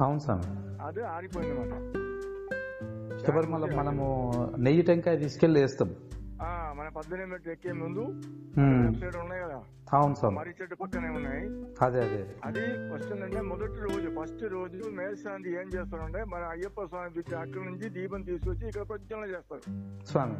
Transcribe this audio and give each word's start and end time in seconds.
అవును 0.00 0.18
స్వామి 0.18 0.46
అది 0.82 1.02
ఆరిపోయింది 1.04 1.60
అనమాట 1.60 1.84
శబరిమల 3.20 3.64
మనము 3.74 4.04
నెయ్యి 4.58 4.82
టెంకాయ 4.82 5.16
తీసుకెళ్ళి 5.16 5.60
వేస్తాం. 5.60 5.90
మన 6.76 6.88
పద్దెనిమిది 6.96 7.52
ఎక్కే 7.52 7.72
ముందు 7.72 8.00
ఉన్నాయి 9.20 9.42
కదా. 9.42 9.58
అవును 9.92 10.14
స్వామి 10.14 10.36
మర్రి 10.36 10.54
చెట్టు 10.62 10.74
పక్కనే 10.74 11.08
ఉన్నాయి. 11.08 11.46
అదే 11.82 12.00
అదే. 12.00 12.26
అది 12.44 12.60
వస్తుందంటే 12.92 13.40
మొదటి 13.40 13.80
రోజు 13.80 14.22
ఫస్ట్ 14.22 14.42
రోజు 14.42 14.90
మేల్శాంతి 14.90 15.50
ఏం 15.50 15.68
చేస్తారంటే 15.74 16.24
మన 16.24 16.42
అయ్యప్ప 16.42 16.84
స్వామి 16.84 17.10
బిడ్డ 17.10 17.34
అక్కడి 17.34 17.64
నుంచి 17.64 17.88
దీపం 17.88 18.22
తీసుకొచ్చి 18.22 18.68
ఇక్కడ 18.68 18.88
ప్రజ్వలన 18.88 19.24
చేస్తారు. 19.24 19.60
స్వామి. 20.06 20.34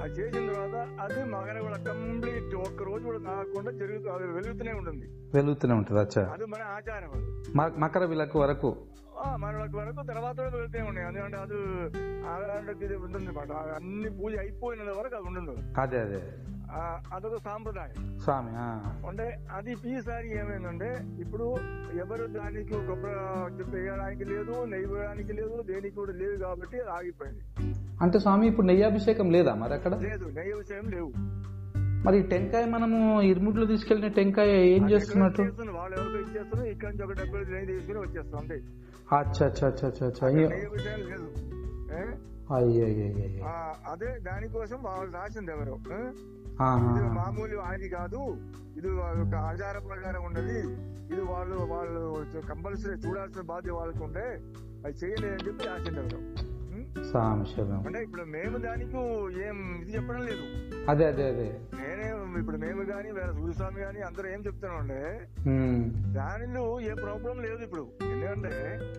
అది 0.00 0.12
చేసిన 0.12 0.52
తర్వాత 0.52 0.88
అది 1.00 1.24
మగన 1.24 1.60
కూడా 1.60 1.76
కంప్లీట్ 1.76 2.54
ఒక్క 2.54 2.82
రోజు 2.82 3.04
కూడా 3.04 3.18
కాకుండా 3.18 3.70
జరుగుతూ 3.70 4.10
అది 4.10 4.26
వెలుగుతూనే 4.26 4.72
ఉంటుంది. 4.72 5.06
వెలుగుతూనే 5.34 5.74
ఉంటుంది 5.74 6.00
అచ్చా. 6.00 6.32
అది 6.32 6.44
మన 6.44 6.62
ఆచారం 6.62 7.42
మకర 7.80 8.04
విలకు 8.04 8.40
వరకు. 8.40 8.76
ఆ, 9.18 9.36
మన 9.36 9.56
వరకు 9.56 10.06
తర్వాత 10.06 10.36
కూడా 10.36 10.56
వెళ్తూనే 10.56 10.84
ఉన్నాయి. 10.84 11.08
ఎందుకంటే 11.08 11.36
అది 11.36 12.94
ఉంటుంది 12.94 13.26
అన్ని 13.76 14.10
పూజ 14.10 14.36
అయిపోయిన 14.36 14.82
వరకు 14.82 15.14
అది 15.16 15.26
ఉంటుంది 15.26 15.80
అదే 15.80 16.00
అదే. 16.00 16.22
అదొక 17.14 17.36
సాంప్రదాయం 17.40 17.96
స్వామి. 18.18 18.52
అంటే 19.08 19.26
అది 19.52 19.72
ఈసారి 19.92 20.28
ఏమైందంటే 20.34 20.88
ఇప్పుడు 21.20 21.46
ఎవరు 22.00 22.26
దానికి 22.34 22.76
కొబ్బరి 22.88 23.14
వేయడానికి 23.74 24.24
లేదు 24.24 24.54
నెయ్యి 24.66 24.88
వేయడానికి 24.92 25.32
లేదు 25.32 25.56
దేనికి 25.68 25.96
కూడా 25.96 26.14
లేదు 26.14 26.36
కాబట్టి 26.44 26.80
ఆగిపోయింది 26.90 27.42
అంటే 28.02 28.18
స్వామి 28.18 28.44
ఇప్పుడు 28.46 28.66
నెయ్యి 28.66 28.84
అభిషేకం 28.84 29.28
లేదా 29.30 29.54
మరి 29.54 29.74
అక్కడ 29.74 29.94
లేదు 30.04 30.26
నెయ్యి 30.36 30.54
విషయం 30.54 30.86
లేవు 30.90 31.10
మరి 32.04 32.18
టెంకాయ 32.28 32.64
మనము 32.66 32.98
ఇరుముట్లో 33.22 33.64
తీసుకెళ్ళిన 33.66 34.08
టెంకాయ 34.14 34.52
ఏం 34.68 34.84
చేస్తున్నట్టు? 34.90 35.42
వాళ్ళు 35.74 35.94
ఎవరికి 35.98 36.22
ఇచ్చేస్తారు 36.24 36.62
ఇక్కడ 36.66 36.88
నుంచి 36.88 37.04
ఒక 37.04 37.12
డబ్బులు 37.12 37.44
నెయ్యి 37.50 37.66
తీసుకుని 37.66 37.98
వచ్చేస్తాం 37.98 38.38
అంతే 38.40 38.56
అచ్చా 39.16 39.44
అచ్చా 39.46 39.66
అచ్చా 39.66 39.86
అచ్చా 39.88 40.06
అచ్చా 40.06 40.26
లేదు? 40.28 41.26
అయ్యో 42.54 42.86
అదే 43.92 44.08
దానికోసం 44.20 44.78
వాళ్ళు 44.82 45.10
రాసింది 45.12 45.52
ఎవరు. 45.52 45.74
ఇది 46.60 47.08
మామూలు 47.18 47.56
అది 47.56 47.88
కాదు. 47.88 48.20
ఇది 48.76 48.88
ఒక 49.22 49.34
ఆచార 49.34 49.78
ప్రకారం 49.78 50.24
ఉన్నది. 50.24 50.58
ఇది 51.12 51.20
వాళ్ళు 51.20 51.56
వాళ్ళు 51.72 52.02
కంపల్సరీ 52.48 52.94
చూడాల్సిన 52.94 53.40
బాధ్యత 53.40 53.72
వాళ్ళకు 53.72 54.04
ఉంటే 54.04 54.26
అది 54.86 54.96
చేయలేదని 55.04 55.46
చెప్పి 55.48 55.64
శరణం. 57.10 57.82
అంటే 57.86 58.02
ఇప్పుడు 58.02 58.22
మేము 58.24 58.58
దానికి 58.58 58.96
ఏం 59.46 59.80
ఇది 59.82 59.94
చెప్పడం 59.96 60.20
లేదు. 60.20 60.44
అదే 60.88 61.04
అదే 61.04 61.24
అదే. 61.28 61.48
నేనే 61.80 62.06
ఇప్పుడు 62.40 62.56
మేము 62.56 62.82
గాని 62.82 63.12
వేరే 63.12 63.32
సూర్యస్వామి 63.32 63.80
గాని 63.80 64.00
అందరూ 64.00 64.28
ఏం 64.28 64.40
చెప్తున్నామంటే 64.46 65.00
దానిలో 66.12 66.80
ఏ 66.80 66.94
ప్రాబ్లం 66.94 67.42
లేదు 67.42 67.62
ఇప్పుడు. 67.62 67.84
ఎందుకంటే. 68.02 68.54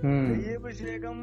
నెయ్యి 0.06 0.56
అభిషేకం 0.56 1.18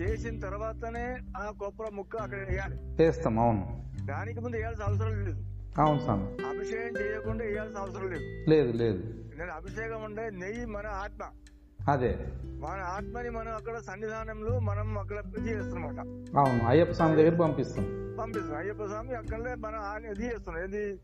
చేసిన 0.00 0.38
తర్వాతనే 0.38 1.06
ఆ 1.36 1.50
కొబ్బరి 1.50 1.94
ముక్క 1.94 2.16
అక్కడ 2.16 2.38
వేయాలి. 2.50 3.02
చేస్తాం 3.02 3.40
అవును. 3.40 3.64
దానికి 4.06 4.40
ముందు 4.40 4.56
వేయాల్సిన 4.56 4.84
అవసరం 4.84 5.24
లేదు. 5.24 5.51
అవును 5.78 6.00
స్వామి 6.00 6.44
అభిషేకం 6.44 7.00
చేయకుండా 7.00 7.44
వేయాల్సిన 7.44 7.78
అవసరం 7.78 8.10
లేదు. 8.10 8.50
లేదు 8.50 8.72
లేదు. 8.72 8.98
నేను 9.38 9.50
అభిషేకం 9.52 10.04
అంటే 10.04 10.30
నెయ్యి 10.30 10.66
మన 10.66 10.86
ఆత్మ. 10.86 11.30
అదే. 11.88 12.18
మన 12.44 12.80
ఆత్మని 12.80 13.30
మనం 13.30 13.54
అక్కడ 13.54 13.78
సన్నిధానంలో 13.78 14.58
మనం 14.58 14.98
అక్కడ 14.98 15.16
చేస్తున్నమాట 15.46 15.98
అవును 16.38 16.66
అయ్యప్ప 16.66 16.92
స్వామి 16.92 17.16
దగ్గర 17.16 17.34
పంపిస్తాం. 17.36 18.16
పంపిస్తున్నాం 18.20 18.60
అయ్యప్ప 18.60 18.86
స్వామి 18.86 19.14
అక్కడనే 19.14 19.54
మన 19.54 20.00
ఇది 20.10 20.26
చేస్తున్నాం. 20.26 20.64
ఏది? 20.64 21.00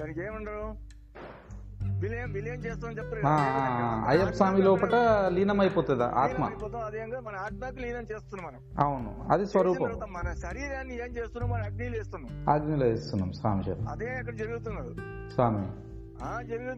దానికి 0.00 0.20
ఏమంటారు? 0.20 0.76
అయ్యప్ప 4.08 4.30
స్వామి 4.30 4.62
లోపల 4.62 5.28
లీనం 5.32 5.60
అయిపోతుంది 5.60 6.04
ఆత్మ? 6.04 6.44
మన 6.44 7.36
ఆత్మకి 7.36 7.80
లీనం 7.80 8.02
చేస్తున్నాం 8.02 8.46
మనం. 8.46 8.86
అవును 8.86 9.32
అది 9.32 9.46
స్వరూపం. 9.46 10.00
మన 10.08 10.32
శరీరాన్ని 10.32 10.94
ఏం 10.94 11.16
చేస్తున్నాం 11.16 11.50
మన 11.50 11.62
అగ్నిలు 11.62 11.96
వేస్తున్నాం. 11.96 12.54
ఆజ్ఞలో 12.54 12.86
ఇస్తున్నాం 12.86 13.32
స్వామి 13.32 13.88
అదే 13.90 14.06
అక్కడ 14.06 14.34
జరుగుతున్నది. 14.34 14.94
స్వామి. 15.34 15.66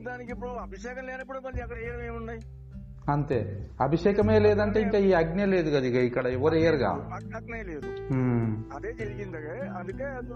దానికి 0.04 0.32
ఇప్పుడు 0.32 0.48
అభిషేకం 0.48 1.06
లేనప్పుడు 1.06 1.38
మళ్ళీ 1.38 1.62
అక్కడ 1.62 1.78
ఏం 1.78 2.06
ఏమున్నాయి? 2.06 2.41
అంతే. 3.09 3.37
అభిషేకమే 3.81 4.39
లేదంటే 4.39 4.78
ఇంకా 4.81 4.99
ఈ 4.99 5.11
అగ్ని 5.12 5.47
లేదు 5.47 5.69
కదా 5.71 5.87
ఇక 5.87 5.99
ఇక్కడ 6.09 6.27
ఎవరు 6.37 6.56
అగ్నే 7.37 7.61
లేదు. 7.62 7.89
అదే 8.77 8.93
జరిగింది 8.93 9.39
అందుకే 9.78 10.06
అది 10.12 10.33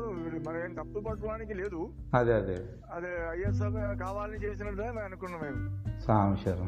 మనం 0.47 0.75
తప్పు 0.75 1.01
పట్టడానికి 1.01 1.55
లేదు. 1.55 1.81
అదే 2.15 2.33
అదే. 2.33 2.57
అదే 2.93 3.13
ఐఎస్ఎఫ్ 3.35 3.79
కావాలని 4.01 4.41
చేసినట్టు 4.45 4.83
మేము 4.83 5.01
అనుకున్నాం 5.01 5.41
మేము. 5.43 5.61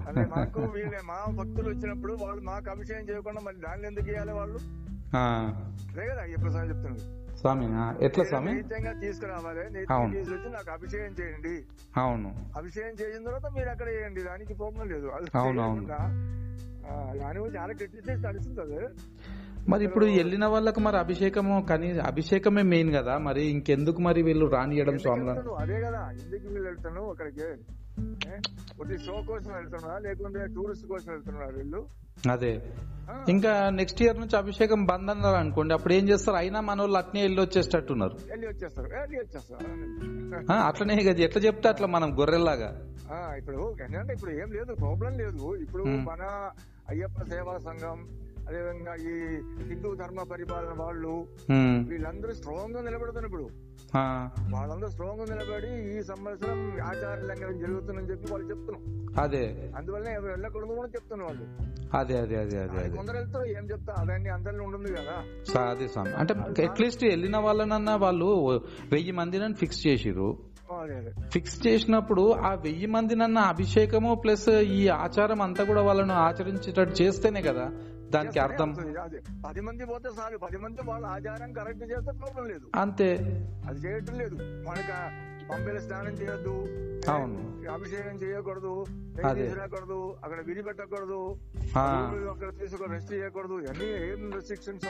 అదే 0.09 0.25
మాకు 0.33 0.61
వీళ్ళే 0.75 1.01
మా 1.05 1.19
భక్తులు 1.39 1.69
వచ్చినప్పుడు 1.69 2.15
వాళ్ళు 2.23 2.43
మాకు 2.43 2.71
అభిషేకం 2.71 3.09
చేయకుండా 3.11 3.41
మళ్ళీ 3.41 3.61
దాన్ని 3.61 3.87
ఎందుకు 3.87 4.09
చేయాలి 4.09 4.33
వాళ్ళు? 4.33 4.59
అదే 5.89 6.05
కదా 6.11 6.21
అయ్యప్ప 6.21 6.49
స్వామి 6.49 6.69
చెప్తున్నారు 6.69 7.03
స్వామి 7.43 7.67
ఎట్లా 8.05 8.25
స్వామి? 8.25 8.53
తీసుకురావాలి. 9.01 9.63
నాకు 10.57 10.71
అభిషేకం 10.73 11.13
చేయండి. 11.21 11.55
అవును. 11.97 12.31
అభిషేకం 12.59 12.95
చేసిన 13.01 13.23
తర్వాత 13.25 13.47
మీరు 13.57 13.69
అక్కడ 13.69 13.89
చేయండి 13.89 14.23
దానికి 14.23 14.55
ప్రాబ్లం 14.55 14.87
లేదు. 14.89 15.09
అది 15.17 15.31
అవును, 15.39 15.87
దాని 17.19 17.39
గురించి 17.39 17.59
చాలా 17.59 17.73
క్రిటిసైజ్ 17.73 18.23
నడుస్తుంది 18.23 18.81
మరి 19.69 19.83
ఇప్పుడు 19.85 20.07
వెళ్ళిన 20.07 20.45
వాళ్ళకి 20.47 20.81
మరి 20.81 20.97
అభిషేకము 20.97 21.57
కనీ 21.71 21.89
అభిషేకమే 22.11 22.63
మెయిన్ 22.63 22.91
కదా 22.95 23.15
మరి 23.19 23.43
ఇంకెందుకు 23.47 24.01
మరి 24.01 24.23
వీళ్ళు 24.23 24.47
రానియడం 24.47 24.97
స్వామి? 24.99 25.31
అదే 25.63 25.77
కదా 25.81 26.01
ఎందుకు 26.23 26.47
వీళ్ళు 26.49 26.69
వెళ్తాను 26.69 27.03
అక్కడికి? 27.11 27.49
ఒకటి 28.81 28.99
షో 28.99 29.23
కోసం 29.29 29.55
వెళ్తున్నా 29.55 29.99
లేకుంటే 29.99 30.47
టూరిస్ట్ 30.47 30.87
కోసం 30.87 31.13
వెళ్తున్నారు 31.13 31.57
వీళ్ళు? 31.57 31.87
అదే. 32.31 32.63
ఇంకా 33.29 33.71
నెక్స్ట్ 33.71 34.03
ఇయర్ 34.03 34.21
నుంచి 34.21 34.37
అభిషేకం 34.37 34.85
బంద్ 34.85 35.11
అన్నారు 35.11 35.37
అనుకోండి 35.37 35.75
అప్పుడు 35.75 35.93
ఏం 35.93 36.09
చేస్తారు? 36.09 36.37
అయినా 36.37 36.61
మన 36.61 36.81
వాళ్ళు 36.81 36.99
అట్నే 36.99 37.23
వెళ్ళి 37.23 37.41
ఆ, 40.53 40.55
అట్లనే 40.63 41.03
కదా 41.03 41.23
ఎట్లా 41.23 41.43
చెప్తే 41.43 41.69
అట్లా 41.69 41.87
మనం 41.87 42.21
గొర్రెల్లాగా. 42.21 42.71
ఆ, 43.13 43.35
ఇప్పుడు 43.35 43.75
ఇప్పుడు 44.13 44.31
ఏం 44.31 44.53
లేదు 44.53 44.75
ప్రాబ్లం 44.75 45.13
లేదు. 45.13 45.57
ఇప్పుడు. 45.57 45.85
మన 45.85 46.23
అయ్యప్ప 46.89 47.23
సేవా 47.23 47.59
సంఘం 47.59 47.99
అదేవిధంగా 48.47 48.95
ఈ 49.05 49.13
హిందూ 49.69 49.91
ధర్మ 49.95 50.21
పరిపాలన 50.33 50.73
వాళ్ళు 50.79 51.13
వీళ్ళందరూ 51.89 52.33
స్ట్రాంగ్గా 52.33 52.81
నిలబడుతున్నారు 52.83 53.29
ఇప్పుడు. 53.29 53.47
వాళ్ళందరూ 54.53 54.89
స్ట్రాంగ్గా 54.89 55.25
నిలబడి 55.33 55.71
ఈ 55.91 56.03
సంవత్సరం 56.03 56.59
ఆచార 56.85 57.17
లంఘనం 57.23 57.57
జరుగుతుందని 57.59 58.11
చెప్పి 58.11 58.27
వాళ్ళు 58.33 58.47
చెప్తున్నాం 58.51 58.83
అదే. 59.25 59.43
అందువల్ల 59.77 60.07
ఎవరు 60.11 60.31
వెళ్ళకూడదు 60.31 60.75
కూడా 60.75 60.89
చెప్తున్నారు 60.89 61.27
వాళ్ళు. 61.29 61.47
అదే 61.97 62.15
అదే 62.19 62.37
అదే 62.37 62.59
అదే 62.59 62.79
అదే. 62.83 62.97
కొందరు 62.97 63.17
వెళ్తారు 63.17 63.47
ఏం 63.53 63.65
చెప్తా 63.71 63.95
అదన్నీ 63.99 64.31
అందరిలో 64.31 64.63
ఉంటుంది 64.65 64.93
కదా. 64.93 65.17
అదే 65.67 65.89
స్వామి. 65.89 66.13
అంటే 66.15 66.63
అట్లీస్ట్ 66.67 67.05
వెళ్ళిన 67.05 67.37
వాళ్ళనన్నా 67.39 67.97
వాళ్ళు 67.97 68.31
వెయ్యి 68.93 69.13
మందినని 69.13 69.55
ఫిక్స్ 69.55 69.83
చేసిరు 69.87 70.31
ఫిక్స్ 71.33 71.67
చేసినప్పుడు 71.67 72.23
ఆ 72.43 72.55
వెయ్యి 72.63 72.87
మందినన్న 72.87 73.39
అభిషేకము 73.51 74.15
ప్లస్ 74.15 74.47
ఈ 74.75 74.89
ఆచారం 74.99 75.41
అంతా 75.43 75.65
కూడా 75.65 75.83
వాళ్ళను 75.83 76.15
ఆచరించేటట్టు 76.21 76.95
చేస్తేనే 77.03 77.43
కదా 77.43 77.67
దానికి 78.15 78.39
అర్థం. 78.39 78.73
పది 79.49 79.61
మంది 79.61 79.87
పోతే 79.87 80.09
చాలు. 80.21 80.39
పది 80.39 80.59
మంది 80.59 80.81
వాళ్ళ 80.85 81.07
ఆచారం 81.07 81.53
కరెక్ట్ 81.53 81.83
చేస్తే 81.83 82.13
ప్రాబ్లం 82.13 82.49
లేదు. 82.49 82.67
అంతే. 82.75 83.17
అది 83.69 83.79
చేయటం 83.79 84.19
లేదు. 84.19 84.35
మనకి 84.69 85.23
పంపిల 85.47 85.79
స్నానం 85.79 86.13
చేయొద్దు. 86.13 86.51
అవును. 87.11 87.53
అభిషేకం 87.73 88.17
చేయకూడదు. 88.17 88.85
అదే. 89.27 89.43
తీసుకురాకూడదు 89.43 90.15
అక్కడ 90.25 90.39
విధి 90.47 90.63
పెట్టకూడదు. 90.63 91.37
అక్కడ 92.31 92.59
తీసుకొని 92.61 92.93
రెస్ట్ 92.93 93.13
చేయకూడదు. 93.13 93.53
ఇవన్నీ 93.53 93.85
ఏం 93.85 94.31
రెస్ట్రిక్షన్స్ 94.35 94.89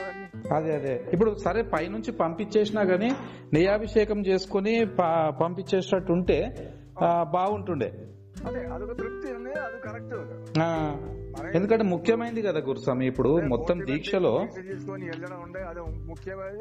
అదే 0.52 0.74
అదే. 0.76 1.04
ఇప్పుడు 1.12 1.34
సరే 1.34 1.62
పైనుంచి 1.62 2.12
పంపించేసినా 2.12 2.82
గానీ 2.82 3.12
నెయ్యాభిషేకం 3.52 4.26
చేసుకుని 4.26 4.86
ప- 4.86 5.34
పంపించేటట్టు 5.42 6.12
ఉంటే 6.12 6.68
ఆ, 7.02 7.22
బాగుంటుండే. 7.22 8.08
అదే 8.46 8.64
అదొక 8.64 8.96
తృప్తి 8.98 9.32
అది 9.58 9.80
కరెక్ట్ 9.80 11.21
ఎందుకంటే 11.54 11.84
ముఖ్యమైనది 11.84 12.42
కదా 12.42 12.60
గురుస్వామి 12.60 13.06
ఇప్పుడు 13.06 13.40
మొత్తం 13.40 13.86
దీక్షలో 13.86 14.38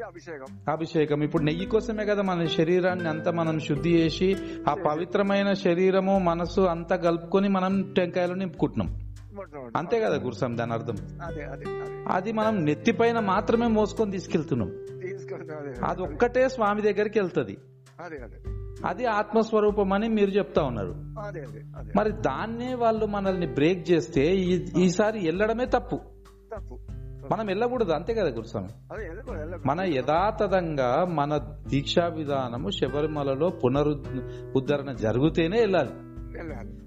అభిషేకం. 0.06 0.58
అభిషేకం. 0.68 1.22
ఇప్పుడు 1.22 1.42
నెయ్యి 1.42 1.66
కోసమే 1.66 2.04
కదా 2.04 2.22
మన 2.22 2.46
శరీరాన్ని 2.46 3.08
అంతా 3.08 3.30
మనం 3.30 3.60
శుద్ధి 3.60 3.90
చేసి 3.90 4.36
ఆ 4.68 4.74
పవిత్రమైన 4.74 5.52
శరీరము 5.52 6.18
మనసు 6.18 6.60
అంతా 6.60 6.96
కలుపుకొని 6.96 7.48
మనం 7.48 7.92
టెంకాయలు 7.96 8.34
నింపుకుంటున్నాం. 8.34 9.12
అంతే 9.76 10.00
కదా 10.00 10.16
గురుస్వామి 10.16 10.56
దాని 10.56 10.72
అర్థం. 10.72 10.96
అదే 12.08 12.32
మనం 12.32 12.64
నెత్తిపైన 12.64 13.18
మాత్రమే 13.18 13.66
మోసుకొని 13.66 14.10
తీసుకెళ్తున్నాం. 14.10 14.70
తీసుకెళ్తాం 15.00 15.58
అదే 15.58 15.86
అది. 15.86 16.02
ఒక్కటే 16.02 16.48
స్వామి 16.48 16.82
దగ్గరికి 16.82 17.18
వెళ్తది. 17.18 17.56
అదే 18.86 19.04
ఆత్మస్వరూపం 19.04 19.92
అని 19.92 20.08
మీరు 20.08 20.30
చెప్తా 20.30 20.62
ఉన్నారు. 20.62 20.94
మరి 21.96 22.12
దాన్నే 22.12 22.74
వాళ్ళు 22.74 23.06
మనల్ని 23.06 23.46
బ్రేక్ 23.46 23.90
చేస్తే 23.90 24.36
ఈ- 24.36 24.66
ఈసారి 24.78 25.18
వెళ్ళడమే 25.18 25.66
తప్పు. 25.66 26.00
తప్పు. 26.56 26.78
మనం 27.32 27.46
వెళ్ళకూడదు 27.46 27.92
అంతే 27.92 28.14
కదా 28.14 28.28
గురుస్వామి. 28.28 28.68
మన 29.66 29.80
యథాతథంగా 29.80 31.04
మన 31.04 31.36
దీక్షా 31.68 32.06
విధానము 32.06 32.70
శబరిమలలో 32.70 33.48
పునరుద్ధరణ 33.48 34.92
జరిగితేనే 34.92 35.60
వెళ్ళాలి 35.60 35.90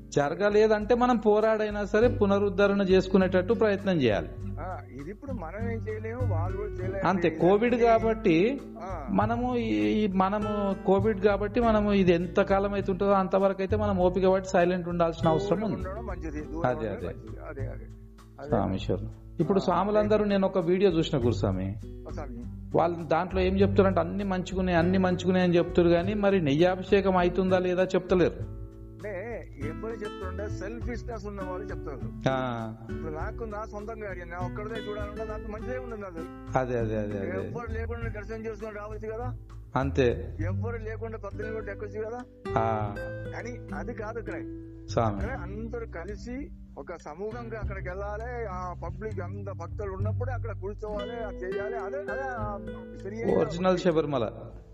జరగలేదంటే 0.09 0.95
మనం 0.95 1.17
పోరాడైనా 1.17 1.85
సరే 1.85 2.07
పునరుద్ధరణ 2.07 2.81
చేసుకునేటట్టు 2.81 3.53
ప్రయత్నం 3.53 4.01
చేయాలి. 4.01 4.29
ఇది 5.01 5.11
ఇప్పుడు 5.11 5.31
మనం 5.31 5.71
ఏం 5.71 5.77
చేయలేము 5.77 6.33
వాళ్ళు 6.33 6.57
కూడా 6.57 6.69
చేయలేము 6.69 7.07
అంతే 7.07 7.29
కోవిడ్ 7.29 7.75
కాబట్టి 7.75 8.61
మనము 9.09 9.57
ఈ- 9.57 10.07
మనము 10.07 10.75
కోవిడ్ 10.85 11.19
కాబట్టి 11.19 11.61
మనము 11.61 11.93
ఇది 11.93 12.13
ఎంత 12.13 12.41
కాలం 12.41 12.73
అయితే 12.73 12.91
ఉంటుందో 12.91 13.11
అంతవరకు 13.11 13.61
అయితే 13.61 13.75
మనం 13.75 13.97
ఓపిక 13.97 14.27
పట్టి 14.27 14.49
సైలెంట్ 14.49 14.89
ఉండాల్సిన 14.89 15.29
అవసరం 15.29 15.61
ఉంది. 15.61 15.89
అదే, 16.67 16.89
అదే. 16.89 17.07
అదే 17.07 18.49
ఇప్పుడు 19.39 19.59
స్వాములందరూ 19.59 20.25
నేను 20.25 20.45
ఒక 20.45 20.57
వీడియో 20.57 20.91
చూసిన 20.91 21.19
గురుస్వామి. 21.19 21.75
స్వామి. 22.13 22.43
వాళ్ళు 22.75 23.03
దాంట్లో 23.03 23.41
ఏం 23.41 23.59
చెప్తారంటే 23.59 23.99
అన్ని 23.99 24.23
మంచుకున్నాయి 24.23 24.77
అన్ని 24.77 24.97
మంచుకున్నాయి 24.97 25.45
అని 25.45 25.57
చెప్తారు 25.57 25.89
కానీ 25.89 26.13
మరి 26.13 26.41
నెయ్యాభిషేకం 26.41 27.17
అవుతుందా 27.17 27.59
లేదా 27.59 27.83
చెప్తలేరు. 27.83 28.64
ఎప్పుడు 29.63 29.93
చెప్తుండే 29.93 30.49
సెల్ఫిష్నెస్ 30.49 31.25
ఉన్న 31.25 31.41
వాళ్ళు 31.41 31.65
చెప్తారు. 31.69 31.99
ఇప్పుడు 32.89 33.13
నాకు 33.15 33.43
నా 33.45 33.65
సొంతంగా 33.65 34.09
అడిగాను. 34.09 34.31
నా 34.31 34.39
ఒక్కడిదే 34.39 34.79
చూడాలంటే 34.87 35.25
నాకు 35.25 35.51
మంచిదే 35.51 35.77
ఉండదు 35.77 36.05
అది 36.05 36.23
అదే 36.59 36.77
అదే 36.77 36.97
అదే. 36.97 37.19
ఎవ్వరు 37.37 37.71
లేకుండా 37.71 38.09
దర్శనం 38.09 38.45
చేసుకొని 38.45 38.75
రావచ్చు 38.75 39.07
కదా? 39.13 39.27
అంతే. 39.75 40.07
ఎవ్వరు 40.45 40.77
లేకుండా 40.77 41.17
పద్దెనిమిది 41.17 41.55
కూడా 41.55 41.71
ఎక్కొచ్చు 41.71 41.99
కదా? 42.01 42.19
కానీ 43.31 43.59
అది 43.73 43.93
కాదు 43.93 44.19
ఇక్కడ 44.19 44.37
అందరూ 45.41 45.85
కలిసి 45.91 46.35
ఒక 46.77 46.95
సమూహంగా 47.05 47.57
అక్కడికి 47.59 47.89
వెళ్ళాలి. 47.89 48.31
ఆ 48.51 48.75
పబ్లిక్ 48.83 49.19
అంత 49.19 49.51
భక్తులు 49.51 49.91
ఉన్నప్పుడే 49.91 50.31
అక్కడ 50.31 50.51
కూర్చోవాలి 50.61 51.15
అది 51.27 51.37
చేయాలి. 51.37 51.77
అదే 51.77 53.33
ఒరిజినల్ 53.33 53.77
శబరిమల. 53.77 54.25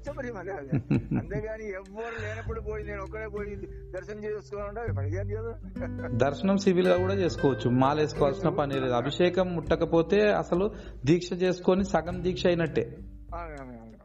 శబరిమల 0.07 0.39
అదే. 0.39 0.77
అంతేగాని 1.17 1.65
ఎవ్వరు 1.71 2.15
లేనప్పుడు 2.21 2.61
పోయి 2.61 2.83
నేను 2.83 3.01
ఒక్కడే 3.03 3.27
పోయి 3.27 3.55
దర్శనం 3.95 4.23
చేసుకోవాలంటే 4.23 4.81
కదా 5.35 5.53
దర్శనం 6.25 6.57
సివిల్గా 6.57 6.97
కూడా 6.97 7.13
చేసుకోవచ్చు. 7.13 7.69
మాల 7.69 7.97
వేసుకోవాల్సిన 7.99 8.49
పని 8.49 8.79
లేదు. 8.79 8.93
అభిషేకం 8.93 9.55
ముట్టకపోతే 9.55 10.19
అసలు 10.33 10.71
దీక్ష 11.05 11.29
చేసుకొని 11.43 11.85
సగం 11.85 12.23
దీక్ష 12.23 12.45
అయినట్టే. 12.47 12.85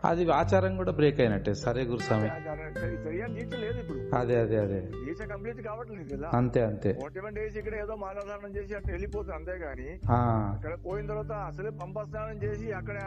అది 0.07 0.23
ఆచారం 0.37 0.73
కూడా 0.79 0.93
బ్రేక్ 0.97 1.19
అయినట్టే. 1.23 1.53
సరే 1.61 1.83
గురుస్వామి. 1.89 2.29
అది 2.31 2.49
అదే 4.17 4.37
అదే. 4.41 4.57
అదే 4.65 4.81
దీక్ష 4.99 5.23
కంప్లీట్ 5.31 5.61
కావట్లేదు 5.67 6.09
కదా 6.13 6.29
అంతే 6.39 6.61
అంతే. 6.67 6.91
ఓటమెంట్ 7.05 7.39
వేసి 7.41 7.57
ఇక్కడ 7.61 7.75
ఏదో 7.83 7.95
మాలాధారణం 8.03 8.53
చేసి 8.57 8.75
అట్లా 8.79 8.93
వెళ్ళిపోతుంది 8.93 9.37
అంతేగాని 9.39 9.89
ఆ, 10.11 10.19
అక్కడ 10.55 10.75
పోయిన 10.85 11.07
తర్వాత 11.13 11.33
అసలే 11.49 11.71
పంపా 11.81 12.05
స్నానం 12.07 12.39
చేసి 12.45 12.69
అక్కడ 12.73 12.99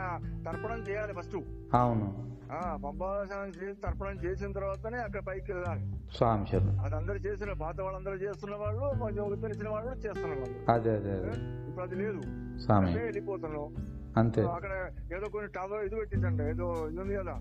తర్పణం 0.46 0.82
చేయాలి 0.90 1.16
ఫస్ట్ 1.20 1.38
అవును. 1.76 2.08
ఆ 2.52 2.62
పంపా 2.84 3.10
స్నానం 3.26 3.52
చేసి 3.58 3.78
తర్పణం 3.82 4.18
చేసిన 4.24 4.50
తర్వాతనే 4.52 5.00
అక్కడ 5.00 5.22
పైకి 5.28 5.50
వెళ్ళాలి 5.52 5.84
స్వామి 6.14 6.46
అది 6.84 6.96
అందరూ 6.96 7.20
చేసిన 7.26 7.54
పాత 7.60 7.78
వాళ్ళందరూ 7.82 8.18
చేస్తున్న 8.24 8.56
వాళ్ళు 8.58 8.86
కొంచెం 9.02 9.36
తెలిసిన 9.44 9.70
వాళ్ళు 9.70 9.92
చేస్తున్న 10.06 10.34
వాళ్ళు 10.36 10.58
అదే 10.72 10.94
అదే 11.00 11.16
ఇప్పుడు 11.62 11.84
అది 11.84 11.96
లేదు. 11.96 12.22
స్వామి. 12.60 12.92
వెళ్ళిపోతున్నాం. 13.02 13.68
అంతే. 14.18 14.42
అక్కడ 14.42 14.74
ఏదో 15.18 15.30
కొన్ని 15.30 15.52
టవర్ 15.52 15.84
ఇది 15.86 15.96
పెట్టిందంట 15.96 16.42
ఏదో 16.42 16.68
ఇది 16.92 17.00
ఉంది 17.02 17.16
కదా 17.16 17.36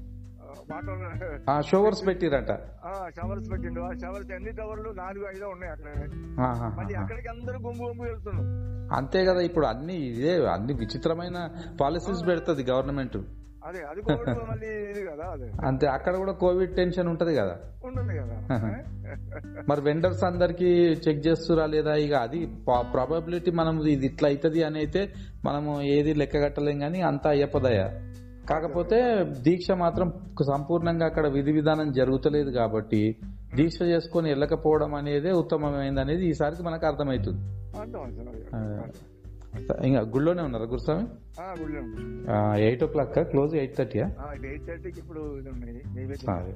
వాటర్. 0.70 1.50
ఆ 1.50 1.61
షోవర్స్ 1.61 2.06
పెట్టిరట. 2.06 2.53
షవర్స్ 3.17 3.50
పెట్టిండు. 3.50 3.81
ఆ 3.81 3.93
షవర్స్ 4.03 4.31
ఎన్ని 4.31 4.53
టవర్లు? 4.53 4.91
నాలుగు 4.91 5.25
ఐదో 5.37 5.49
ఉన్నాయి 5.49 5.73
అక్కడ. 5.73 5.88
మళ్ళీ 6.79 6.94
అక్కడికి 6.94 7.29
అందరూ 7.29 7.59
గుంపు 7.59 7.82
గుంపు 7.82 8.03
వెళ్తున్నాం. 8.03 8.47
అంతే 8.97 9.25
కదా 9.25 9.41
ఇప్పుడు 9.41 9.67
అన్ని 9.67 9.94
ఇదే 9.94 10.47
అన్ని 10.47 10.73
విచిత్రమైన 10.73 11.38
పాలసీస్ 11.81 12.26
పెడుతుంది 12.26 12.62
గవర్నమెంట్. 12.62 13.19
అదే 13.63 13.81
అది 13.89 14.01
కోవిడ్ 14.07 14.41
మళ్ళీ 14.51 14.69
ఇది 14.91 15.01
కదా 15.07 15.25
అదే. 15.33 15.47
అంతే 15.69 15.87
అక్కడ 15.95 16.15
కూడా 16.21 16.33
కోవిడ్ 16.43 16.73
టెన్షన్ 16.77 17.09
ఉంటది 17.13 17.33
కదా. 17.39 17.55
ఉంటుంది 17.83 18.13
కదా. 18.19 18.37
మరి 19.71 19.81
వెండర్స్ 19.87 20.23
అందరికి 20.25 20.71
చెక్ 21.05 21.23
చేస్తురా 21.27 21.65
లేదా? 21.75 21.95
ఇక 22.05 22.15
అది 22.27 22.41
ప్రాబబిలిటీ 22.93 23.53
మనం 23.61 23.77
ఇది 23.89 24.07
ఇట్లా 24.11 24.29
అవుతుంది 24.33 24.63
అని 24.69 24.79
అయితే 24.83 25.03
మనము 25.45 25.73
ఏది 25.95 26.13
లెక్క 26.21 26.43
కట్టలేం 26.45 26.79
కానీ 26.85 27.01
అంతా 27.11 27.31
అయ్యపదయ 27.31 27.81
కాకపోతే 28.47 28.99
దీక్ష 29.47 29.71
మాత్రం 29.81 30.09
సంపూర్ణంగా 30.51 31.07
అక్కడ 31.11 31.27
విధి 31.35 31.53
విధానం 31.57 31.89
జరుగుతలేదు 31.99 32.51
కాబట్టి 32.53 33.03
దీక్ష 33.55 33.79
చేసుకొని 33.91 34.29
వెళ్ళకపోవడం 34.31 34.93
అనేది 34.99 35.31
ఉత్తమమైంది 35.41 36.01
అనేది 36.01 36.25
ఈసారికి 36.31 36.63
మనకు 36.63 36.87
అర్థమవుతుంది. 36.87 37.41
ఇంకా 39.83 40.00
గుళ్ళోనే 40.00 40.43
ఉన్నారా 40.43 40.65
గురుస్వామి. 40.65 41.06
ఎయిట్ 42.62 42.85
ఓ 42.85 42.87
క్లాక్ 42.87 43.19
క్లోజ్ 43.19 43.55
ఎయిట్ 43.55 43.81
ఇది 43.81 43.99
ఎయిట్ 43.99 44.67
థర్టీకి 44.67 45.00
ఇప్పుడు. 45.00 45.41
సరే. 46.27 46.55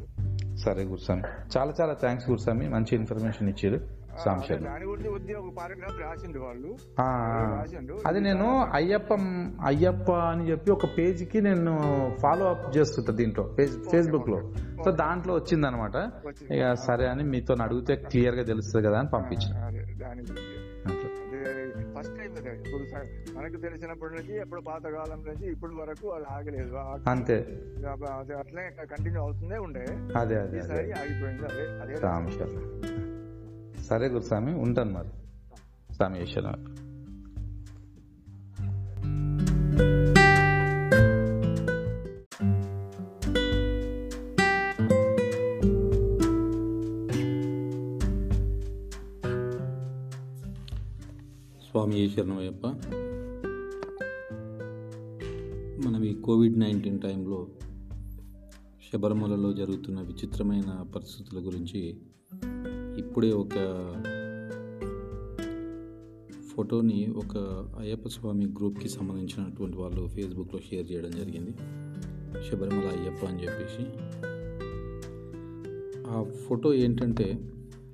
సరే 0.56 0.84
గురుస్వామి. 0.84 1.22
చాలా 1.56 1.72
చాలా 1.80 1.92
థ్యాంక్స్ 1.92 2.30
గురుస్వామి. 2.30 2.68
మంచి 2.68 2.96
ఇన్ఫర్మేషన్ 2.96 3.48
ఇచ్చారు 3.48 4.02
అదే 8.06 8.20
నేను 8.20 8.66
అయ్యప్ప 8.72 9.14
అయ్యప్ప 9.66 10.12
అని 10.12 10.50
చెప్పి 10.50 10.72
ఒక 10.72 10.86
పేజ్కి 10.98 11.40
నేను 11.40 11.78
ఫాలో 12.22 12.46
అప్ 12.46 12.76
చేస్తుంటా 12.76 13.12
దీంట్లో 13.12 13.56
ఫేస్బుక్లో 13.92 14.52
సో 14.84 14.90
దాంట్లో 14.90 15.34
వచ్చింది. 15.34 15.66
అనమాట. 15.66 16.10
ఇక 16.52 16.74
సరే 16.74 17.06
అని 17.08 17.24
మీతో 17.24 17.54
అడిగితే 17.62 17.96
క్లియర్గా 17.96 18.42
తెలుస్తుంది 18.42 18.86
కదా 18.86 18.98
అని 18.98 19.08
పంపించిన. 19.08 19.54
ఫస్ట్ 22.02 22.18
టైం 22.18 22.54
ఇప్పుడు 22.54 22.86
మనకు 23.38 23.56
తెలిసినప్పటి 23.56 24.14
నుంచి 24.14 24.36
ఎప్పుడు 24.36 24.60
పాతకాలం 24.60 25.24
నుంచి 25.28 25.52
ఇప్పటి 25.52 25.74
వరకు 25.74 26.08
అది 26.08 26.24
ఆగలేదు. 26.24 27.10
అంతే. 27.10 27.58
అది 27.88 28.34
అట్లే 28.34 28.76
కంటిన్యూ 28.90 29.20
అవుతుందే 29.20 29.58
ఉండే. 29.58 29.86
అదే 30.18 30.38
అదే 30.38 30.58
ఈసారి 30.58 30.92
ఆగిపోయింది 30.92 31.44
అదే 31.44 31.80
అదే 31.80 31.94
సరే 33.82 34.08
గురుస్వామి 34.08 34.54
ఉంటాను 34.54 34.90
మరి. 34.90 35.08
స్వామి 35.94 36.22
ఈశ్వరం 36.22 36.78
స్వామి 52.02 52.14
శరణమయ్యప్ప 52.16 52.66
మనం 55.86 56.04
ఈ 56.04 56.14
కోవిడ్ 56.14 56.58
నైన్టీన్ 56.58 57.00
టైంలో 57.00 57.46
శబరిమలలో 58.92 59.52
జరుగుతున్న 59.52 60.00
విచిత్రమైన 60.00 60.86
పరిస్థితుల 60.96 61.46
గురించి 61.46 61.96
ఇప్పుడే 62.98 63.32
ఒక 63.32 63.54
ఫోటోని 66.56 67.06
ఒక 67.16 67.36
అయ్యప్ప 67.78 68.08
స్వామి 68.08 68.46
గ్రూప్కి 68.46 68.88
సంబంధించినటువంటి 68.88 69.76
వాళ్ళు 69.76 70.08
ఫేస్బుక్లో 70.08 70.60
షేర్ 70.60 70.92
చేయడం 70.92 71.10
జరిగింది. 71.10 71.50
శబరిమల 72.50 72.84
అయ్యప్ప 72.84 73.26
అని 73.26 73.42
చెప్పేసి. 73.42 73.84
ఆ 76.08 76.22
ఫోటో 76.22 76.74
ఏంటంటే 76.74 77.50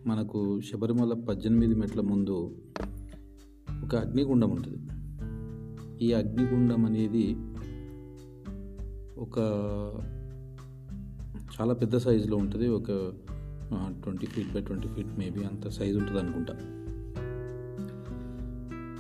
మనకు 0.07 0.61
శబరిమల 0.61 1.25
పద్దెనిమిది 1.29 1.75
మెట్ల 1.75 2.01
ముందు 2.01 2.57
ఒక 3.89 3.97
అగ్నిగుండం 3.97 4.51
ఉంటుంది. 4.51 4.79
ఈ 6.05 6.13
అగ్నిగుండం 6.13 6.85
అనేది 6.85 7.37
ఒక 9.19 9.39
చాలా 11.61 11.75
పెద్ద 11.75 11.97
సైజులో 11.97 12.37
ఉంటుంది. 12.37 12.69
ఒక 12.69 12.87
twenty 14.03 14.27
feet 14.27 14.55
by 14.55 14.61
twenty 14.61 14.89
feet 14.89 15.19
maybe 15.19 15.45
అంత 15.45 15.69
సైజు 15.69 15.99
ఉంటుంది 15.99 16.21
అనుకుంటా. 16.21 16.55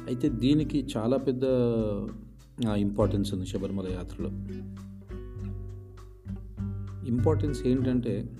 అయితే 0.06 0.28
దీనికి 0.28 0.86
చాలా 0.96 1.16
పెద్ద 1.16 1.42
ఇంపార్టెన్స్ 2.76 3.34
ఉంది 3.34 3.46
శబరిమల 3.46 3.86
యాత్రలో. 3.88 4.30
ఇంపార్టెన్స్ 7.06 7.66
ఏంటంటే 7.66 8.36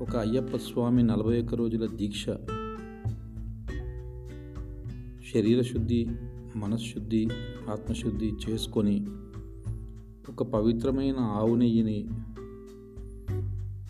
ఒక 0.00 0.16
అయ్యప్ప 0.16 0.56
స్వామి 0.56 1.02
నలభై 1.02 1.42
ఒక్క 1.42 1.54
రోజుల 1.54 1.86
దీక్ష 1.86 2.26
శరీర 5.26 5.62
శుద్ధి 5.62 6.06
మనశ్శుద్ధి 6.56 7.28
ఆత్మశుద్ధి 7.70 8.32
చేసుకొని 8.42 8.96
ఒక 10.28 10.42
పవిత్రమైన 10.52 11.16
ఆవు 11.16 11.54
నెయ్యిని 11.54 11.98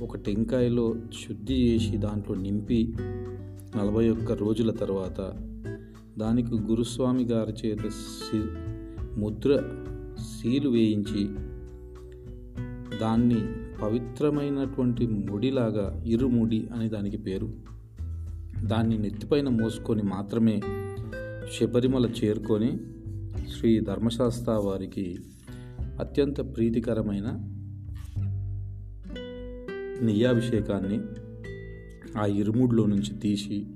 ఒక 0.03 0.17
టెంకాయలో 0.17 0.95
శుద్ధి 1.15 1.55
చేసి 1.63 1.97
దాంట్లో 1.97 2.35
నింపి 2.35 2.95
నలభై 3.77 4.09
ఒక్క 4.09 4.33
రోజుల 4.33 4.71
తర్వాత 4.71 5.19
దానికి 6.19 6.55
గురుస్వామి 6.55 7.25
గారి 7.25 7.53
చేత 7.53 7.89
సి- 7.91 8.51
ముద్ర 9.19 9.51
సీలు 10.19 10.69
వేయించి 10.69 11.23
దాన్ని 13.01 13.41
పవిత్రమైనటువంటి 13.83 15.07
ముడిలాగా 15.07 16.03
ఇరుముడి 16.07 16.69
అని 16.75 16.89
దానికి 16.89 17.17
పేరు. 17.17 17.49
దాన్ని 18.65 18.99
నెత్తిపైన 18.99 19.49
మోసుకొని 19.49 20.03
మాత్రమే 20.03 20.57
శబరిమల 21.53 22.07
చేరుకొని 22.07 22.79
శ్రీ 23.49 23.81
ధర్మశాస్త్ర 23.81 24.53
వారికి 24.53 25.19
అత్యంత 26.01 26.57
ప్రీతికరమైన 26.57 27.29
నెయ్యాభిషేకాన్ని 30.05 31.01
ఆ 32.19 32.27
ఇరుముడిలో 32.27 32.87
నుంచి 32.87 33.21
తీసి 33.21 33.67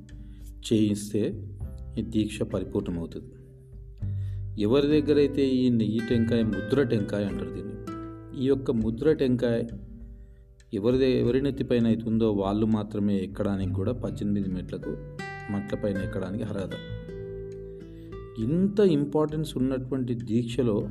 చేయిస్తే 0.72 1.50
ఈ 1.98 2.02
దీక్ష 2.02 2.42
పరిపూర్ణమవుతుంది. 2.42 3.30
ఎవరి 4.62 4.86
దగ్గర 4.86 5.18
అయితే 5.18 5.48
ఈ 5.48 5.68
నెయ్యి 5.68 6.00
టెంకాయ 6.08 6.42
ముద్ర 6.42 6.82
టెంకాయ 6.82 7.24
అంటారు 7.24 7.50
దీన్ని 7.50 7.74
ఈ 8.42 8.46
యొక్క 8.46 8.70
ముద్ర 8.70 9.12
టెంకాయ 9.12 9.62
ఎవరిదే 10.74 11.20
ఎవరి 11.20 11.42
నెత్తిపైన 11.42 11.86
అవుతుందో 11.86 12.32
వాళ్ళు 12.32 12.66
మాత్రమే 12.66 13.16
ఎక్కడానికి 13.16 13.72
కూడా 13.72 13.92
పద్దెనిమిది 13.92 14.48
మెట్లకు 14.48 14.96
పైన 15.84 15.98
ఎక్కడానికి 15.98 16.44
అర్హత. 16.44 16.70
ఇంత 18.38 18.80
ఇంపార్టెన్స్ 18.80 19.56
ఉన్నటువంటి 19.56 20.14
దీక్షలో 20.14 20.88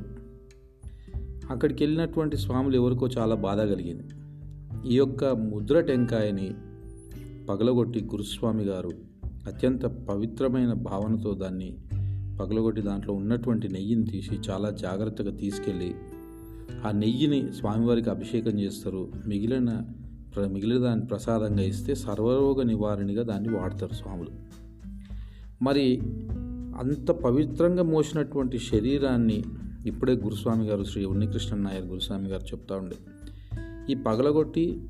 అక్కడికి 1.50 1.84
వెళ్ళినటువంటి 1.84 2.36
స్వాములు 2.36 2.74
ఎవరికో 2.76 3.08
చాలా 3.08 3.34
బాధ 3.34 3.60
కలిగింది. 3.60 4.02
ఈ 4.92 4.94
యొక్క 4.94 5.24
ముద్ర 5.24 5.80
టెంకాయని 5.80 6.54
పగలగొట్టి 7.48 8.04
గురుస్వామి 8.04 8.64
గారు 8.64 8.90
అత్యంత 9.46 9.84
పవిత్రమైన 9.86 10.72
భావనతో 10.72 11.34
దాన్ని 11.34 11.78
పగలగొట్టి 12.40 12.82
దాంట్లో 12.82 13.14
ఉన్నటువంటి 13.14 13.68
నెయ్యిని 13.68 14.04
తీసి 14.04 14.34
చాలా 14.50 14.70
జాగ్రత్తగా 14.70 15.30
తీసుకెళ్ళి 15.30 15.94
ఆ 16.84 16.90
నెయ్యిని 16.90 17.52
స్వామివారికి 17.52 18.10
అభిషేకం 18.10 18.60
చేస్తారు. 18.60 19.12
మిగిలిన 19.26 19.82
ప్ర 20.36 20.46
మిగిలిన 20.46 20.78
దాన్ని 20.78 21.06
ప్రసాదంగా 21.06 21.62
ఇస్తే 21.62 21.94
సర్వరోగ 21.94 22.62
నివారణగా 22.62 23.22
దాన్ని 23.22 23.56
వాడతారు 23.56 23.94
స్వాములు. 23.94 24.30
మరి 25.62 26.02
అంత 26.80 27.10
పవిత్రంగా 27.10 27.82
మోసినటువంటి 27.82 28.58
శరీరాన్ని 28.58 29.42
ఇప్పుడే 29.86 30.12
గురుస్వామి 30.12 30.66
గారు 30.66 30.84
శ్రీ 30.84 31.04
ఉన్నికృష్ణన్ 31.04 31.64
నాయర్ 31.64 31.84
గురుస్వామి 31.84 32.28
గారు 32.28 32.42
చెప్తా 32.42 32.76
ఉండే. 32.76 32.96
ఈ 33.92 33.94
పగలగొట్టి 33.94 34.80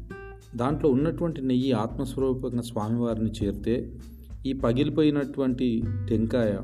దాంట్లో 0.56 0.90
ఉన్నటువంటి 0.90 1.42
నెయ్యి 1.42 1.72
ఆత్మస్వరూపంగా 1.72 2.62
స్వామివారిని 2.62 3.30
చేరితే 3.30 3.92
ఈ 4.46 4.52
పగిలిపోయినటువంటి 4.52 5.82
టెంకాయ 6.08 6.58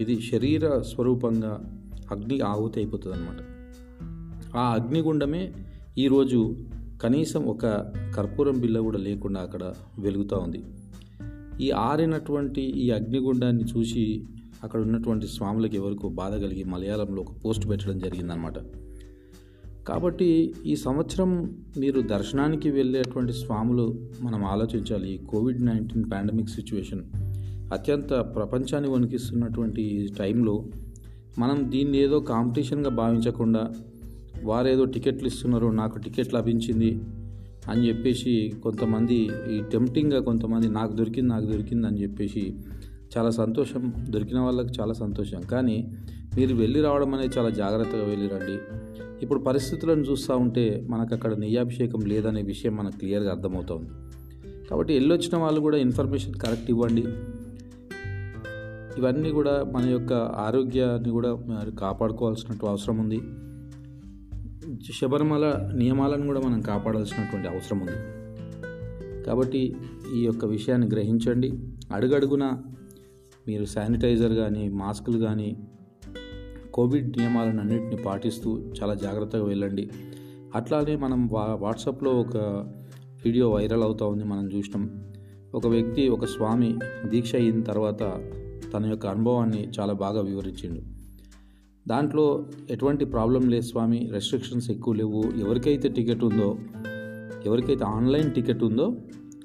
ఇది 0.00 0.20
శరీర 0.20 0.78
స్వరూపంగా 0.78 1.80
అగ్ని 2.10 2.40
ఆహుతి 2.40 2.80
అయిపోతుంది 2.80 3.16
అనమాట 3.16 3.36
ఆ 4.56 4.72
అగ్నిగుండమే 4.72 5.52
ఈరోజు 5.98 6.56
కనీసం 7.02 7.44
ఒక 7.44 7.66
కర్పూరం 8.16 8.60
బిల్ల 8.60 8.80
కూడా 8.80 8.98
లేకుండా 8.98 9.40
అక్కడ 9.40 9.74
వెలుగుతూ 9.98 10.36
ఉంది. 10.38 10.64
ఈ 11.62 11.70
ఆరినటువంటి 11.70 12.62
ఈ 12.62 12.90
అగ్నిగుండాన్ని 12.90 13.64
చూసి 13.64 14.04
అక్కడ 14.64 14.80
ఉన్నటువంటి 14.80 15.26
స్వాములకు 15.26 15.74
ఎవరికో 15.74 16.08
బాధ 16.08 16.32
కలిగి 16.34 16.64
మలయాళంలో 16.64 17.22
ఒక 17.22 17.32
పోస్ట్ 17.44 17.68
పెట్టడం 17.68 17.98
జరిగిందనమాట 17.98 18.58
కాబట్టి 19.88 20.28
ఈ 20.66 20.76
సంవత్సరం 20.76 21.30
మీరు 21.76 22.00
దర్శనానికి 22.00 22.70
వెళ్ళేటువంటి 22.70 23.32
స్వాములు 23.32 23.86
మనం 24.20 24.44
ఆలోచించాలి. 24.44 25.08
ఈ 25.14 25.16
కోవిడ్ 25.26 25.62
నైన్టీన్ 25.66 26.04
పాండమిక్ 26.12 26.48
సిచ్యువేషన్ 26.48 27.02
అత్యంత 27.72 28.10
ప్రపంచాన్ని 28.10 28.90
వణికిస్తున్నటువంటి 28.90 30.08
టైంలో 30.18 30.64
మనం 31.38 31.70
దీన్ని 31.70 31.98
ఏదో 31.98 32.20
కాంపిటీషన్గా 32.20 32.90
భావించకుండా 32.90 33.62
వారేదో 34.42 34.84
టికెట్లు 34.84 35.26
ఇస్తున్నారు 35.26 35.66
నాకు 35.66 35.98
టికెట్ 35.98 36.34
లభించింది 36.34 36.90
అని 37.68 37.88
చెప్పేసి 37.88 38.52
కొంతమంది 38.62 39.30
ఈ 39.50 39.62
టెంప్టింగ్గా 39.72 40.20
కొంతమంది 40.20 40.68
నాకు 40.68 40.92
దొరికింది 40.92 41.28
నాకు 41.28 41.44
దొరికింది 41.44 41.86
అని 41.86 42.02
చెప్పేసి 42.02 42.54
చాలా 43.18 43.30
సంతోషం. 43.30 43.92
దొరికిన 44.10 44.38
వాళ్ళకి 44.38 44.80
చాలా 44.80 44.92
సంతోషం. 44.92 45.40
కానీ 45.40 45.92
మీరు 46.38 46.54
వెళ్ళి 46.54 46.80
రావడం 46.80 47.14
అనేది 47.14 47.38
చాలా 47.38 47.50
జాగ్రత్తగా 47.50 48.04
వెళ్ళి 48.04 48.28
రండి 48.28 48.58
ఇప్పుడు 49.22 49.40
పరిస్థితులను 49.40 50.00
చూస్తూ 50.02 50.36
ఉంటే 50.36 50.86
మనకు 50.90 51.14
అక్కడ 51.14 51.34
నెయ్యాభిషేకం 51.34 52.00
లేదనే 52.00 52.42
విషయం 52.42 52.76
మనకు 52.76 52.98
క్లియర్గా 52.98 53.30
అర్థమవుతుంది. 53.30 53.90
కాబట్టి 54.68 54.92
వెళ్ళొచ్చిన 54.92 55.36
వాళ్ళు 55.36 55.60
కూడా 55.60 55.76
ఇన్ఫర్మేషన్ 55.76 56.34
కరెక్ట్ 56.34 56.70
ఇవ్వండి. 56.70 57.04
ఇవన్నీ 58.98 59.30
కూడా 59.30 59.64
మన 59.64 59.88
యొక్క 59.88 60.12
ఆరోగ్యాన్ని 60.12 61.10
కూడా 61.10 61.38
కాపాడుకోవాల్సినట్టు 61.80 62.66
అవసరం 62.66 62.98
ఉంది. 62.98 63.20
శబరిమల 65.00 65.72
నియమాలను 65.74 66.26
కూడా 66.26 66.40
మనం 66.40 66.60
కాపాడాల్సినటువంటి 66.60 67.48
అవసరం 67.48 67.80
ఉంది. 67.80 68.22
కాబట్టి 69.22 69.76
ఈ 70.14 70.24
యొక్క 70.24 70.44
విషయాన్ని 70.44 70.86
గ్రహించండి. 70.86 71.52
అడుగడుగున 71.92 72.62
మీరు 73.48 73.64
శానిటైజర్ 73.64 74.32
కానీ 74.32 74.68
మాస్కులు 74.68 75.18
కానీ 75.18 75.56
కోవిడ్ 76.74 77.18
నియమాలను 77.18 77.60
అన్నింటిని 77.60 78.02
పాటిస్తూ 78.02 78.58
చాలా 78.82 78.94
జాగ్రత్తగా 78.94 79.44
వెళ్ళండి. 79.44 79.90
అట్లానే 80.54 80.96
మనం 80.96 81.28
వా 81.28 81.58
వాట్సాప్లో 81.60 82.10
ఒక 82.10 82.36
వీడియో 83.24 83.50
వైరల్ 83.50 83.82
అవుతూ 83.82 84.08
ఉంది 84.08 84.24
మనం 84.24 84.52
చూసినాం. 84.52 85.12
ఒక 85.54 85.66
వ్యక్తి 85.66 86.08
ఒక 86.08 86.24
స్వామి 86.24 86.78
దీక్ష 87.06 87.34
అయిన 87.34 87.62
తర్వాత 87.62 88.00
తన 88.74 88.86
యొక్క 88.86 89.06
అనుభవాన్ని 89.06 89.68
చాలా 89.80 89.92
బాగా 89.92 90.20
వివరించిండు. 90.20 90.91
దాంట్లో 91.88 92.46
ఎటువంటి 92.70 93.04
ప్రాబ్లం 93.04 93.48
లేదు 93.50 93.64
స్వామి. 93.64 94.08
రెస్ట్రిక్షన్స్ 94.12 94.70
ఎక్కువ 94.70 94.94
లేవు. 94.94 95.24
ఎవరికైతే 95.38 95.88
టికెట్ 95.88 96.24
ఉందో 96.24 96.58
ఎవరికైతే 97.46 97.84
ఆన్లైన్ 97.84 98.30
టికెట్ 98.30 98.62
ఉందో 98.64 98.96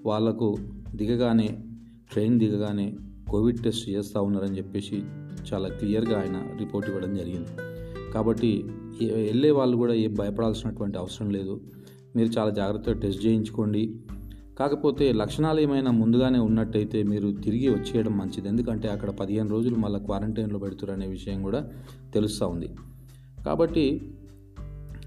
వాళ్ళకు 0.06 0.56
దిగగానే 0.96 1.64
ట్రైన్ 2.12 2.40
దిగగానే 2.40 2.96
కోవిడ్ 3.30 3.64
టెస్ట్ 3.64 3.90
చేస్తూ 3.90 4.24
ఉన్నారని 4.24 4.58
చెప్పేసి 4.58 5.04
చాలా 5.54 5.70
క్లియర్గా 5.70 6.22
ఆయన 6.22 6.58
రిపోర్ట్ 6.58 6.90
ఇవ్వడం 6.90 7.16
జరిగింది. 7.16 7.50
కాబట్టి 8.14 8.66
వెళ్ళే 9.14 9.52
వాళ్ళు 9.52 9.78
కూడా 9.78 9.94
ఏం 9.94 10.14
భయపడాల్సినటువంటి 10.14 10.98
అవసరం 10.98 11.30
లేదు. 11.30 11.62
మీరు 12.16 12.40
చాలా 12.40 12.50
జాగ్రత్తగా 12.50 13.00
టెస్ట్ 13.00 13.26
చేయించుకోండి. 13.26 13.96
కాకపోతే 14.58 15.14
లక్షణాలు 15.14 15.60
ఏమైనా 15.60 15.92
ముందుగానే 15.92 16.40
ఉన్నట్టయితే 16.40 17.04
మీరు 17.04 17.32
తిరిగి 17.32 17.70
వచ్చేయడం 17.70 18.18
మంచిది. 18.18 18.48
ఎందుకంటే 18.48 18.88
అక్కడ 18.88 19.10
పదిహేను 19.10 19.50
రోజులు 19.50 19.76
మళ్ళీ 19.76 20.00
క్వారంటైన్లో 20.00 20.60
పెడుతురనే 20.60 20.94
అనే 20.94 21.08
విషయం 21.08 21.44
కూడా 21.44 21.68
తెలుస్తూ 22.14 22.48
ఉంది. 22.48 22.70
కాబట్టి 23.46 24.14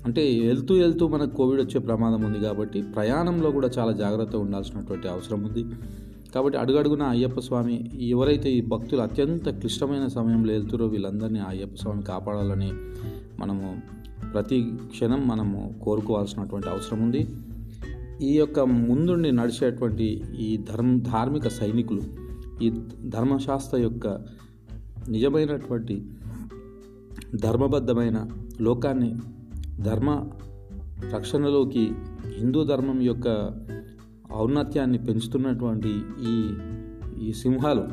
అంటే 0.07 0.41
వెళ్తూ 0.41 0.75
వెళ్తూ 0.75 1.09
మనకు 1.09 1.35
కోవిడ్ 1.37 1.63
వచ్చే 1.63 1.81
ప్రమాదం 1.81 2.23
ఉంది 2.23 2.41
కాబట్టి 2.41 2.83
ప్రయాణంలో 2.83 3.51
కూడా 3.51 3.71
చాలా 3.79 3.93
జాగ్రత్తగా 3.93 4.43
ఉండాల్సినటువంటి 4.43 5.09
అవసరం 5.09 5.45
ఉంది. 5.45 5.65
కాబట్టి 6.35 6.59
అడుగడుగున 6.59 7.03
అయ్యప్ప 7.03 7.41
స్వామి 7.41 7.91
ఎవరైతే 8.09 8.51
ఈ 8.51 8.61
భక్తులు 8.61 9.01
అత్యంత 9.01 9.49
క్లిష్టమైన 9.49 10.07
సమయంలో 10.07 10.53
వెళ్తురో 10.53 10.87
వీళ్ళందరినీ 10.87 11.41
అయ్యప్ప 11.41 11.75
స్వామి 11.75 12.03
కాపాడాలని 12.03 12.73
మనము 13.39 13.81
ప్రతి 14.33 14.71
క్షణం 14.91 15.29
మనము 15.29 15.81
కోరుకోవాల్సినటువంటి 15.85 16.69
అవసరం 16.69 17.03
ఉంది. 17.03 17.27
ఈ 18.23 18.33
యొక్క 18.33 18.61
ముందుండి 18.61 19.33
నడిచేటువంటి 19.33 20.05
ఈ 20.39 20.57
ధర్మ 20.57 20.99
ధార్మిక 20.99 21.49
సైనికులు 21.49 22.03
ఈ 22.63 22.71
ధర్మశాస్త్ర 23.07 23.79
యొక్క 23.79 24.07
నిజమైనటువంటి 25.09 26.05
ధర్మబద్ధమైన 27.35 28.29
లోకాన్ని 28.61 29.17
ధర్మ 29.81 30.31
రక్షణలోకి 31.15 31.93
హిందూ 32.39 32.65
ధర్మం 32.65 33.03
యొక్క 33.03 33.51
ఔన్నత్యాన్ని 34.35 34.99
పెంచుతున్నటువంటి 34.99 36.03
ఈ 36.29 36.55
ఈ 37.21 37.33
సింహాలు 37.33 37.85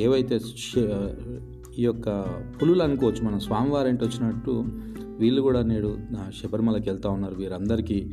ఏవైతే 0.00 0.40
ఈ 1.78 1.82
యొక్క 1.82 2.22
పులులు 2.62 2.82
అనుకోవచ్చు 2.82 3.22
మన 3.22 3.38
స్వామివారింటి 3.38 4.04
వచ్చినట్టు 4.04 4.64
వీళ్ళు 5.18 5.42
కూడా 5.42 5.62
నేడు 5.62 5.98
శబరిమలకి 6.42 6.90
వెళ్తూ 6.90 7.10
ఉన్నారు. 7.10 7.34
వీరందరికీ 7.34 8.12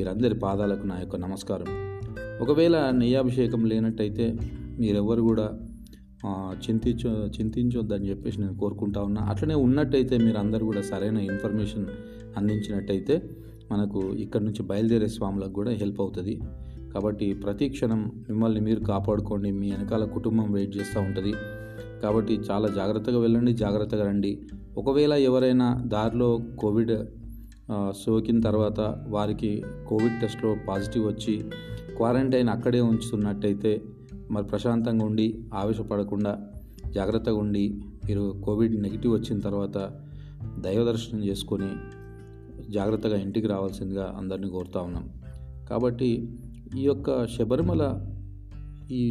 వీరందరి 0.00 0.34
పాదాలకు 0.34 0.86
నా 0.86 0.98
యొక్క 0.98 1.16
నమస్కారం. 1.16 1.66
ఒకవేళ 2.40 2.90
నెయ్యాభిషేకం 2.90 3.64
లేనట్టయితే 3.64 4.36
మీరెవ్వరు 4.78 5.22
కూడా 5.22 5.46
చింతించ 6.68 7.02
చింతించొద్దని 7.38 8.08
చెప్పేసి 8.10 8.40
నేను 8.40 8.54
కోరుకుంటా 8.58 9.02
ఉన్నా. 9.02 9.22
అట్లనే 9.22 9.54
ఉన్నట్టయితే 9.54 10.18
మీరు 10.18 10.38
అందరు 10.38 10.64
కూడా 10.64 10.82
సరైన 10.82 11.16
ఇన్ఫర్మేషన్ 11.16 11.86
అందించినట్టయితే 12.36 13.22
మనకు 13.72 14.00
ఇక్కడ 14.24 14.40
నుంచి 14.40 14.62
బయలుదేరే 14.62 15.08
స్వాములకు 15.08 15.52
కూడా 15.52 15.70
హెల్ప్ 15.70 16.00
అవుతుంది. 16.00 16.40
కాబట్టి 16.94 17.32
ప్రతి 17.32 17.68
క్షణం 17.68 18.00
మిమ్మల్ని 18.28 18.60
మీరు 18.60 18.80
కాపాడుకోండి 18.80 19.52
మీ 19.52 19.70
వెనకాల 19.70 20.04
కుటుంబం 20.04 20.52
వెయిట్ 20.52 20.76
చేస్తూ 20.76 21.00
ఉంటుంది. 21.00 21.34
కాబట్టి 22.02 22.34
చాలా 22.50 22.68
జాగ్రత్తగా 22.68 23.18
వెళ్ళండి 23.18 23.52
జాగ్రత్తగా 23.52 24.06
రండి. 24.06 24.42
ఒకవేళ 24.78 25.12
ఎవరైనా 25.12 25.82
దారిలో 25.86 26.40
కోవిడ్ 26.58 26.92
సోకిన 28.06 28.40
తర్వాత 28.40 29.04
వారికి 29.08 29.62
కోవిడ్ 29.88 30.20
టెస్ట్లో 30.20 30.56
పాజిటివ్ 30.68 31.06
వచ్చి 31.06 31.44
క్వారంటైన్ 31.96 32.48
అక్కడే 32.48 32.80
ఉంచుతున్నట్టయితే 32.80 33.82
మరి 34.30 34.44
ప్రశాంతంగా 34.44 35.04
ఉండి 35.04 35.38
ఆవేశపడకుండా 35.54 36.38
జాగ్రత్తగా 36.94 37.36
ఉండి 37.36 37.80
మీరు 38.06 38.42
కోవిడ్ 38.44 38.82
నెగిటివ్ 38.82 39.12
వచ్చిన 39.12 39.40
తర్వాత 39.40 39.90
దైవ 40.58 40.84
దర్శనం 40.84 41.24
చేసుకొని 41.24 41.70
జాగ్రత్తగా 42.70 43.16
ఇంటికి 43.16 43.46
రావాల్సిందిగా 43.46 44.14
అందరినీ 44.18 44.50
కోరుతా 44.50 44.80
ఉన్నాం. 44.80 45.10
కాబట్టి 45.70 46.38
ఈ 46.78 46.82
యొక్క 46.82 47.26
శబరిమల 47.26 48.06
ఈ 48.90 49.02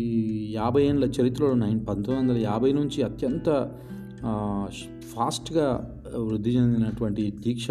యాభై 0.56 0.84
ఏళ్ళ 0.84 1.04
చరిత్రలో 1.04 1.54
నైన్ 1.54 1.88
పంతొమ్మిది 1.88 2.30
వందల 2.30 2.44
యాభై 2.44 2.72
నుంచి 2.72 3.04
అత్యంత 3.04 3.72
ఫాస్ట్గా 5.01 5.98
వృద్ధి 6.18 6.50
చెందినటువంటి 6.50 7.32
దీక్ష 7.32 7.68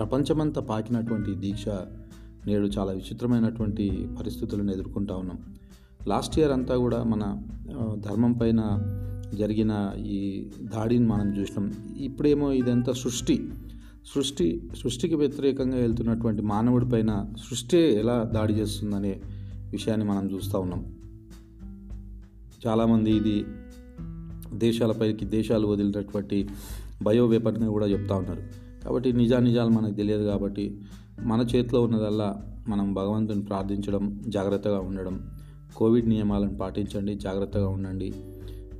ప్రపంచమంతా 0.00 0.60
పాకినటువంటి 0.60 1.34
దీక్ష 1.34 1.68
నేడు 2.46 2.66
చాలా 2.66 2.92
విచిత్రమైనటువంటి 2.92 4.08
పరిస్థితులను 4.20 4.72
ఎదుర్కొంటా 4.72 5.16
ఉన్నాం. 5.16 5.38
లాస్ట్ 6.06 6.38
ఇయర్ 6.38 6.52
అంతా 6.52 6.76
కూడా 6.76 7.04
మన 7.04 7.42
ధర్మం 7.98 8.32
పైన 8.32 8.60
జరిగిన 9.34 9.92
ఈ 9.98 10.46
దాడిని 10.60 11.06
మనం 11.06 11.36
చూసినాం. 11.36 11.72
ఇప్పుడేమో 12.00 12.52
ఇదంతా 12.52 12.92
సృష్టి. 12.92 13.48
సృష్టి 14.14 14.70
సృష్టికి 14.82 15.14
వ్యతిరేకంగా 15.14 15.76
వెళ్తున్నటువంటి 15.76 16.42
మానవుడి 16.42 16.88
పైన 16.88 17.32
సృష్టి 17.48 17.78
ఎలా 17.78 18.22
దాడి 18.22 18.52
చేస్తుందనే 18.52 19.20
విషయాన్ని 19.72 20.06
మనం 20.06 20.30
చూస్తూ 20.34 20.60
ఉన్నాం. 20.60 20.94
చాలామంది 22.66 23.10
ఇది 23.10 23.44
దేశాలపైకి 24.54 25.24
దేశాలు 25.24 25.66
వదిలినటువంటి 25.66 26.48
బయో 27.02 27.26
వేపర్ని 27.26 27.66
కూడా 27.66 27.86
చెప్తా 27.86 28.14
ఉన్నారు. 28.14 28.59
కాబట్టి 28.84 29.12
నిజానిజాలు 29.12 29.70
మనకు 29.70 29.94
తెలియదు 29.94 30.24
కాబట్టి 30.24 30.80
మన 31.22 31.40
చేతిలో 31.40 31.82
ఉన్నదల్లా 31.82 32.42
మనం 32.68 32.94
భగవంతుని 32.94 33.42
ప్రార్థించడం 33.42 34.22
జాగ్రత్తగా 34.28 34.80
ఉండడం 34.80 35.30
కోవిడ్ 35.76 36.08
నియమాలను 36.08 36.58
పాటించండి 36.58 37.14
జాగ్రత్తగా 37.14 37.68
ఉండండి. 37.68 38.12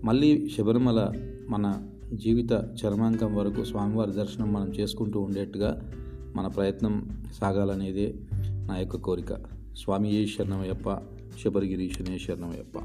మళ్ళీ 0.05 0.51
శబరిమల 0.59 1.13
మన 1.49 1.83
జీవిత 2.15 2.53
చర్మాంకం 2.53 3.37
వరకు 3.37 3.65
స్వామివారి 3.65 4.13
దర్శనం 4.13 4.53
మనం 4.53 4.69
చేసుకుంటూ 4.69 5.21
ఉండేట్టుగా 5.21 5.93
మన 6.37 6.47
ప్రయత్నం 6.47 7.23
సాగాలనేదే 7.41 8.15
నా 8.49 8.77
యొక్క 8.79 8.97
కోరిక. 8.97 9.33
స్వామి 9.77 10.15
ఏ 10.15 10.27
శరణమయ్యప్ప 10.27 10.99
శబరిగిరీశనే 11.45 12.19
శరణమయ్యప్ప. 12.19 12.79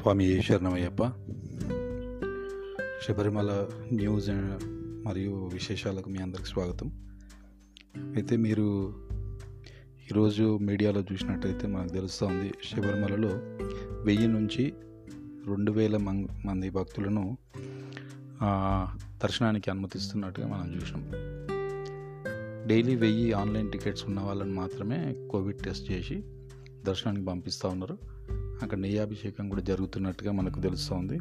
స్వామి 0.00 0.24
ఏ 0.24 0.40
శరణమయ్యప్ప. 0.40 1.04
శబరిమల 3.02 3.68
న్యూస్ 3.92 4.30
మరియు 5.06 5.50
విశేషాలకు 5.52 6.10
మీ 6.10 6.18
అందరికి 6.18 6.48
స్వాగతం. 6.48 7.12
అయితే 7.96 8.36
మీరు 8.36 8.94
ఈరోజు 10.10 10.58
మీడియాలో 10.58 11.04
చూసినట్టయితే 11.12 11.66
మనకు 11.66 11.92
తెలుస్తుంది 11.92 12.52
శబరిమలలో 12.64 13.28
వెయ్యి 14.04 14.28
నుంచి 14.28 14.72
రెండు 15.46 15.72
వేల 15.72 15.96
మం- 15.96 16.46
మంది 16.46 16.70
భక్తులను 16.70 17.38
దర్శనానికి 19.22 19.70
అనుమతిస్తున్నట్టుగా 19.70 20.46
మనం 20.46 20.76
చూసినాం. 20.76 21.10
డైలీ 22.68 22.96
వెయ్యి 22.96 23.32
ఆన్లైన్ 23.32 23.72
టికెట్స్ 23.72 24.04
ఉన్న 24.06 24.20
వాళ్ళని 24.20 24.52
మాత్రమే 24.52 25.16
కోవిడ్ 25.30 25.58
టెస్ట్ 25.58 25.92
చేసి 25.92 26.24
దర్శనానికి 26.84 27.26
పంపిస్తూ 27.26 27.68
ఉన్నారు. 27.68 28.19
అక్కడ 28.62 28.78
నెయ్యాభిషేకం 28.78 29.48
కూడా 29.48 29.62
జరుగుతున్నట్టుగా 29.62 30.32
మనకు 30.32 30.60
తెలుస్తోంది. 30.60 31.18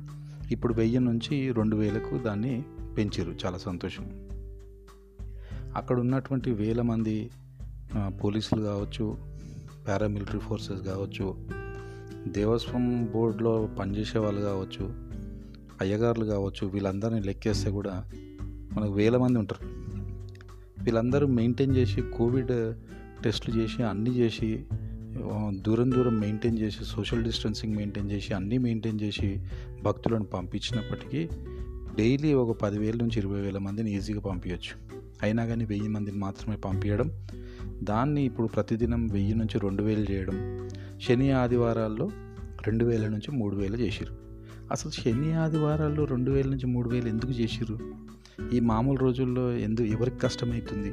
ఇప్పుడు 0.52 0.74
వెయ్యి 0.74 1.00
నుంచి 1.00 1.52
రెండు 1.52 1.76
వేలకు 1.76 2.18
దాన్ని 2.18 2.64
పెంచారు 2.98 3.36
చాలా 3.46 3.58
సంతోషం. 3.58 4.30
అక్కడ 5.76 6.00
ఉన్నటువంటి 6.00 6.52
వేల 6.52 6.82
మంది 6.82 7.30
పోలీసులు 8.24 8.62
కావచ్చు 8.62 9.18
పారామిలిటరీ 9.88 10.40
ఫోర్సెస్ 10.40 10.82
కావచ్చు 10.82 11.48
దేవస్వం 12.28 13.06
బోర్డులో 13.06 13.70
పనిచేసే 13.80 14.20
వాళ్ళు 14.20 14.42
కావచ్చు 14.42 14.86
అయ్యగారులు 15.82 16.26
కావచ్చు 16.26 16.68
వీళ్ళందరినీ 16.68 17.22
లెక్కేస్తే 17.22 17.70
కూడా 17.72 18.04
మనకు 18.74 18.92
వేల 18.92 19.18
మంది 19.18 19.40
ఉంటారు. 19.40 19.66
వీళ్ళందరూ 20.84 21.28
మెయింటైన్ 21.28 21.76
చేసి 21.76 22.02
కోవిడ్ 22.02 22.76
టెస్టులు 23.24 23.56
చేసి 23.56 23.84
అన్నీ 23.84 24.10
చేసి 24.10 24.66
దూరం 25.62 25.92
దూరం 25.92 26.16
మెయింటైన్ 26.20 26.58
చేసి 26.60 26.86
సోషల్ 26.86 27.24
డిస్టెన్సింగ్ 27.24 27.76
మెయింటైన్ 27.76 28.10
చేసి 28.12 28.34
అన్నీ 28.34 28.58
మెయింటైన్ 28.58 29.00
చేసి 29.02 29.30
భక్తులను 29.84 30.24
పంపించినప్పటికీ 30.26 31.22
డైలీ 31.98 32.34
ఒక 32.34 32.52
పదివేల 32.62 32.96
నుంచి 32.96 33.18
ఇరవై 33.20 33.42
వేల 33.42 33.58
మందిని 33.58 33.92
ఈజీగా 33.96 34.20
పంపించవచ్చు 34.20 34.74
అయినా 35.24 35.46
కానీ 35.46 35.66
వెయ్యి 35.66 35.90
మందిని 35.90 36.18
మాత్రమే 36.18 36.58
పంపించడం 36.58 37.10
దాన్ని 37.84 38.22
ఇప్పుడు 38.26 38.48
ప్రతిదినం 38.48 39.08
వెయ్యి 39.08 39.36
నుంచి 39.36 39.60
రెండు 39.60 39.84
వేలు 39.84 40.06
చేయడం 40.12 40.38
శని 41.00 41.32
ఆదివారాల్లో 41.32 42.08
రెండు 42.68 42.86
వేల 42.86 43.08
నుంచి 43.08 43.32
మూడు 43.32 43.56
వేలు 43.56 43.78
చేసిరు 43.78 44.14
అసలు 44.72 44.92
శని 44.92 45.34
ఆదివారాల్లో 45.34 46.06
రెండు 46.06 46.32
వేల 46.32 46.48
నుంచి 46.50 46.68
మూడు 46.68 46.90
వేలు 46.90 47.08
ఎందుకు 47.08 47.32
చేసిరు 47.32 47.78
ఈ 48.54 48.60
మామూలు 48.60 49.00
రోజుల్లో 49.00 49.46
ఎందుకు 49.58 49.88
ఎవరికి 49.88 50.18
కష్టమవుతుంది 50.18 50.92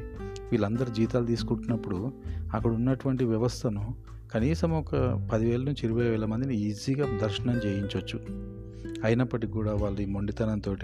వీళ్ళందరూ 0.51 0.93
జీతాలు 0.93 1.25
తీసుకుంటున్నప్పుడు 1.25 2.11
అక్కడ 2.53 2.71
ఉన్నటువంటి 2.71 3.25
వ్యవస్థను 3.25 3.95
కనీసం 4.31 4.71
ఒక 4.71 4.95
పదివేల 5.33 5.59
నుంచి 5.59 5.77
ఇరవై 5.83 6.09
వేల 6.09 6.25
మందిని 6.25 6.57
ఈజీగా 6.57 7.17
దర్శనం 7.17 7.55
చేయించవచ్చు 7.65 8.19
అయినప్పటికీ 9.03 9.53
కూడా 9.53 9.73
వాళ్ళు 9.73 10.01
ఈ 10.01 10.05
మొండితనంతో 10.05 10.75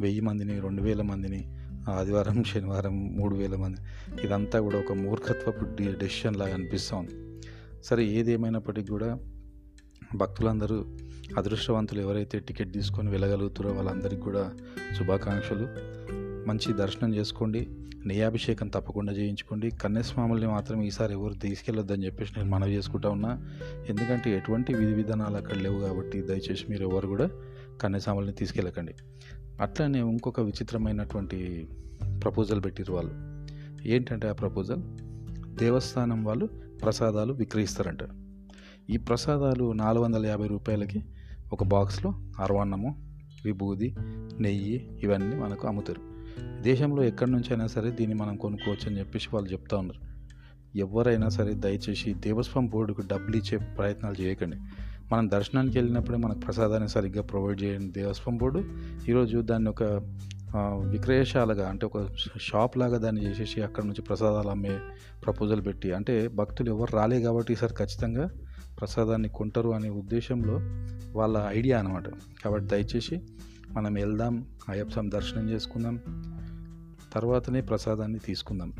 వెయ్యి 0.00 0.20
మందిని 0.20 0.60
రెండు 0.60 0.82
వేల 0.82 1.02
మందిని 1.02 1.54
ఆదివారం 1.90 2.44
శనివారం 2.44 3.16
మూడు 3.16 3.34
వేల 3.34 3.56
మంది 3.56 3.80
ఇదంతా 4.24 4.60
కూడా 4.60 4.78
ఒక 4.78 4.92
మూర్ఖత్వపు 4.92 5.64
డెసిషన్ 5.98 6.36
లాగా 6.36 6.54
అనిపిస్తుంది 6.54 7.42
సరే 7.84 8.04
ఏదేమైనప్పటికీ 8.04 8.88
కూడా 8.88 9.18
భక్తులందరూ 10.14 10.84
అదృష్టవంతులు 11.36 12.00
ఎవరైతే 12.00 12.38
టికెట్ 12.38 12.72
తీసుకొని 12.72 13.10
వెళ్ళగలుగుతారో 13.10 13.70
వాళ్ళందరికీ 13.70 14.22
కూడా 14.22 14.52
శుభాకాంక్షలు. 14.98 15.68
మంచి 16.48 16.72
దర్శనం 16.72 17.14
చేసుకోండి. 17.14 17.68
నెయ్యాభిషేకం 18.06 18.68
తప్పకుండా 18.68 19.12
చేయించుకోండి. 19.12 19.70
కన్యాస్వాముల్ని 19.70 20.46
మాత్రం 20.46 20.82
ఈసారి 20.82 21.12
ఎవరు 21.12 21.34
తీసుకెళ్ళొద్దని 21.34 22.04
చెప్పేసి 22.04 22.32
నేను 22.36 22.50
మనవి 22.50 22.74
చేసుకుంటా 22.74 23.08
ఉన్నా. 23.08 23.44
ఎందుకంటే 23.88 24.36
ఎటువంటి 24.36 24.74
విధి 24.74 24.92
విధానాలు 24.92 25.36
అక్కడ 25.36 25.56
లేవు 25.56 25.80
కాబట్టి 25.80 26.22
దయచేసి 26.22 26.64
మీరు 26.68 26.82
ఎవరు 26.82 27.08
కూడా 27.08 27.30
కన్యాస్వాముల్ని 27.80 28.32
తీసుకెళ్ళకండి. 28.32 28.94
అట్లనే 29.60 30.00
ఇంకొక 30.00 30.40
విచిత్రమైనటువంటి 30.40 31.68
ప్రపోజల్ 32.22 32.64
పెట్టిరు 32.64 32.92
వాళ్ళు. 32.92 33.12
ఏంటంటే 33.88 34.28
ఆ 34.28 34.32
ప్రపోజల్? 34.32 34.82
దేవస్థానం 35.58 36.24
వాళ్ళు 36.24 36.46
ప్రసాదాలు 36.82 37.32
విక్రయిస్తారంట. 37.32 37.98
ఈ 38.90 38.96
ప్రసాదాలు 38.96 39.72
నాలుగు 39.72 40.04
వందల 40.04 40.26
యాభై 40.26 40.46
రూపాయలకి 40.46 41.04
ఒక 41.52 41.64
బాక్స్లో 41.64 42.10
అరవన్నము 42.40 43.18
విభూది 43.44 43.94
నెయ్యి 44.40 44.98
ఇవన్నీ 45.02 45.36
మనకు 45.36 45.68
అమ్ముతారు. 45.68 46.17
దేశంలో 46.60 47.04
ఎక్కడి 47.04 47.30
నుంచి 47.30 47.48
అయినా 47.50 47.66
సరే 47.66 47.90
దీన్ని 47.90 48.16
మనం 48.16 48.36
కొనుక్కోవచ్చు 48.36 48.86
అని 48.86 48.98
చెప్పేసి 48.98 49.28
వాళ్ళు 49.32 49.52
చెప్తా 49.52 49.76
ఉన్నారు. 49.76 50.00
ఎవరైనా 50.76 51.28
సరే 51.28 51.54
దయచేసి 51.54 52.14
దేవస్వం 52.14 52.66
బోర్డుకు 52.66 53.00
డబ్బులు 53.00 53.36
ఇచ్చే 53.36 53.56
ప్రయత్నాలు 53.78 54.22
చేయకండి. 54.22 54.56
మనం 55.12 55.30
దర్శనానికి 55.30 55.78
వెళ్ళినప్పుడే 55.78 56.18
మనకు 56.18 56.38
ప్రసాదాన్ని 56.38 56.88
సరిగ్గా 56.88 57.22
ప్రొవైడ్ 57.22 57.62
చేయండి 57.62 58.00
దేవస్వం 58.00 58.36
బోర్డు. 58.36 58.64
ఈరోజు 59.08 59.38
దాన్ని 59.38 59.70
ఒక 59.70 59.82
విక్రయశాలగా 60.90 61.68
అంటే 61.68 61.86
ఒక 61.86 62.08
షాప్ 62.40 62.78
లాగా 62.78 62.98
దాన్ని 62.98 63.22
చేసేసి 63.24 63.62
అక్కడ 63.62 63.84
నుంచి 63.84 64.02
ప్రసాదాలు 64.02 64.48
అమ్మే 64.48 64.78
ప్రపోజల్ 65.24 65.66
పెట్టి 65.66 65.92
అంటే 65.92 66.28
భక్తులు 66.28 66.70
ఎవరు 66.70 66.96
రాలే 66.96 67.22
కాబట్టి 67.22 67.52
ఈసారి 67.52 67.74
ఖచ్చితంగా 67.74 68.30
ప్రసాదాన్ని 68.78 69.28
కొంటారు 69.28 69.68
అనే 69.68 69.88
ఉద్దేశంలో 69.88 70.56
వాళ్ళ 71.18 71.44
ఐడియా 71.48 71.78
అనమాట 71.78 72.04
కాబట్టి 72.44 72.68
దయచేసి 72.68 73.20
మనం 73.70 73.94
వెళ్దాం 73.94 74.46
అయ్యప్ప 74.68 75.00
దర్శనం 75.00 75.50
చేసుకుందాం. 75.50 75.96
తర్వాతనే 77.12 77.60
ప్రసాదాన్ని 77.60 78.18
తీసుకుందాం. 78.18 78.72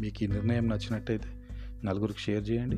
మీకు 0.00 0.24
ఈ 0.24 0.26
నిర్ణయం 0.26 0.68
నచ్చినట్టయితే 0.68 1.28
నలుగురికి 1.84 2.18
షేర్ 2.18 2.50
చేయండి. 2.50 2.76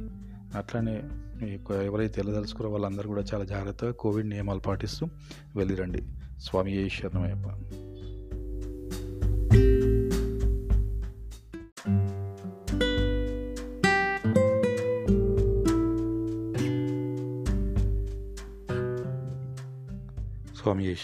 అట్లానే 0.58 1.02
మీకు 1.42 1.74
ఎవరైతే 1.74 2.20
వెళ్ళదలుచుకున్నారో 2.20 2.72
వాళ్ళందరూ 2.72 3.08
కూడా 3.08 3.22
చాలా 3.34 3.44
జాగ్రత్తగా 3.44 3.92
కోవిడ్ 3.92 4.28
నియమాలు 4.28 4.60
పాటిస్తూ 4.60 5.08
వెళ్ళిరండి. 5.56 6.02
స్వామి 6.38 6.86
ఈశ్వరమయ్యప్ప 6.86 7.48
స్వామి 20.56 20.86
ఏ 20.86 20.94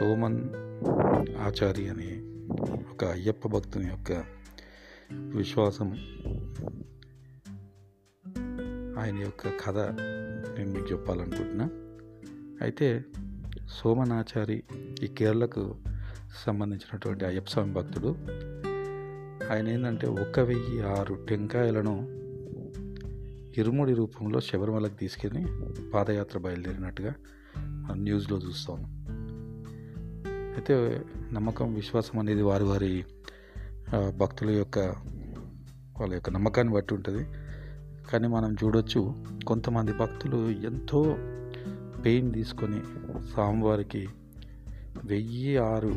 సోమన్ 0.00 0.48
ఆచారి 1.38 1.88
అనే 1.88 2.22
ఒక 2.92 3.04
అయ్యప్ప 3.04 3.48
భక్తుని 3.48 3.88
యొక్క 3.88 4.24
విశ్వాసం 5.12 5.90
ఆయన 8.98 9.16
యొక్క 9.18 9.48
కథ 9.66 9.78
నేను 10.58 10.70
మీకు 10.70 10.86
చెప్పాలనుకుంటున్నా. 10.92 11.70
అయితే 12.62 13.04
సోమనాచారి 13.68 14.62
ఈ 15.02 15.06
కేరళకు 15.06 15.76
సంబంధించినటువంటి 16.46 17.24
అయ్యప్ప 17.24 17.48
స్వామి 17.48 17.72
భక్తుడు. 17.72 18.16
ఆయన 19.52 19.68
ఏంటంటే 19.68 20.06
ఒక 20.06 20.40
వెయ్యి 20.40 20.80
ఆరు 20.80 21.14
టెంకాయలను 21.28 22.18
ఇరుముడి 23.60 23.94
రూపంలో 23.94 24.40
శబరిమలకు 24.40 24.94
తీసుకెళ్ళి 24.94 25.46
పాదయాత్ర 25.90 26.38
బయలుదేరినట్టుగా 26.38 27.14
మనం 27.58 28.02
న్యూస్లో 28.02 28.38
చూస్తాను 28.38 28.97
అయితే 30.58 31.04
నమ్మకం 31.32 31.74
విశ్వాసం 31.74 32.18
అనేది 32.18 32.42
వారి 32.42 32.64
వారి 32.64 33.04
భక్తుల 34.16 34.50
యొక్క 34.50 34.78
వాళ్ళ 36.00 36.14
యొక్క 36.14 36.30
నమ్మకాన్ని 36.30 36.74
బట్టి 36.74 36.94
ఉంటుంది. 36.94 37.22
కానీ 38.10 38.28
మనం 38.28 38.56
చూడొచ్చు 38.64 39.14
కొంతమంది 39.46 39.92
భక్తులు 39.92 40.50
ఎంతో 40.50 41.00
పెయిన్ 42.04 42.34
తీసుకొని 42.34 42.80
స్వామివారికి 43.32 44.08
వెయ్యి 45.04 45.56
ఆరు 45.56 45.92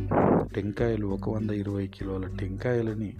టెంకాయలు 0.55 1.07
ఒక 1.07 1.29
వంద 1.29 1.51
ఇరవై 1.51 1.87
కిలోల 1.87 2.35
టెంకాయలని 2.39 3.13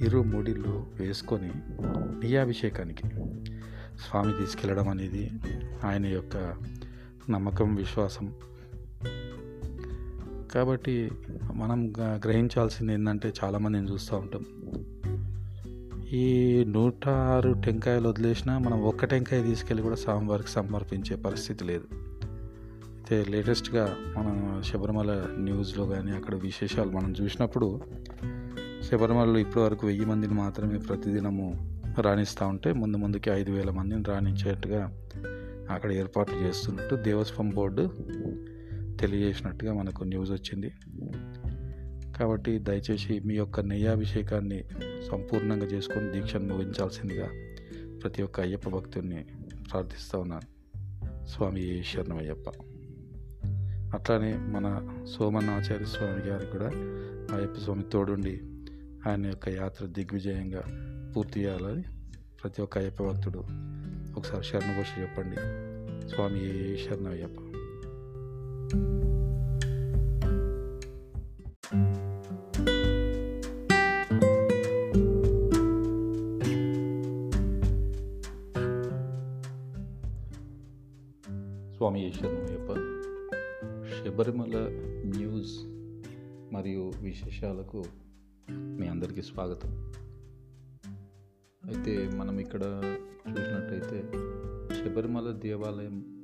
ఇరు 0.00 0.22
ముడిళ్ళు 0.22 0.86
వేసుకొని 1.00 1.50
నియాభిషేకానికి 2.26 3.08
స్వామి 4.04 4.32
తీసుకెళ్ళడం 4.32 4.88
అనేది 4.88 5.30
ఆయన 5.84 6.06
యొక్క 6.06 6.36
నమ్మకం 7.30 7.74
విశ్వాసం. 7.74 8.26
కాబట్టి 10.54 11.10
మనం 11.54 11.92
గ- 11.98 12.20
గ్రహించాల్సింది 12.24 12.92
ఏంటంటే 12.92 13.32
చాలామందిని 13.44 13.92
చూస్తూ 13.92 14.16
ఉంటాం. 14.16 14.44
ఈ 16.12 16.64
నూట 16.68 17.08
ఆరు 17.08 17.52
టెంకాయలు 17.52 18.08
వదిలేసినా 18.08 18.58
మనం 18.58 18.82
ఒక్క 18.82 19.04
టెంకాయ 19.04 19.42
తీసుకెళ్ళి 19.42 19.82
కూడా 19.82 19.94
స్వామివారికి 19.94 20.48
సమర్పించే 20.48 21.16
పరిస్థితి 21.16 21.64
లేదు. 21.64 21.84
అయితే 21.92 23.24
లేటెస్ట్గా 23.30 23.96
మనం 24.16 24.62
శబరిమల 24.62 25.26
న్యూస్లో 25.38 25.86
కానీ 25.86 26.10
అక్కడ 26.12 26.34
విశేషాలు 26.34 26.90
మనం 26.90 27.14
చూసినప్పుడు 27.22 27.80
శబరిమలలో 28.90 29.38
ఇప్పటివరకు 29.38 29.86
వెయ్యి 29.86 30.04
మందిని 30.04 30.34
మాత్రమే 30.34 30.78
ప్రతిదినము 30.78 31.74
రాణిస్తూ 32.00 32.46
ఉంటే 32.46 32.72
ముందు 32.72 32.96
ముందుకి 32.96 33.30
ఐదు 33.30 33.50
వేల 33.50 33.70
మందిని 33.70 34.02
రాణించేట్టుగా 34.02 34.98
అక్కడ 35.70 35.92
ఏర్పాట్లు 35.92 36.36
చేస్తున్నట్టు 36.38 36.94
దేవస్వం 36.94 37.50
బోర్డు 37.50 37.90
తెలియజేసినట్టుగా 39.06 39.74
మనకు 39.74 40.04
న్యూస్ 40.04 40.30
వచ్చింది. 40.30 40.72
కాబట్టి 42.16 42.58
దయచేసి 42.58 43.20
మీ 43.20 43.34
యొక్క 43.34 43.60
నెయ్యాభిషేకాన్ని 43.60 44.64
సంపూర్ణంగా 45.10 45.66
చేసుకొని 45.66 46.12
దీక్షను 46.12 46.54
ముగించాల్సిందిగా 46.54 47.28
ప్రతి 48.02 48.22
ఒక్క 48.22 48.40
అయ్యప్ప 48.40 48.68
భక్తుడిని 48.68 49.24
ప్రార్థిస్తూ 49.72 50.18
ఉన్నాను. 50.18 50.54
స్వామి 51.26 51.82
శరణమయ్యప్ప. 51.84 52.50
అట్లానే 53.96 54.34
మన 54.36 54.96
సోమనాచార్య 55.16 55.84
స్వామి 55.84 56.20
గారికి 56.20 56.50
కూడా 56.50 56.66
అయ్యప్ప 57.36 57.60
స్వామి 57.60 57.82
తోడుండి 57.82 58.40
ఆయన 59.08 59.26
యొక్క 59.26 59.48
యాత్ర 59.48 59.86
దిగ్విజయంగా 59.86 60.62
పూర్తి 61.16 61.40
చేయాలని 61.40 61.82
ప్రతి 62.42 62.62
ఒక్క 62.62 62.78
అయ్యప్ప 62.78 63.02
భక్తుడు 63.02 63.38
ఒకసారి 64.18 64.44
శరణఘోష 64.44 64.86
చెప్పండి. 65.00 65.36
స్వామి 66.08 66.78
శరణమయ్యప్ప. 66.78 67.43
స్వామి 81.76 82.00
యొక్క 82.52 82.74
శబరిమల 83.90 84.68
న్యూస్ 85.16 85.54
మరియు 86.54 86.92
విశేషాలకు 87.02 87.84
మీ 88.52 88.86
అందరికీ 88.86 89.22
స్వాగతం. 89.22 89.92
అయితే 91.64 92.08
మనం 92.08 92.38
ఇక్కడ 92.38 92.62
చూసినట్టయితే 93.30 93.98
శబరిమల 94.74 95.32
దేవాలయం 95.32 96.23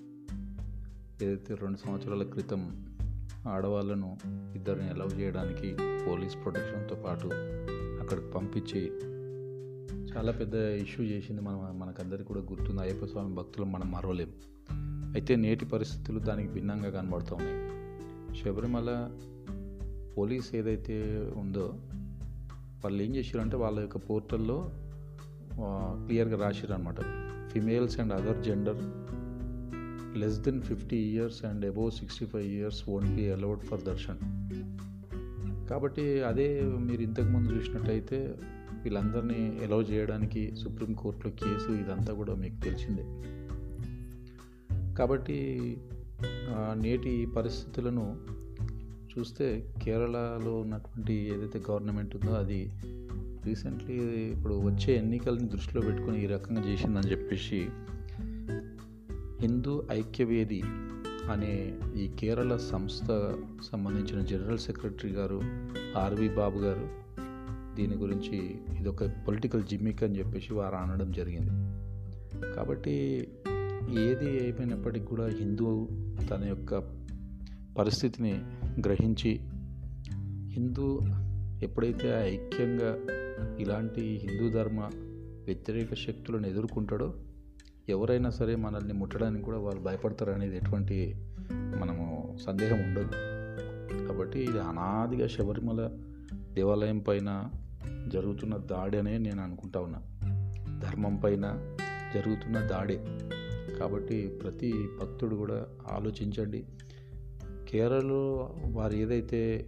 ఏదైతే 1.23 1.55
రెండు 1.55 1.79
సంవత్సరాల 1.87 2.23
క్రితం 2.23 2.87
ఆడవాళ్ళను 3.49 4.19
ఇద్దరిని 4.55 4.89
అలౌ 4.89 5.07
చేయడానికి 5.07 5.77
పోలీస్ 6.07 6.35
ప్రొటెక్షన్తో 6.35 6.95
పాటు 6.95 7.31
అక్కడికి 8.03 8.31
పంపించి 8.31 8.93
చాలా 10.13 10.33
పెద్ద 10.33 10.55
ఇష్యూ 10.55 11.05
చేసింది 11.05 11.41
మనం 11.41 11.79
మనకందరికీ 11.79 12.25
కూడా 12.25 12.41
గుర్తుంది. 12.41 12.81
అయ్యప్ప 12.81 13.05
స్వామి 13.05 13.35
భక్తులు 13.35 13.65
మనం 13.65 13.91
మరవలేం. 13.91 14.29
అయితే 15.15 15.37
నేటి 15.37 15.65
పరిస్థితులు 15.65 16.19
దానికి 16.19 16.53
భిన్నంగా 16.53 16.91
కనబడుతూ 16.91 17.37
ఉన్నాయి. 17.37 17.71
శబరిమల 18.39 19.11
పోలీస్ 20.19 20.55
ఏదైతే 20.55 21.25
ఉందో 21.37 21.75
వాళ్ళు 22.85 23.03
ఏం 23.03 23.17
చేశారంటే 23.17 23.57
వాళ్ళ 23.57 23.81
యొక్క 23.81 23.97
పోర్టల్లో 23.97 24.71
క్లియర్గా 26.07 26.47
రాశారు 26.47 26.73
అనమాట 26.73 27.01
females 27.51 28.01
and 28.01 28.13
other 28.13 28.45
gender 28.45 28.83
less 30.17 30.39
than 30.39 30.63
fifty 30.63 30.97
years 30.97 31.45
and 31.45 31.65
above 31.65 31.91
sixty 31.91 32.27
five 32.27 32.47
years 32.53 32.89
won't 32.89 33.11
be 33.11 33.31
allowed 33.31 33.61
for 33.61 33.81
darshan 33.81 34.19
కాబట్టి 35.69 36.21
అదే 36.21 36.63
మీరు 36.63 37.03
ఇంతకుముందు 37.03 37.49
చూసినట్టయితే 37.53 38.37
వీళ్ళందరినీ 38.83 39.65
ఎలౌ 39.65 39.83
చేయడానికి 39.83 40.57
సుప్రీంకోర్టులో 40.57 41.31
కేసు 41.31 41.73
ఇదంతా 41.73 42.13
కూడా 42.13 42.35
మీకు 42.35 42.65
తెలిసిందే 42.65 43.05
కాబట్టి 44.97 45.39
నేటి 46.75 47.27
పరిస్థితులను 47.37 48.17
చూస్తే 49.17 49.65
కేరళలో 49.83 50.61
ఉన్నటువంటి 50.61 51.13
ఏదైతే 51.13 51.59
గవర్నమెంట్ 51.71 52.17
ఉందో 52.17 52.33
అది 52.33 52.71
రీసెంట్లీ 53.45 53.95
ఇప్పుడు 54.31 54.55
వచ్చే 54.55 54.97
ఎన్నికల్ని 54.97 55.49
దృష్టిలో 55.49 55.83
పెట్టుకొని 55.83 56.25
ఈ 56.25 56.27
రకంగా 56.27 56.63
చేసిందని 56.63 57.11
చెప్పేసి 57.11 57.69
హిందూ 59.41 59.83
ఐక్యవేది 59.91 60.63
అనే 61.31 61.79
ఈ 61.97 62.09
కేరళ 62.09 62.57
సంస్థ 62.57 63.07
సంబంధించిన 63.73 64.21
జనరల్ 64.25 64.59
సెక్రటరీ 64.59 65.11
గారు 65.11 65.41
ఆర్వి 65.97 66.29
బాబు 66.29 66.59
గారు 66.59 66.89
దీని 67.75 67.95
గురించి 67.95 68.61
ఇదొక 68.81 69.05
పొలిటికల్ 69.05 69.65
జిమ్మిక్ 69.65 70.03
అని 70.03 70.19
చెప్పేసి 70.19 70.55
వారు 70.55 70.75
అనడం 70.75 71.13
జరిగింది. 71.13 71.51
కాబట్టి 72.55 73.29
ఏది 73.99 74.49
ఏమైనప్పటికీ 74.49 75.07
కూడా 75.07 75.27
హిందూ 75.27 75.89
తన 76.31 76.45
యొక్క 76.45 76.79
పరిస్థితిని 77.79 78.33
గ్రహించి 78.81 79.41
హిందూ 80.51 81.01
ఎప్పుడైతే 81.63 82.09
ఐక్యంగా 82.23 82.99
ఇలాంటి 83.59 84.21
హిందూ 84.25 84.51
ధర్మ 84.51 84.91
వ్యతిరేక 85.45 85.95
శక్తులను 85.95 86.47
ఎదుర్కొంటాడో 86.47 87.15
ఎవరైనా 87.89 88.31
సరే 88.31 88.57
మనల్ని 88.57 88.93
ముట్టడానికి 88.93 89.45
కూడా 89.45 89.59
వాళ్ళు 89.59 89.83
భయపడతారు 89.83 90.31
అనేది 90.31 90.57
ఎటువంటి 90.57 91.15
మనము 91.53 92.37
సందేహం 92.47 92.81
ఉండదు. 92.81 93.11
కాబట్టి 94.09 94.39
ఇది 94.39 94.61
అనాదిగా 94.61 95.27
శబరిమల 95.27 95.91
దేవాలయం 96.53 96.99
పైన 96.99 97.51
జరుగుతున్న 98.09 98.57
దాడి 98.57 98.99
అనే 98.99 99.19
నేను 99.19 99.43
అనుకుంటా 99.43 99.81
ఉన్నా. 99.81 100.03
ధర్మం 100.79 101.17
పైన 101.17 101.77
జరుగుతున్న 102.15 102.61
దాడే. 102.61 103.05
కాబట్టి 103.81 104.27
ప్రతి 104.29 104.89
భక్తుడు 105.01 105.37
కూడా 105.37 105.67
ఆలోచించండి. 105.93 106.65
కేరళలో 107.69 108.51
వారు 108.73 108.93
ఏదైతే 108.93 109.67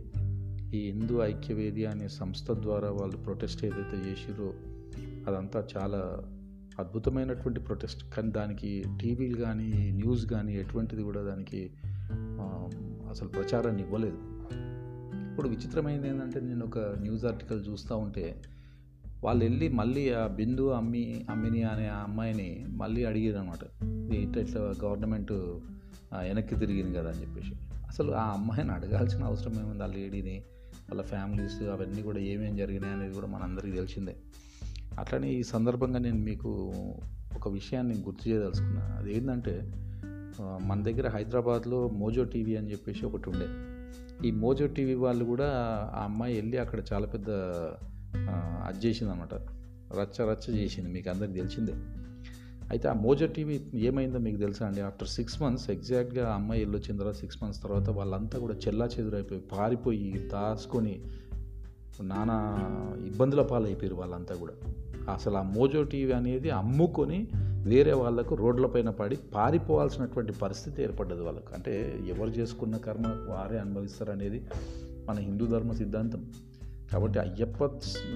ఈ 0.74 0.90
హిందూ 0.90 1.22
ఐక్యవేది 1.22 1.86
అనే 1.86 2.08
సంస్థ 2.08 2.50
ద్వారా 2.50 2.90
వాళ్ళు 2.90 3.16
ప్రొటెస్ట్ 3.16 3.64
ఏదైతే 3.64 4.10
చేసిరో 4.10 4.52
అదంతా 5.28 5.66
చాలా 5.76 6.22
అద్భుతమైనటువంటి 6.82 7.60
ప్రొటెస్ట్ 7.60 8.14
కానీ 8.14 8.30
దానికి 8.30 8.84
టీవీలు 9.00 9.36
కానీ 9.36 9.90
న్యూస్ 9.94 10.26
కానీ 10.26 10.56
ఎటువంటిది 10.56 11.02
కూడా 11.02 11.22
దానికి 11.22 11.70
అసలు 13.10 13.28
ప్రచారాన్ని 13.28 13.82
ఇవ్వలేదు. 13.82 14.18
ఇప్పుడు 15.30 15.48
విచిత్రమైనది 15.48 16.08
ఏంటంటే 16.08 16.40
నేను 16.40 16.66
ఒక 16.66 16.78
న్యూస్ 16.78 17.24
ఆర్టికల్ 17.24 17.60
చూస్తూ 17.68 17.96
ఉంటే 17.96 18.42
వాళ్ళు 19.24 19.44
వెళ్ళి 19.44 19.68
మళ్ళీ 19.68 20.12
ఆ 20.12 20.26
బిందు 20.26 20.68
అమ్మి 20.68 21.26
అమ్మిని 21.30 21.62
అనే 21.62 21.88
ఆ 21.88 21.98
అమ్మాయిని 22.02 22.66
మళ్ళీ 22.68 23.04
అడిగారు 23.04 23.38
అనమాట 23.38 23.62
ఇట్లా 24.14 24.42
ఇట్లా 24.42 24.60
గవర్నమెంట్ 24.84 25.32
వెనక్కి 25.32 26.56
తిరిగింది 26.56 26.98
కదా 26.98 27.10
అని 27.10 27.20
చెప్పేసి. 27.20 27.52
అసలు 27.88 28.12
ఆ 28.12 28.24
అమ్మాయిని 28.32 28.72
అడగాల్సిన 28.72 29.24
అవసరం 29.24 29.54
ఏముంది? 29.60 29.82
ఆ 29.82 29.86
లేడీని 29.86 30.42
వాళ్ళ 30.90 31.02
ఫ్యామిలీస్ 31.02 31.62
అవన్నీ 31.62 32.02
కూడా 32.02 32.18
ఏమేమి 32.18 32.56
జరిగినాయి 32.56 32.94
అనేది 32.94 33.14
కూడా 33.14 33.26
మనందరికీ 33.26 33.76
తెలిసిందే. 33.76 34.16
అట్లనే 34.98 35.32
ఈ 35.32 35.42
సందర్భంగా 35.42 35.98
నేను 35.98 36.18
మీకు 36.18 36.72
ఒక 37.36 37.48
విషయాన్ని 37.48 37.94
గుర్తు 37.94 38.28
చేయదలుచుకున్నాను 38.28 38.96
అది 38.96 39.16
ఏంటంటే 39.16 39.72
మన 40.40 40.82
దగ్గర 40.82 41.08
హైదరాబాద్లో 41.08 41.88
మోజో 41.88 42.24
టీవీ 42.24 42.56
అని 42.56 42.70
చెప్పేసి 42.70 43.06
ఒకటి 43.06 43.30
ఉండే. 43.30 43.48
ఈ 44.28 44.30
మోజో 44.30 44.66
టీవీ 44.66 44.94
వాళ్ళు 44.94 45.24
కూడా 45.24 45.48
ఆ 45.94 46.04
అమ్మాయి 46.04 46.34
వెళ్ళి 46.36 46.58
అక్కడ 46.58 46.82
చాలా 46.92 47.06
పెద్ద 47.06 47.30
అది 48.66 48.86
చేసింది 48.86 49.12
అనమాట 49.12 49.34
రచ్చ 50.00 50.30
రచ్చ 50.30 50.54
చేసింది 50.54 50.90
మీకు 50.90 51.10
అందరికి 51.10 51.34
తెలిసిందే. 51.34 51.72
అయితే 52.70 52.88
ఆ 52.88 52.92
మోజో 52.92 53.26
టీవీ 53.26 53.60
ఏమైందో 53.74 54.18
మీకు 54.18 54.36
తెలుసా 54.36 54.66
అండి? 54.66 54.80
ఆఫ్టర్ 54.80 55.08
సిక్స్ 55.08 55.42
మంత్స్ 55.42 55.70
ఎగ్జాక్ట్గా 55.70 56.28
ఆ 56.30 56.34
అమ్మాయి 56.34 56.60
వెళ్ళొచ్చిన 56.60 56.98
తర్వాత 56.98 57.14
సిక్స్ 57.14 57.42
మంత్స్ 57.42 57.62
తర్వాత 57.62 57.90
వాళ్ళంతా 57.90 58.38
కూడా 58.38 58.54
చెల్లా 58.54 58.86
చెదురైపోయి 58.86 59.40
పారిపోయి 59.40 60.12
దాచుకొని 60.12 61.00
నానా 62.02 62.56
ఇబ్బందుల 63.06 63.42
పాలైపోయారు 63.42 63.94
వాళ్ళంతా 63.94 64.34
కూడా. 64.34 64.52
అసలు 65.12 65.36
ఆ 65.36 65.42
మోజో 65.42 65.82
టీవీ 65.82 66.12
అనేది 66.12 66.50
అమ్ముకొని 66.50 67.28
వేరే 67.64 67.92
వాళ్ళకు 67.92 68.34
రోడ్లపైన 68.34 68.90
పడి 68.90 69.16
పారిపోవాల్సినటువంటి 69.16 70.32
పరిస్థితి 70.32 70.82
ఏర్పడ్డది 70.82 71.22
వాళ్ళకు. 71.22 71.54
అంటే 71.54 72.00
ఎవరు 72.06 72.30
చేసుకున్న 72.30 72.76
కర్మ 72.76 73.06
వారే 73.06 73.58
అనుభవిస్తారు 73.58 74.10
అనేది 74.10 74.46
మన 75.08 75.18
హిందూ 75.18 75.46
ధర్మ 75.46 75.72
సిద్ధాంతం. 75.72 76.32
కాబట్టి 76.92 77.18
అయ్యప్ప 77.18 77.64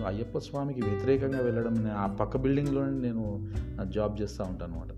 అయ్యప్ప 0.07 0.39
స్వామికి 0.39 0.81
వ్యతిరేకంగా 0.81 1.41
వెళ్ళడం 1.41 1.91
ఆ 1.91 2.07
పక్క 2.07 2.37
బిల్డింగ్లోనే 2.37 3.01
నేను 3.01 3.49
జాబ్ 3.89 4.21
చేస్తూ 4.23 4.45
ఉంటాను 4.45 4.73
అనమాట 4.73 4.89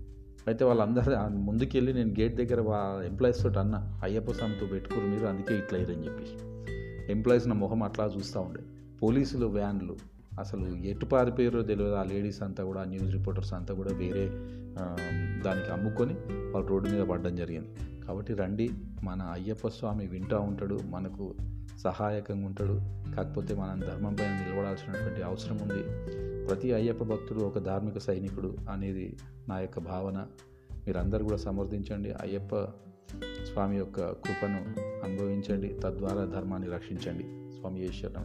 అయితే 0.47 0.65
వాళ్ళందరూ 0.65 1.29
ముందుకెళ్ళి 1.29 1.93
నేను 1.93 2.09
గేట్ 2.09 2.35
దగ్గర 2.35 2.59
ఎంప్లాయీస్ 3.05 3.43
తోటి 3.43 3.59
అన్న 3.59 3.99
అయ్యప్ప 4.03 4.31
స్వామితో 4.31 4.65
పెట్టుకుని 4.65 5.05
మీరు 5.05 5.25
అందుకే 5.25 5.57
ఇట్లా 5.57 5.79
అయ్యారని 5.79 6.05
చెప్పేసి. 6.05 6.31
ఎంప్లాయీస్ 7.11 7.47
నా 7.47 7.55
మొహం 7.55 7.83
అట్లా 7.83 8.05
చూస్తూ 8.05 8.41
ఉండే. 8.41 8.59
పోలీసులు 9.03 9.45
వ్యాన్లు. 9.45 9.97
అసలు 10.39 10.75
ఎటు 10.75 11.05
పారిపోయారో 11.05 11.61
తెలియదు. 11.61 11.93
ఆ 11.93 12.03
లేడీస్ 12.03 12.41
అంతా 12.41 12.63
కూడా 12.63 12.81
ఆ 12.81 12.83
న్యూస్ 12.83 13.13
రిపోర్టర్స్ 13.13 13.53
అంతా 13.53 13.73
కూడా 13.73 13.93
వేరే 13.93 14.29
దానికి 15.41 15.71
అమ్ముకొని 15.71 16.13
వాళ్ళు 16.29 16.67
రోడ్డు 16.67 16.89
మీద 16.89 17.01
పడడం 17.01 17.35
జరిగింది. 17.35 18.01
కాబట్టి 18.05 18.33
రండి 18.33 18.69
మన 19.03 19.21
అయ్యప్ప 19.21 19.67
స్వామి 19.67 20.07
వింటూ 20.07 20.39
ఉంటాడు 20.39 20.79
మనకు 20.85 21.35
సహాయకంగా 21.79 22.45
ఉంటాడు. 22.45 22.81
కాకపోతే 23.15 23.55
మనం 23.55 23.79
ధర్మం 23.79 24.15
పైన 24.15 24.31
నిలబడాల్సినటువంటి 24.31 25.21
అవసరం 25.21 25.57
ఉంది. 25.57 25.83
ప్రతి 26.47 26.73
అయ్యప్ప 26.73 27.03
భక్తుడు 27.03 27.39
ఒక 27.39 27.59
ధార్మిక 27.59 27.97
సైనికుడు 27.97 28.55
అనేది 28.71 29.17
నా 29.49 29.59
యొక్క 29.59 29.79
భావన. 29.79 30.27
మీరందరూ 30.71 31.23
కూడా 31.23 31.37
సమర్థించండి. 31.37 32.11
అయ్యప్ప 32.11 32.55
స్వామి 33.53 33.77
యొక్క 33.77 34.11
కృపను 34.11 34.65
అనుభవించండి. 35.05 35.67
తద్వారా 35.67 36.25
ధర్మాన్ని 36.25 36.69
రక్షించండి. 36.69 37.55
స్వామి 37.59 37.83
ఈశ్వరం 37.83 38.23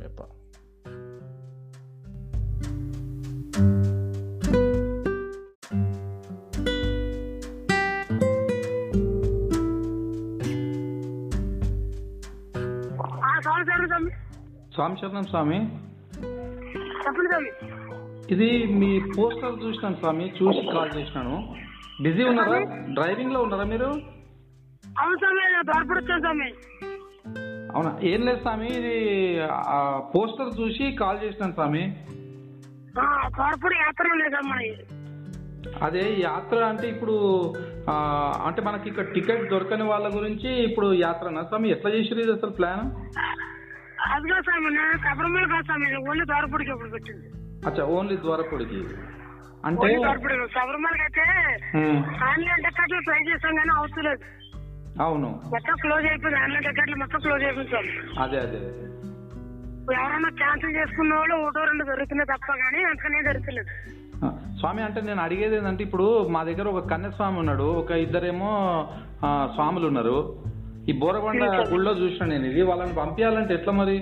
స్వామి 14.75 14.97
శరణం 15.01 15.25
స్వామి. 15.33 15.59
ఇది 18.35 18.49
మీ 18.81 18.89
పోస్టర్ 19.17 19.59
చూసినాను 19.65 19.97
స్వామి. 20.01 20.27
చూసి 20.39 20.63
కాల్ 20.75 20.93
చేసినాను. 20.97 21.37
బిజీ 22.05 22.23
ఉన్నారా? 22.31 22.59
డ్రైవింగ్లో 22.97 23.41
ఉన్నారా 23.47 23.67
మీరు? 23.73 23.91
అవును 27.75 27.93
ఏం 28.11 28.21
లేదు 28.27 28.41
స్వామి 28.45 28.69
ఇది 28.79 28.97
పోస్టర్ 30.15 30.51
చూసి 30.61 30.85
కాల్ 31.03 31.23
చేసినాను 31.25 31.57
స్వామి. 31.59 31.85
అదే 35.87 36.05
యాత్ర 36.21 36.57
అంటే 36.73 36.87
ఇప్పుడు 36.95 37.17
అంటే 38.47 38.61
మనకి 38.63 38.87
ఇక్కడ 38.91 39.07
టికెట్ 39.15 39.51
దొరకని 39.53 39.85
వాళ్ళ 39.93 40.07
గురించి 40.17 40.51
ఇప్పుడు 40.69 40.89
యాత్రనా 41.07 41.43
స్వామి? 41.51 41.69
ఎట్లా 41.77 41.91
చేసిరు 41.97 42.23
ఇది 42.25 42.33
అసలు 42.39 42.55
ప్లాన్? 42.61 42.85
అదిగా 44.11 44.39
స్వామి 44.41 44.71
నేను 44.73 44.97
శబరిమల 45.05 45.45
కాదు 45.53 45.65
స్వామి 45.65 45.87
నేను 45.87 46.01
ఓన్లీ 46.09 46.25
దోరపడికి 46.31 46.71
ఇప్పుడు 46.73 46.91
పెట్టింది 46.91 47.27
అచ్చా 47.69 47.83
ఓన్లీ 47.95 48.17
ద్వారపూడికి. 48.23 48.81
అంటే 49.65 49.81
ఓన్లీ 49.83 49.99
శబరిమలకి 50.55 51.05
అయితే 51.05 51.25
ఉమ్, 51.81 52.01
ఆన్లైన్ 52.27 52.65
టికెట్లు 52.67 52.99
ట్రై 53.07 53.21
చేస్తాం 53.29 53.55
కానీ 53.61 53.73
అవుతలేదు 53.77 54.25
అవును. 55.01 55.29
మొత్తం 55.53 55.77
క్లోజ్ 55.83 56.07
అయిపోయింది 56.07 56.39
ఆన్లైన్ 56.43 56.67
టికెట్లు 56.67 56.97
మొత్తం 56.97 57.21
క్లోజ్ 57.21 57.45
అయిపోయింది 57.45 57.73
స్వామి. 57.73 57.93
అదే 58.25 58.39
అదే. 58.41 58.61
ఇప్పుడు 59.79 59.97
ఎవరైనా 59.99 60.31
క్యాన్సిల్ 60.37 60.77
చేసుకున్న 60.77 61.15
వాళ్ళు 61.15 61.35
ఒకటో 61.41 61.65
రెండు 61.65 61.85
దొరుకుతున్నాయి 61.85 62.31
తప్ప 62.31 62.49
కానీ 62.61 62.81
అంతనే 62.91 63.19
దొరకలేదు 63.23 63.71
ఆ, 64.17 64.29
స్వామి 64.59 64.81
అంటే 64.83 65.01
నేను 65.03 65.21
అడిగేది 65.21 65.57
ఏంటంటే 65.57 65.83
ఇప్పుడు 65.83 66.05
మా 66.31 66.43
దగ్గర 66.45 66.67
ఒక 66.73 66.83
కన్యస్వామి 66.91 67.39
ఉన్నాడు 67.39 67.67
ఒక 67.81 67.91
ఇద్దరేమో 68.05 68.51
ఆ, 69.23 69.31
స్వాములు 69.55 69.87
ఉన్నారు. 69.87 70.17
ఈ 70.85 70.95
బోరబండ 71.01 71.43
గుళ్ళో 71.71 71.93
చూసిన 71.99 72.25
నేను. 72.27 72.47
ఇది 72.47 72.63
వాళ్ళని 72.63 72.95
పంపించాలంటే 72.95 73.53
ఎట్లా 73.55 73.73
మరి? 73.75 73.97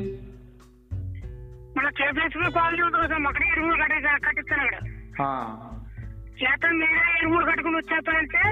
మన 1.77 1.87
కేపీఎస్పీ 1.99 2.49
కాలనీ 2.57 2.83
ఉంటుంది 2.87 3.07
సార్. 3.09 3.27
అక్కడే 3.29 3.47
ఇరువురు 3.53 3.77
కట్టి 3.83 3.99
కట్టిస్తాను 4.27 4.65
అక్కడ. 4.65 4.81
ఆ, 5.23 5.29
చేత 6.41 6.65
మీరే 6.73 6.91
ఇరువురు 7.19 7.45
కట్టుకుని 7.51 7.77
వచ్చేస్తానంటే 7.77 8.43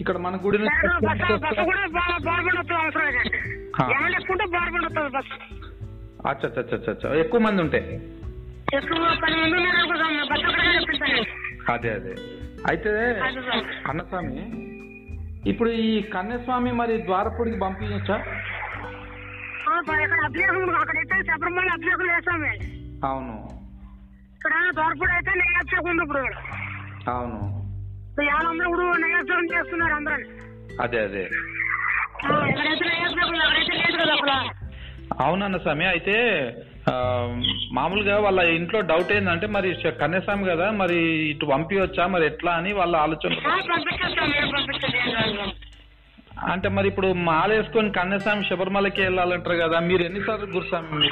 ఇక్కడ 0.00 0.16
మన 0.18 0.36
గుడి 0.44 0.58
బస్సు 1.06 1.62
కూడా 1.62 1.82
బార్బండ్ 1.96 2.48
వస్తుంది 2.52 2.78
అవసరం 2.78 3.04
లేదండి 3.08 3.38
ఆ. 3.76 3.84
ఏమైనా 3.92 4.16
ఎక్కుంటే 4.18 4.46
బార్బండ్ 4.54 4.86
వస్తుంది 4.88 5.10
బస్సు 5.16 5.36
అచ్చా 6.28 6.46
అచ్చా 6.50 6.76
అచ్చా 6.76 6.90
అచ్చా 6.92 7.08
ఎక్కువ 7.20 7.40
మంది 7.40 7.60
ఉంటే? 7.62 7.80
ఎక్కువ 8.74 8.98
పది 9.22 9.36
మంది 9.36 9.54
ఉన్నారు 9.58 9.78
అనుకుంటాం 9.78 10.12
బస్సు 10.22 10.46
అక్కడే 10.50 10.72
చెప్పించాను 10.78 11.24
అదే 11.72 11.90
అదే. 11.90 12.12
అయితే. 12.70 12.92
అన్నస్వామి 13.88 14.42
ఇప్పుడు 15.46 15.70
ఈ 15.84 16.02
కన్యస్వామి 16.02 16.72
మరి 16.72 17.02
ద్వారపూడికి 17.02 17.58
పంపించచ్చా? 17.60 18.16
ఇక్కడ 19.82 20.20
అభిషేకం 20.24 20.74
అక్కడైతే 20.74 21.16
శబరిమల 21.22 21.68
అభిషేకం 21.72 22.06
వేస్తాం 22.06 22.42
అవును. 23.04 23.34
ఇక్కడ 24.34 24.52
దోరపూడి 24.76 25.12
అయితే 25.12 25.30
నెయ్యాభిషేకం 25.30 25.90
ఉంది 25.90 26.02
ఇప్పుడు. 26.02 26.22
అవును. 27.10 27.40
ఇప్పుడు 28.62 28.84
నెయ్యాభిషేకం 28.98 29.46
చేస్తున్నారు 29.54 29.94
అందరూ. 29.94 30.24
అదే 30.80 30.98
అదే. 30.98 31.24
అవునన్న 35.20 35.56
స్వామి 35.56 35.86
అయితే 35.86 36.16
మామూలుగా 37.72 38.14
వాళ్ళ 38.18 38.40
ఇంట్లో 38.54 38.78
డౌట్ 38.88 39.12
ఏంటంటే 39.12 39.46
మరి 39.48 39.68
కన్యస్వామి 40.00 40.44
కదా 40.46 40.66
మరి 40.80 40.96
ఇటు 41.28 41.46
పంపించవచ్చా 41.46 42.06
మరి 42.08 42.24
ఎట్లా 42.26 42.52
అని 42.52 42.72
వాళ్ళ 42.72 42.94
ఆలోచన. 42.96 43.34
అంటే 46.52 46.68
మరి 46.76 46.86
ఇప్పుడు 46.88 47.08
మాల 47.26 47.48
వేసుకొని 47.52 47.90
కన్యస్వామి 47.90 48.44
శబరిమలకి 48.44 49.00
వెళ్ళాలంటారు 49.02 49.56
కదా 49.58 49.76
మీరు 49.80 50.02
ఎన్నిసార్లు 50.02 50.46
గురుస్వామి? 50.54 51.08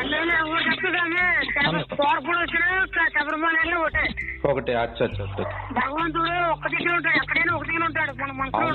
ఒకటే. 4.45 4.73
అచ్చా 4.77 5.05
అచ్చా 5.07 5.25
భగవంతుడు 5.77 6.33
ఒక్క 6.53 6.67
దగ్గర 6.69 6.93
ఉంటాడు 6.97 7.17
ఎక్కడైనా 7.17 7.53
ఒక 7.55 7.65
దగ్గర 7.69 7.85
ఉంటాడు 7.85 8.13
మన 8.23 8.31
మనసులో 8.33 8.67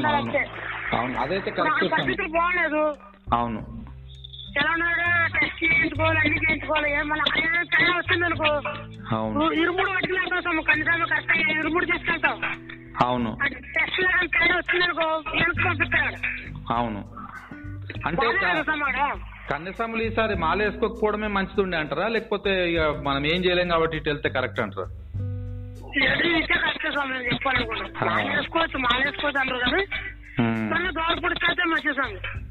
అవును 0.93 1.17
అదైతే 1.19 1.51
కరెక్ట్ 1.51 1.84
అవును. 3.34 3.62
టెస్ట్ 4.62 5.63
చేయించుకోవాలి 5.63 6.20
అన్ని 6.20 6.38
చేయించుకోవాలి. 6.38 7.04
మళ్ళీ 7.04 8.26
అనుకో. 8.26 8.62
అవును. 9.15 9.52
ఇరుముడు 9.52 9.89
పట్టుకెళ్తావు 9.91 10.62
కనీసం 10.62 11.06
కరెక్ట్ 11.06 11.38
ఇరుముడు 11.38 11.86
తీసుకెళ్తావు 11.86 12.39
అవును. 13.06 13.38
టెస్ట్ 13.44 14.84
అనుకో 14.84 15.24
వెనక్కి 15.34 15.63
పంపిస్తాడు. 15.65 16.15
అవును. 16.74 17.15
అంటే 18.06 18.28
బాగాలేదు 18.28 18.63
క- 18.63 18.65
సమాడ 18.65 19.18
కన్యస్వాములు 19.52 20.04
ఈసారి 20.04 20.36
మాల 20.36 20.63
వేసుకోకపోవడమే 20.63 21.28
మంచిది 21.28 21.78
అంటారా? 21.78 22.08
లేకపోతే 22.08 22.72
ఇక 22.72 22.80
మనం 22.82 23.26
ఏం 23.26 23.46
చేయలేం 23.46 23.68
కాబట్టి 23.68 23.98
ఇటు 23.98 24.10
వెళ్తే 24.10 24.30
కరెక్ట్ 24.30 24.60
అంటారా? 24.60 24.88
ఎదురు 26.04 26.28
ఇస్తే 26.28 26.54
కరెక్ట్ 26.54 26.91
స్వామి 26.91 27.13
నేను 27.13 27.24
చెప్పాలనుకున్నాను 27.24 28.06
మాల 28.06 28.38
వేసుకోవచ్చు 28.38 28.78
మాల 28.78 29.04
వేసుకోవచ్చు 29.06 29.39
అంటారు 29.39 29.58
కానీ. 29.58 29.86
మన 30.41 30.89
దోరపూడి 30.89 31.36
అయితే 31.48 31.63
మంచి 31.63 31.94
స్వామి. 31.94 32.44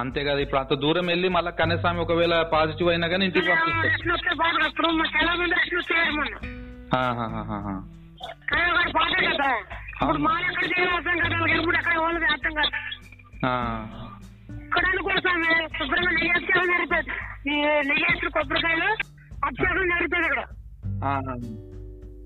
అంతే 0.00 0.20
కదా 0.24 0.40
ఇప్పుడు 0.40 0.60
అంత 0.60 0.74
దూరం 0.74 1.06
వెళ్ళి 1.06 1.28
మళ్ళీ 1.28 1.50
కన్యస్వామి 1.52 2.00
ఒకవేళ 2.00 2.34
పాజిటివ్ 2.52 2.88
అయినా 2.88 3.08
కానీ 3.08 3.24
ఇంటికి 3.24 3.50
పంపిస్తారు 3.52 3.90
కొబ్బరికాయలు 18.36 18.88
అభిషేకం 19.46 19.86
జరుగుతుంది 19.92 20.26
ఇక్కడ. 20.26 20.42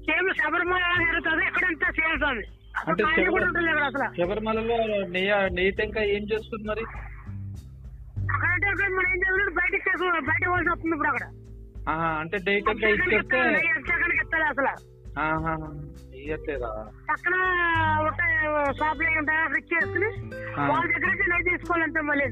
సేమ్ 0.06 0.28
శబరిమల 0.40 0.82
జరుగుతుంది 1.04 1.44
ఎక్కడంతా 1.46 1.88
సేమ్ 1.90 2.16
స్వామి. 2.18 2.44
అంటే 2.88 3.02
శబరిమలలో 4.18 4.76
నెయ్యి 5.08 5.32
నెయ్యి 5.54 5.72
టెంకాయ 5.72 6.06
ఏం 6.16 6.24
చేస్తుంది 6.32 6.64
మరి? 6.68 6.84
ఇక్కడ 8.36 8.88
మనం 8.90 9.08
ఏం 9.10 9.20
బయటకు 9.54 9.82
చేసు 9.88 10.04
బయటకు 10.26 10.50
పోవాల్సి 10.50 10.70
వస్తుంది 10.70 10.94
ఇప్పుడు 10.94 11.08
అక్కడ. 11.08 11.26
అంటే 12.20 12.36
ఇచ్చేస్తే 12.36 13.38
అభిషేకానికి 13.72 14.20
ఎత్తాలి 14.20 14.44
అసలు. 14.44 14.72
ఇయ్యట్లేదా? 16.16 16.70
పక్కన 17.10 17.34
షాప్లో 18.72 19.10
ఉంటాయి 19.18 19.58
ఇచ్చేసుకుని 19.58 20.08
ఆ. 20.58 20.66
వాళ్ళ 20.68 20.86
దగ్గర 20.96 21.42
తీసుకోవాలంటే 21.42 22.00
మళ్ళీ 22.00 22.26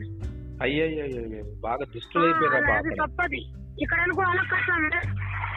బాగా 1.61 1.85
దుష్టులు 1.85 2.25
అయిపోయారా 2.25 2.75
అది- 2.79 2.97
తప్పది. 3.03 3.41
ఇక్కడ 3.83 4.01
అనుకో 4.01 4.23
అలా 4.23 4.43
కట్టాలి 4.43 5.01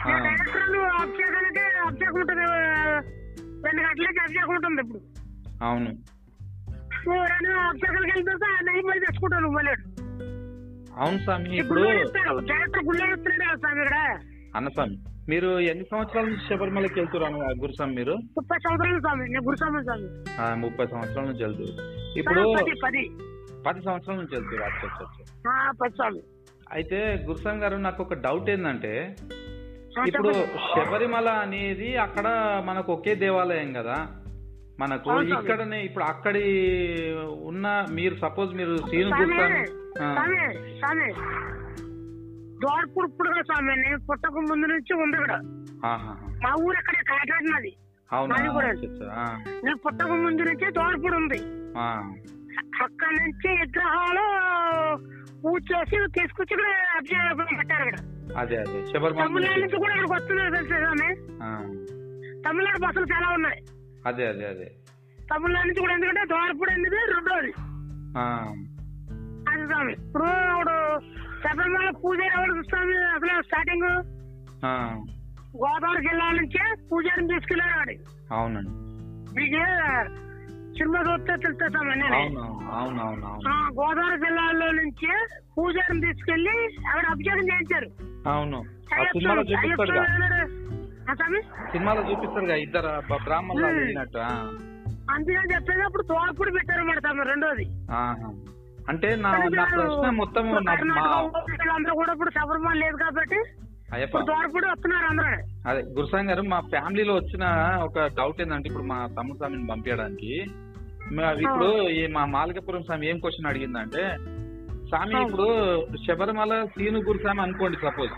ఆ. 0.06 0.18
డైరెక్టర్ 0.18 0.76
అభిషేకానికి 1.00 1.62
అభిషేకం 1.86 2.20
ఉంటుంది 2.20 2.44
రెండు 3.64 3.82
గంటలకి 3.82 4.20
అభిషేకం 4.20 4.54
ఉంటుంది 4.54 4.80
ఇప్పుడు. 4.82 5.00
అవును. 5.64 5.90
రెండు 7.26 7.50
అభిషేకానికి 7.60 8.12
వెళ్తే 8.12 8.34
నెయ్యి 8.62 8.82
మళ్ళీ 8.82 9.06
తెచ్చుకుంటావు 9.06 9.50
మళ్ళీ 9.50 9.74
అవును 10.98 11.18
స్వామి 11.18 11.56
ఇప్పుడు 11.56 11.82
కదా 11.82 12.40
స్వామి 14.74 14.96
మీరు 15.28 15.48
ఎన్ని 15.60 15.84
సంవత్సరాల 15.84 16.24
నుంచి 16.26 16.44
శబరిమలకి 16.48 16.94
వెళ్తున్నారు 16.94 17.34
గురుస్వామి 17.60 17.94
మీరు? 17.94 18.14
ముప్పై 18.36 18.58
సంవత్సరాలు 18.58 19.00
స్వామి 19.00 19.24
గురుస్వామి 19.38 19.80
ముప్పై 20.56 20.86
సంవత్సరాల 20.86 21.26
నుంచి 21.26 21.44
వెళ్తారు 21.44 21.72
ఇప్పుడు 22.18 22.42
పది. 22.84 23.04
సంవత్సరాల 23.84 24.16
నుంచి 24.16 24.34
వెళ్తారు 24.34 24.62
అచ్చా 24.62 24.88
స్వామి. 25.90 26.20
అయితే 26.72 27.24
గురుస్వామి 27.26 27.60
గారు 27.60 27.76
నాకు 27.76 28.02
ఒక 28.02 28.14
డౌట్ 28.14 28.50
ఏంటంటే 28.50 29.16
ఇప్పుడు. 30.08 30.32
శబరిమల 30.68 31.28
అనేది 31.38 31.96
అక్కడ 31.96 32.26
మనకు 32.64 32.92
ఒకే 32.92 33.14
దేవాలయం 33.14 33.72
కదా? 33.72 33.96
మనకు. 34.80 35.10
ఇక్కడనే 35.34 35.84
ఇప్పుడు 35.84 36.04
అక్కడి 36.04 36.44
ఉన్న 37.42 37.86
మీరు 37.90 38.14
సపోజ్ 38.16 38.54
మీరు 38.54 38.76
సీను 38.90 39.08
స్వామి. 39.08 39.24
గుర్తాను 39.24 39.87
స్వామి 39.98 40.40
స్వామి. 40.78 41.08
దోరపూడి 42.62 43.08
ఇప్పుడు 43.10 43.42
స్వామి 43.42 43.76
నేను 43.76 43.98
పుట్టక 43.98 44.36
ముందు 44.50 44.66
నుంచి 44.66 44.92
ఉంది 44.94 45.16
ఇక్కడ. 45.16 45.34
మా 46.44 46.54
ఊరు 46.60 46.76
అక్కడే 46.76 47.00
కాకినాడ 47.08 47.42
నాది 47.50 47.72
అవునా? 48.10 48.36
నాది 48.36 48.48
కూడా. 48.48 48.68
అచ్చచ్చ. 48.68 49.00
ఆ, 49.12 49.24
నేను 49.64 49.76
పుట్టక 49.76 50.10
ముందు 50.16 50.42
నుంచే 50.42 50.70
దోరపూడి 50.70 51.16
ఉంది. 51.16 51.40
అక్కడ 52.82 53.08
నుంచి 53.20 53.48
విగ్రహాలు 53.60 54.24
పూజ 55.42 55.62
చేసి 55.72 56.06
తీసుకొచ్చి 56.10 56.54
ఇక్కడ 56.54 56.66
అభిషేకం 56.96 57.56
పెట్టారు 57.58 57.88
ఇక్కడ. 57.88 57.98
అదే 58.36 58.56
అదే. 58.56 58.78
తమిళనాడు 58.92 59.60
నుంచి. 59.60 59.76
కూడా 59.76 59.94
ఇక్కడికి 59.94 60.14
వస్తున్నారు 60.14 60.54
తెలుసా 60.54 60.78
స్వామి? 60.78 61.10
తమిళనాడు 62.42 62.80
బస్సులు 62.86 63.04
చాలా 63.04 63.34
ఉన్నాయి. 63.34 63.60
అదే 64.06 64.26
అదే 64.26 64.46
అదే. 64.46 64.68
తమిళనాడు 65.18 65.66
నుంచి 65.66 65.80
కూడా 65.80 65.94
ఎందుకంటే 65.94 66.24
దోరపూడి 66.24 66.72
అనేది 66.72 66.96
రెండోది. 67.14 67.52
స్వామి 69.66 69.92
ఇప్పుడు 69.92 70.28
ఇప్పుడు 70.50 70.76
శబరిమల 71.42 71.90
పూజ 72.02 72.20
ఎవరు 72.30 72.62
స్వామి 72.62 72.96
అసలు 73.08 73.42
స్టార్టింగ్ 73.42 73.88
గోదావరి 75.56 76.02
జిల్లా 76.02 76.30
నుంచే 76.32 76.62
పూజారిని 76.90 77.28
తీసుకెళ్ళారు 77.28 77.76
వాడి 77.78 77.94
అవునండి. 78.32 78.72
మీకు 79.36 79.60
సినిమా 80.78 80.98
చూస్తే 81.00 81.36
తెలుస్తా 81.36 81.68
స్వామి 81.68 81.90
అన్నీ. 81.92 82.08
అవును 82.18 82.42
అవును 82.72 83.00
అవును 83.02 83.26
అవును. 83.26 83.48
ఆ, 83.48 83.54
గోదావరి 83.70 84.18
జిల్లాలో 84.20 84.72
నుంచే 84.72 85.12
పూజారిని 85.56 86.00
తీసుకెళ్ళి 86.06 86.56
ఆవిడ 86.88 87.06
అభిషేకం 87.06 87.46
చేయించారు. 87.48 87.88
అవును. 88.26 88.60
సినిమాలో 91.72 92.02
చూపిస్తారుగా 92.02 92.56
ఇద్దరు 92.56 92.92
బ్రాహ్మణులు. 93.24 93.66
అందుకని 95.10 95.52
చెప్పేది 95.54 95.82
అప్పుడు 95.82 96.02
తోపుడు 96.02 96.50
పెట్టారు 96.50 96.84
మాట 96.84 96.98
స్వామి 96.98 97.24
రెండోది. 97.24 97.64
అంటే 98.88 99.08
నా 99.16 99.30
నా 99.54 99.64
ప్రశ్న 99.72 100.10
మొత్తం 100.18 100.44
అందరూ 101.70 101.94
కూడా 101.94 102.12
ఇప్పుడు 102.12 102.32
శబరిమల 102.36 102.76
లేదు 102.84 102.96
కాబట్టి 103.02 103.40
తోపుడు 104.28 104.66
వస్తున్నారు 104.70 105.06
అందరూ. 105.10 105.34
అదే 105.66 105.80
గురుసాంగ్ 105.96 106.30
గారు 106.30 106.42
మా 106.50 106.58
ఫ్యామిలీలో 106.72 107.14
వచ్చిన 107.14 107.44
ఒక 107.86 108.06
డౌట్ 108.18 108.40
ఏంటంటే 108.42 108.68
ఇప్పుడు 108.68 108.86
మా 108.86 108.98
తమ్ముడు 109.16 109.38
స్వామిని 109.38 109.70
పంపించడానికి 109.70 110.32
ఇప్పుడు 111.38 111.68
ఈ 111.92 112.02
మా 112.16 112.22
మాలికపురం 112.34 112.82
స్వామి 112.82 113.08
ఏం 113.10 113.18
క్వశ్చన్ 113.18 113.50
అడిగిందంటే 113.50 114.02
స్వామి. 114.90 115.14
ఇప్పుడు 115.22 115.48
శబరిమల 116.04 116.52
సీను 116.66 117.00
గురుస్వామి 117.08 117.42
అనుకోండి 117.42 117.78
సపోజ్ 117.78 118.14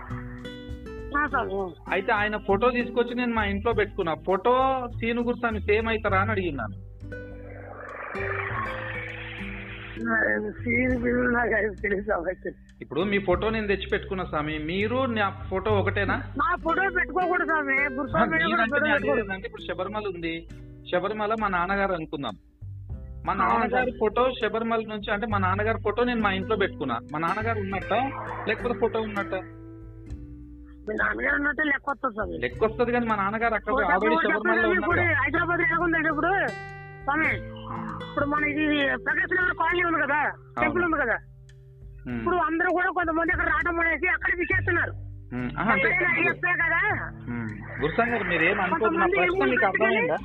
అయితే 1.93 2.11
ఆయన 2.13 2.37
ఫోటో 2.49 2.67
తీసుకొచ్చి 2.71 3.15
నేను 3.15 3.35
మా 3.35 3.45
ఇంట్లో 3.45 3.73
పెట్టుకున్నా. 3.73 4.13
ఫోటో 4.27 4.53
సీను 4.99 5.23
గురుస్వామి 5.23 5.61
సేమ్ 5.61 5.89
అవుతారా 5.89 6.21
అని 6.21 6.31
అడిగినాను 6.31 6.77
ఇప్పుడు 12.81 13.01
మీ 13.03 13.19
ఫోటో 13.19 13.51
నేను 13.51 13.67
తెచ్చి 13.67 13.89
పెట్టుకున్నా 13.93 14.25
స్వామి. 14.25 14.59
మీరు 14.59 15.05
నా 15.07 15.31
ఫోటో 15.51 15.71
ఒకటేనా? 15.71 16.17
నా 16.17 16.57
ఫోటో 16.57 16.83
పెట్టుకోకూడదు 16.97 17.45
స్వామి. 17.45 17.77
ఇప్పుడు 19.45 19.63
శబరిమల 19.63 20.07
ఉంది. 20.15 20.49
శబరిమల 20.93 21.35
మా 21.41 21.49
నాన్నగారు 21.49 21.93
అనుకుందాం 21.93 22.37
మా 23.27 23.33
నాన్నగారి 23.35 23.93
ఫోటో 24.01 24.23
శబరిమల 24.43 24.81
నుంచి 24.89 25.13
అంటే 25.13 25.27
మా 25.27 25.39
నాన్నగారి 25.39 25.79
ఫోటో 25.79 26.05
నేను 26.05 26.21
మా 26.21 26.31
ఇంట్లో 26.33 26.57
పెట్టుకున్నా. 26.57 26.99
మా 27.13 27.19
నాన్నగారు 27.19 27.59
ఉన్నట్ట? 27.59 27.93
లేకపోతే 28.49 28.79
ఫోటో 28.79 29.01
ఉన్నట్ట? 29.01 29.35
మీ 30.89 30.95
నాన్నగారు 30.95 31.35
ఉన్నట్టు 31.35 31.63
లెక్క 31.63 32.65
వస్తుంది 32.65 32.93
కానీ 32.93 33.07
మా 33.07 33.17
నాన్నగారు 33.17 33.55
అక్కడ 33.55 33.73
హైదరాబాద్ 35.21 36.01
ఇప్పుడు? 36.07 36.33
స్వామి 37.11 37.31
ఇప్పుడు 38.05 38.27
మన 38.27 38.43
ఇది 38.53 38.65
ప్రకాశ్ 39.05 39.33
నగర్ 39.33 39.57
కాలనీ 39.61 39.83
ఉంది 39.85 40.01
కదా 40.03 40.19
టెంపుల్ 40.61 40.85
ఉంది 40.85 40.99
కదా. 41.03 41.17
ఇప్పుడు 42.13 42.37
అందరూ 42.49 42.71
కూడా 42.73 42.91
కొంతమంది 42.91 43.33
అక్కడ 43.33 43.49
రావడం 43.49 43.81
అనేసి 43.81 44.07
అక్కడ 44.09 44.33
అయ్యప్పే 46.13 46.53
కదా. 46.63 46.79
గారు 48.05 48.25
మీరు 48.31 48.45
ఏం 48.45 48.57
మీకు 49.45 49.67
అర్థమైందా? 49.67 50.19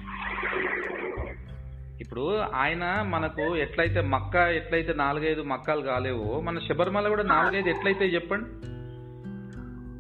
ఇప్పుడు 2.00 2.24
ఆయన 2.56 2.84
మనకు 3.06 3.44
ఎట్లయితే 3.66 4.02
మక్క 4.14 4.36
ఎట్లయితే 4.60 4.94
నాలుగైదు 4.94 5.44
మక్కాలు 5.54 5.84
కాలేవో 5.84 6.30
మన 6.42 6.60
శబరిమల 6.60 7.10
కూడా 7.10 7.26
నాలుగైదు 7.34 7.70
ఎట్లయితే 7.70 8.08
చెప్పండి? 8.16 8.48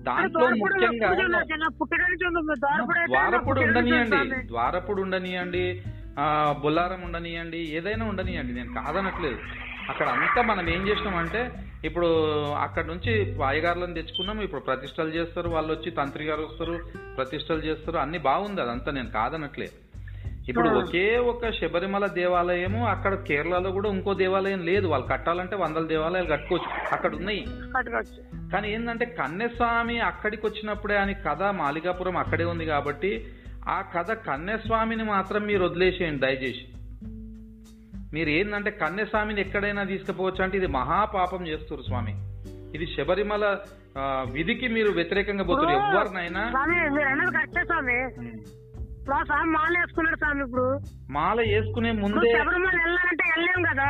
దాంట్లో 0.08 0.48
ముఖ్యంగా 0.56 1.08
ద్వారపుడు 3.08 3.60
ఉండనియండి. 3.62 4.20
ద్వారపుడు 4.48 5.00
ఉండనియండి. 5.02 5.64
బొల్లారం 6.62 7.02
ఉండనియండి 7.02 7.58
ఏదైనా 7.58 8.06
ఉండనియండి 8.06 8.54
నేను 8.54 8.74
కాదనట్లేదు. 8.74 9.40
అక్కడ 9.90 10.08
అంతా 10.08 10.42
మనం 10.42 10.70
ఏం 10.70 10.88
చేసినామంటే 10.88 11.52
ఇప్పుడు 11.86 12.08
అక్కడ 12.54 12.86
నుంచి 12.86 13.42
అయ్యగారులను 13.44 13.94
తెచ్చుకున్నాం 13.94 14.42
ఇప్పుడు 14.42 14.62
ప్రతిష్టలు 14.62 15.10
చేస్తారు 15.10 15.50
వాళ్ళు 15.50 15.74
వచ్చి 15.74 15.92
తంత్రి 15.92 16.24
గారు 16.24 16.42
వస్తారు 16.42 16.80
ప్రతిష్టలు 17.16 17.58
చేస్తారు 17.58 17.98
అన్ని 17.98 18.18
బాగుంది 18.18 18.62
అదంతా 18.62 18.92
నేను 18.92 19.10
కాదనట్లే 19.10 19.70
ఇప్పుడు 20.50 20.70
ఒకే 20.70 21.18
ఒక 21.18 21.50
శబరిమల 21.50 22.06
దేవాలయము 22.06 22.88
అక్కడ 22.88 23.14
కేరళలో 23.16 23.72
కూడా 23.72 23.90
ఇంకో 23.90 24.14
దేవాలయం 24.14 24.60
లేదు 24.60 24.88
వాళ్ళు 24.88 25.08
కట్టాలంటే 25.08 25.56
వందల 25.56 25.84
దేవాలయాలు 25.84 26.28
కట్టుకోవచ్చు 26.28 26.94
అక్కడ 26.94 27.16
ఉన్నాయి. 27.16 27.46
కానీ 28.52 28.74
ఏంటంటే 28.74 29.06
కన్యస్వామి 29.06 30.00
అక్కడికి 30.00 30.48
వచ్చినప్పుడే 30.48 30.98
అని 30.98 31.14
కథ 31.14 31.44
మాలికాపురం 31.44 32.18
అక్కడే 32.18 32.44
ఉంది 32.44 32.66
కాబట్టి 32.66 33.28
ఆ 33.68 33.82
కథ 33.82 34.12
కన్యస్వామిని 34.12 35.04
మాత్రం 35.04 35.42
మీరు 35.46 35.66
వదిలేసేయండి 35.66 36.20
దయచేసి. 36.20 36.66
మీరు 38.14 38.30
ఏంటంటే 38.30 38.72
కన్యస్వామిని 38.72 39.42
ఎక్కడైనా 39.42 39.84
తీసుకుపోవచ్చు 39.84 40.44
అంటే 40.44 40.58
ఇది 40.58 40.68
మహాపాపం 40.68 41.48
చేస్తారు 41.48 41.82
స్వామి. 41.82 42.14
ఇది 42.76 42.88
శబరిమల 42.88 43.60
విధికి 44.32 44.68
మీరు 44.68 44.92
వ్యతిరేకంగా 44.92 45.44
పోతారు 45.44 45.70
ఎవరినైనా 45.70 46.52
స్వామి 49.06 49.50
మాల 49.52 49.74
వేసుకున్నాడు 49.78 50.18
స్వామి 50.18 50.42
ఇప్పుడు. 50.44 50.66
మాల 51.10 51.38
వేసుకునే 51.50 51.92
ముందే 51.96 52.30
శబరిమల 52.34 52.72
వెళ్ళాలంటే 52.78 53.26
వెళ్ళలేం 53.32 53.62
కదా. 53.70 53.88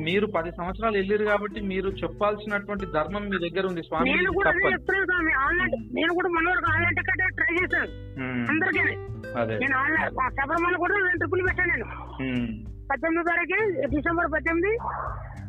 మీరు 0.00 0.26
పది 0.26 0.50
సంవత్సరాలు 0.52 0.96
వెళ్ళారు 0.96 1.24
కాబట్టి 1.24 1.60
మీరు 1.70 1.88
చెప్పాల్సినటువంటి 2.02 2.86
ధర్మం 2.92 3.24
మీ 3.30 3.38
దగ్గర 3.38 3.64
ఉంది 3.66 3.82
స్వామి 3.82 4.10
నేను 4.12 4.32
కూడా 4.32 4.52
చెప్తున్నాను 4.66 5.06
స్వామి 5.06 5.32
ఆన్లైన్ 5.44 5.74
నేను 5.98 6.12
కూడా 6.14 6.28
మన 6.28 6.46
వరకు 6.50 6.70
ఆన్లైన్ 6.72 6.96
టికెట్ 6.98 7.34
ట్రై 7.38 7.52
చేశాను 7.58 7.88
అందరికీ. 8.52 8.84
అదే. 9.36 9.56
నేను 9.58 9.76
ఆన్లైన్ 9.78 10.04
శబరిమల 10.38 10.76
కూడా 10.76 10.94
రెండు 10.98 11.18
ట్రిప్పులు 11.18 11.46
పెట్టాను 11.48 11.72
నేను. 11.72 11.88
పద్దెనిమిది 12.90 13.28
తారీఖు 13.30 13.56
డిసెంబర్ 13.94 14.30
పద్దెనిమిది 14.32 14.72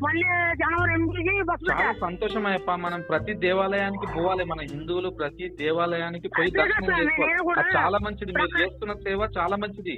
మళ్ళీ 0.04 0.28
జనవరి 0.62 0.92
ఎనిమిదికి 0.94 1.34
బస్సు 1.50 1.72
చాలా 1.72 1.94
సంతోషం 2.02 2.44
అయ్యప్ప 2.50 2.72
మనం 2.86 3.00
ప్రతి 3.10 3.34
దేవాలయానికి 3.46 4.08
పోవాలి. 4.16 4.44
మన 4.52 4.60
హిందువులు 4.72 5.10
ప్రతి 5.20 5.46
దేవాలయానికి 5.62 6.28
పోయి 6.28 6.52
దర్శనం 6.52 6.88
చేసుకోవాలి. 7.00 7.74
చాలా 7.78 8.00
మంచిది. 8.06 8.32
మీరు 8.38 8.54
చేస్తున్న 8.62 8.94
సేవ 9.08 9.30
చాలా 9.38 9.58
మంచిది. 9.64 9.96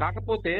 కాకపోతే 0.00 0.52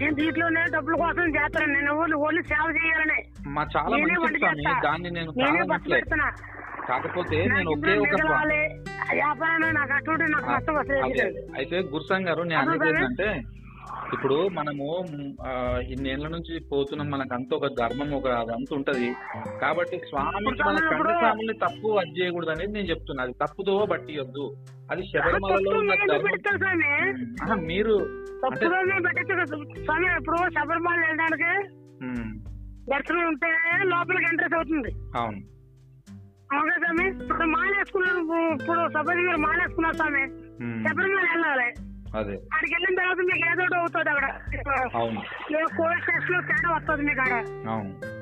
నేను 0.00 0.14
దీంట్లోనే 0.20 0.62
డబ్బుల 0.74 0.94
కోసం 1.02 1.28
చేస్తాను. 1.36 1.70
నేను 1.76 1.92
ఓన్లీ 2.00 2.16
ఓన్లీ 2.26 2.42
సేవ 2.52 2.66
చేయాలని. 2.78 3.18
మా 3.56 3.62
చాలా 3.76 3.94
చేస్తా. 4.06 4.72
దాన్ని 4.86 5.10
నేను 5.18 5.30
కాకపోతే 6.90 7.38
నేను 7.54 7.70
ఒకే 7.70 7.94
ఒక. 8.02 8.12
అయితే 11.58 11.76
గురుసాంగ్ 11.94 12.28
గారు 12.28 12.42
నేను 12.50 12.60
అనేది? 12.60 12.88
ఏంటంటే 12.90 13.28
ఇప్పుడు 14.14 14.36
మనము 14.56 14.86
ఇన్నేళ్ళ 15.94 16.26
నుంచి 16.34 16.54
పోతున్నాం 16.70 17.08
మనకు 17.14 17.32
అంత 17.34 17.50
ఒక 17.58 17.68
ధర్మం 17.80 18.10
ఒక 18.18 18.28
అదంతా 18.42 18.72
ఉంటది. 18.76 19.08
కాబట్టి 19.62 19.96
స్వామి 20.08 20.52
మన 20.66 21.54
తప్పు 21.64 21.88
అది 22.02 22.12
చేయకూడదు 22.18 22.52
అనేది 22.54 22.72
నేను 22.76 22.88
చెప్తున్నా. 22.92 23.24
అది 23.26 23.34
తప్పుదో 23.42 23.74
బట్టి 23.92 24.14
వద్దు 24.20 24.44
అది 24.90 25.02
శబరిమలలో 25.10 25.78
ఉన్న 25.78 25.94
ధర్మం. 26.12 27.64
మీరు 27.70 27.96
ఇప్పుడు 30.18 30.38
శబరిమల 30.56 30.98
వెళ్ళడానికి 31.06 31.52
దర్శనం 32.92 33.24
ఉంటే 33.30 33.50
లోపలికి 33.92 34.26
ఎంట్రెస్ 34.30 34.56
అవుతుంది. 34.58 34.90
అవును. 35.18 35.40
అవునా 36.56 36.74
స్వామి? 36.82 37.06
ఇప్పుడు 37.22 37.48
మాల 37.54 37.72
వేసుకున్నాను 37.78 38.20
ఇప్పుడు 38.52 38.80
సపోజ్ 38.94 39.18
మీరు 39.26 39.40
మాల 39.46 39.58
వేసుకున్నారు 39.62 39.98
స్వామి 40.00 40.24
శబరిమల 40.84 41.26
వెళ్ళాలి. 41.32 41.68
అక్కడికి 42.46 42.74
వెళ్ళిన 42.74 42.94
తర్వాత 42.98 43.20
మీకు 43.28 43.44
ఏదో 43.50 43.64
అవుతుంది 43.78 44.10
అక్కడ 44.10 44.26
కోవిడ్ 45.76 46.04
టెస్ట్లో 46.06 46.38
తేడా 46.48 46.68
వస్తుంది 46.74 47.02
మీకు 47.02 47.20
అక్కడ 47.22 47.40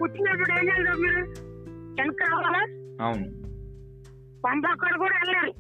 వచ్చినప్పుడు 0.03 0.53
ఏం 0.53 0.65
చేయాలి 0.71 0.95
మీరు? 1.03 1.23
వెనక 1.99 2.23
రావాలా 2.25 2.63
అవును. 3.01 3.27
పంప 4.45 4.65
అక్కడ 4.73 4.95
కూడా 4.97 5.15
వెళ్ళారు 5.17 5.53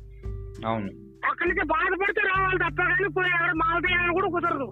అవును. 0.66 0.88
అక్కడి 1.30 1.48
నుంచి 1.50 1.64
బాధపడితే 1.70 2.22
రావాలి 2.28 2.58
తప్ప 2.58 2.80
కానీ 2.90 3.08
పోయి 3.16 3.32
అక్కడ 3.36 3.52
మాల 3.62 3.78
తీయాలని 3.80 4.14
కూడా 4.14 4.28
కుదరదు. 4.28 4.66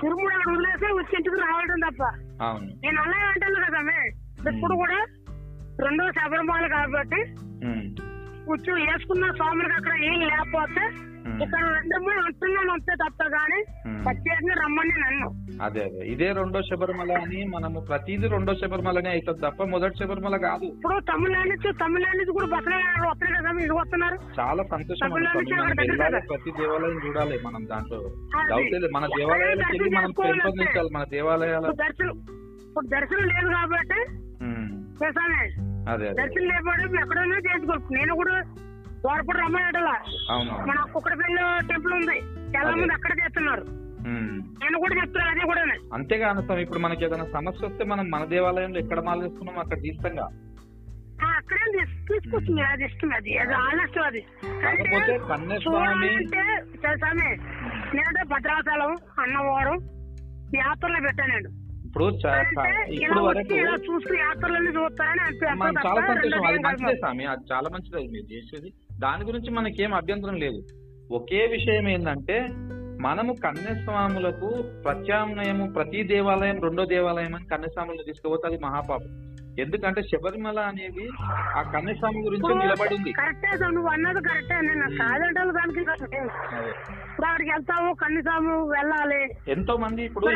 తిరుమల 0.00 0.32
అక్కడ 0.36 0.50
వదిలేసి 0.50 0.92
వచ్చి 0.98 1.14
ఇంటికి 1.16 1.38
రావడం 1.44 1.80
తప్ప. 1.86 2.02
నేను 2.82 2.98
అలాగే 3.02 3.26
అంటాను 3.28 3.60
కదా 3.66 3.80
మే. 3.82 3.98
ఇప్పుడు 4.50 4.74
కూడా 4.74 4.98
రెండో 5.80 6.04
శబరిమాల 6.12 6.66
కాబట్టి 6.68 7.20
మ్, 7.64 7.84
కూర్చో 8.46 8.72
వేసుకున్న 8.80 9.24
స్వాములకు 9.32 9.76
అక్కడ 9.78 9.94
ఏం 10.04 10.18
లేకపోతే. 10.30 10.84
ఇక్కడ 11.44 11.62
రెండు 11.74 11.98
మూడు 12.04 12.20
అంటున్నాను 12.28 12.72
అంతే 12.76 12.94
తప్ప 13.02 13.22
కానీ 13.36 13.60
రమ్మని 14.60 14.94
నన్ను. 15.02 15.28
అదే 15.66 15.82
అదే. 15.84 16.00
ఇదే 16.12 16.28
రెండో 16.38 16.60
శబరిమల 16.68 17.12
అని 17.22 17.40
మనము 17.54 17.78
ప్రతిదీ 17.88 18.26
రెండో 18.34 18.52
శబరిమలనే 18.60 19.10
అవుతుంది 19.14 19.42
తప్ప 19.46 19.62
మొదటి 19.72 19.98
శబరిమల 20.00 20.36
కాదు. 20.46 20.66
ఇప్పుడు 20.70 20.96
తమిళనాడు 21.10 21.48
నుంచి 21.52 21.70
తమిళనాడు 21.82 22.16
నుంచి 22.20 22.34
కూడా 22.38 22.48
బస్సులు 22.54 22.76
వస్తున్నాయి 23.10 23.36
కదా 23.38 23.50
ఇది 23.66 23.74
వస్తున్నారు? 23.80 24.16
చాలా 24.38 24.62
సంతోషం. 24.72 25.08
ప్రతి 26.30 26.50
దేవాలయం 26.58 26.98
చూడాలి 27.06 27.38
మనం 27.46 27.64
దాంట్లో. 27.72 28.00
మన 28.96 29.04
దేవాలయాలకు 29.18 29.72
వెళ్ళి 29.72 29.90
మనం 29.96 30.12
పెంపొందించాలి. 30.20 30.90
మన 30.98 31.04
దేవాలయాల 31.16 31.66
దర్శనం 31.84 32.16
ఇప్పుడు 32.68 32.86
దర్శనం 32.96 33.26
లేదు 33.34 33.48
కాబట్టి 33.56 34.00
అదే 35.92 36.08
దర్శనం 36.20 36.46
లేకపోతే 36.52 36.84
ఎక్కడైనా 37.02 37.38
చేసుకోవచ్చు. 37.48 37.90
నేను 37.98 38.14
కూడా 38.22 38.34
ద్వారపూడి 39.00 39.38
రమ్మనటలా 39.38 39.94
అవును. 40.30 40.50
మన 40.50 40.92
కుక్కడపల్లి 40.94 41.66
టెంపుల్ 41.68 41.92
ఉంది. 41.92 42.18
చాలా. 42.58 42.70
మంది 42.70 42.92
అక్కడ 42.92 43.10
చేస్తున్నారు. 43.10 43.64
నేను 44.62 44.78
కూడా 44.78 44.94
చెప్తున్నాను 44.94 45.30
అదే 45.30 45.40
కూడా 45.40 45.64
అంతేగాని 45.94 46.42
స్వామి 46.42 46.62
ఇప్పుడు 46.62 46.78
మనకి 46.78 47.04
ఏదైనా 47.04 47.24
సమస్య 47.24 47.66
వస్తే 47.66 47.84
మనం 47.84 48.10
మన 48.10 48.24
దేవాలయంలో 48.24 48.78
ఎక్కడ 48.80 49.00
మాల 49.00 49.22
వేసుకున్నాం 49.22 49.58
అక్కడ 49.58 49.80
తీస్తాంగా. 49.80 50.28
అక్కడే 51.36 51.72
తీస్- 51.72 52.12
తీసుకొచ్చింది 52.12 52.62
అది 52.62 52.84
ఇష్టం 52.84 53.14
అది. 53.14 53.38
అది 53.38 53.54
ఆలస్యం 53.54 54.04
అది. 54.04 54.24
చూడాలంటే 55.54 56.42
నేనంటే 57.94 58.24
భద్రాచలం 58.24 58.96
అన్నవరం 59.20 59.78
యాత్రలో 60.56 61.00
పెట్టాను 61.00 61.34
నేను. 61.34 61.67
ఇప్పుడు 61.88 62.04
ఇప్పుడు 62.92 63.20
వరకు 63.20 63.54
చాలా 65.86 66.06
సంతోషం. 66.06 66.46
అది 66.46 66.58
మంచిదే 66.58 66.96
స్వామి 66.96 67.24
అది 67.24 67.52
చాలా 67.52 67.68
మంచిది 67.72 67.96
అది 67.96 68.08
మీరు 68.08 68.32
చేసేది. 68.32 68.72
దాని 68.98 69.24
గురించి 69.24 69.50
మనకేం 69.50 69.94
అభ్యంతరం 69.94 70.34
లేదు. 70.34 70.66
ఒకే 71.12 71.46
విషయం 71.46 71.88
ఏంటంటే 71.88 72.46
మనము 73.00 73.32
కన్యస్వాములకు 73.44 74.64
ప్రత్యామ్నాయము 74.84 75.72
ప్రతి 75.72 76.02
దేవాలయం 76.02 76.62
రెండో 76.62 76.84
దేవాలయం 76.84 77.34
అని 77.34 77.46
కన్యస్వాములను 77.46 78.02
తీసుకుపోతే 78.02 78.46
అది 78.46 78.58
మహాపాపం. 78.58 79.37
ఎందుకంటే 79.58 80.02
శబరిమల 80.02 80.60
అనేది 80.60 81.08
ఆ 81.56 81.62
కన్యస్వామి 81.74 82.20
గురించి 82.22 82.54
నిలబడింది. 82.54 83.12
కరెక్టే 83.12 83.56
సార్ 83.56 83.74
నువ్వు 83.74 83.90
అన్నది 83.90 84.28
కరెక్టే. 84.28 84.60
నేను 84.60 84.90
కాదంటే 84.98 85.40
దానికి. 85.44 85.80
ఇప్పుడు 85.80 87.26
అక్కడికి 87.26 87.50
వెళ్తాము 87.50 87.94
కనీసము 87.94 88.68
వెళ్ళాలి. 88.68 89.34
ఎంతో 89.48 89.76
మంది 89.76 90.02
ఇప్పుడు 90.04 90.26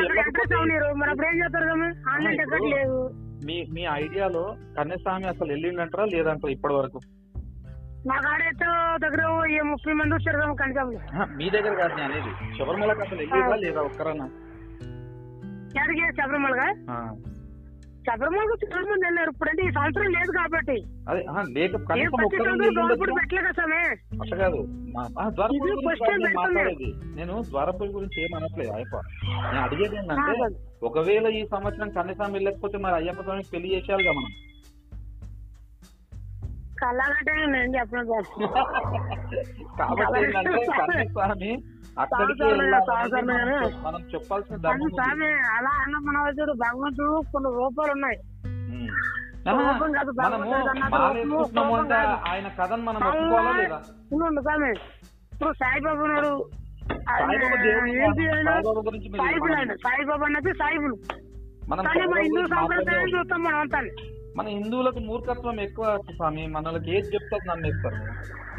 మరి 0.93 1.11
అప్పుడు 1.11 1.27
ఏం 1.27 1.37
చేస్తారు 1.43 1.67
ఆన్లైన్ 2.09 2.37
టికెట్ 2.37 2.63
లేదు. 2.63 2.99
మీ 3.45 3.65
మీ 3.71 3.81
ఐడియాలో 3.93 4.55
కన్యస్వామి 4.77 5.27
అసలు 5.27 5.47
వెళ్ళిండంటారా 5.47 6.05
లేదంటారా 6.05 6.51
ఇప్పటి 6.51 6.73
వరకు? 6.73 6.99
మా 8.07 8.15
కాడైతే 8.15 8.65
దగ్గర 8.97 9.21
ముప్పై 9.63 9.93
మంది 9.93 10.15
వచ్చారు 10.15 10.37
ఆహా, 11.13 11.25
మీ 11.37 11.49
దగ్గర 11.49 11.73
కాదు 11.73 11.93
నేను 11.95 12.13
అనేది. 12.13 12.57
శబరిమలకి 12.57 13.01
అసలు 13.01 13.19
వెళ్ళిరా 13.19 13.55
లేదా 13.55 13.81
ఒక్కరన్నా? 13.81 14.27
శబరిమలగా 16.11 16.67
ఆ. 18.03 18.05
శబరిమలకు 18.07 18.57
చాలా 18.63 18.87
మంది 18.87 19.05
వెళ్ళారు 19.05 19.29
ఇప్పుడంటే 19.29 19.63
ఈ 19.63 19.71
సంవత్సరం 19.71 20.15
లేదు 20.15 20.33
కాబట్టి. 20.33 20.83
నేను 21.67 21.85
కనీసం 21.85 22.15
కదా. 24.33 24.39
కాదు 24.39 24.67
ఇది 25.49 25.65
గురించి 25.65 25.87
first 25.87 26.01
కాదు 26.01 26.05
time 26.05 26.15
నేను 26.15 26.27
పెడుతున్నా. 26.27 26.55
మాట్లాడేది 26.55 27.15
నేను 27.15 27.43
ద్వారపూడి 27.49 27.91
గురించి 27.91 28.23
ఏం 28.23 28.35
అనట్లేదు 28.35 28.73
అయ్యప్ప. 28.73 28.95
నేను 29.45 29.63
అడిగేది 29.63 29.97
ఏంటంటే 29.97 30.41
కాదు. 30.41 30.55
ఒకవేళ 30.83 31.33
ఈ 31.33 31.47
సంవత్సరం 31.51 31.91
కన్యస్వామి 31.91 32.33
వెళ్ళకపోతే 32.33 32.79
మరి 32.79 32.95
అయ్యప్ప 32.95 33.23
స్వామికి 33.23 33.49
పెళ్ళి 33.53 33.73
చేసేయాలిగా 33.73 34.13
మనం. 34.13 34.31
కళ్ళాలంటే 36.77 37.47
నేను 37.47 37.75
చెప్పను 37.75 38.09
కాబట్టి 41.17 41.57
అక్కడికి. 41.99 42.43
మనం 42.43 43.83
మనం 43.83 44.01
చెప్పాల్సిన 44.01 44.55
ధర్మం 44.55 44.89
అలా 45.57 45.81
అన్న 45.81 45.97
మనవజుడు 45.97 46.53
భగవంతుడు 46.53 47.23
కొన్ని 47.31 47.53
రూపాలు 47.53 47.91
ఉన్నాయి. 47.91 48.17
మనము 49.47 49.79
అంటే. 51.75 52.29
ఆయన 52.29 52.47
కథను 52.47 52.83
మనం 52.83 53.07
ఒప్పుకోవాలా 53.07 53.51
లేదా? 53.51 53.81
ఉండు 54.13 54.41
స్వామి 54.41 54.73
ఇప్పుడు 55.33 55.53
సాయిబాబా 55.53 56.03
సాయిబాబా? 59.17 59.75
సాయిబాబా 59.75 60.25
అన్నది 60.25 60.53
సాయిబులు. 60.53 60.97
మనం 61.69 61.85
మన 61.85 62.21
హిందూ 62.21 62.47
సంప్రదాయం. 62.47 63.19
చూస్తాం 63.19 63.43
మనం 63.43 63.59
అంతా 63.59 63.79
మన 64.37 64.47
హిందువులకు 64.47 64.99
మూర్ఖత్వం 64.99 65.59
ఎక్కువ 65.59 65.99
స్వామి. 66.15 66.47
మనకి 66.47 66.97
ఏది 66.97 67.07
చెప్తారు 67.07 67.47
నమ్మేస్తారు. 67.49 67.97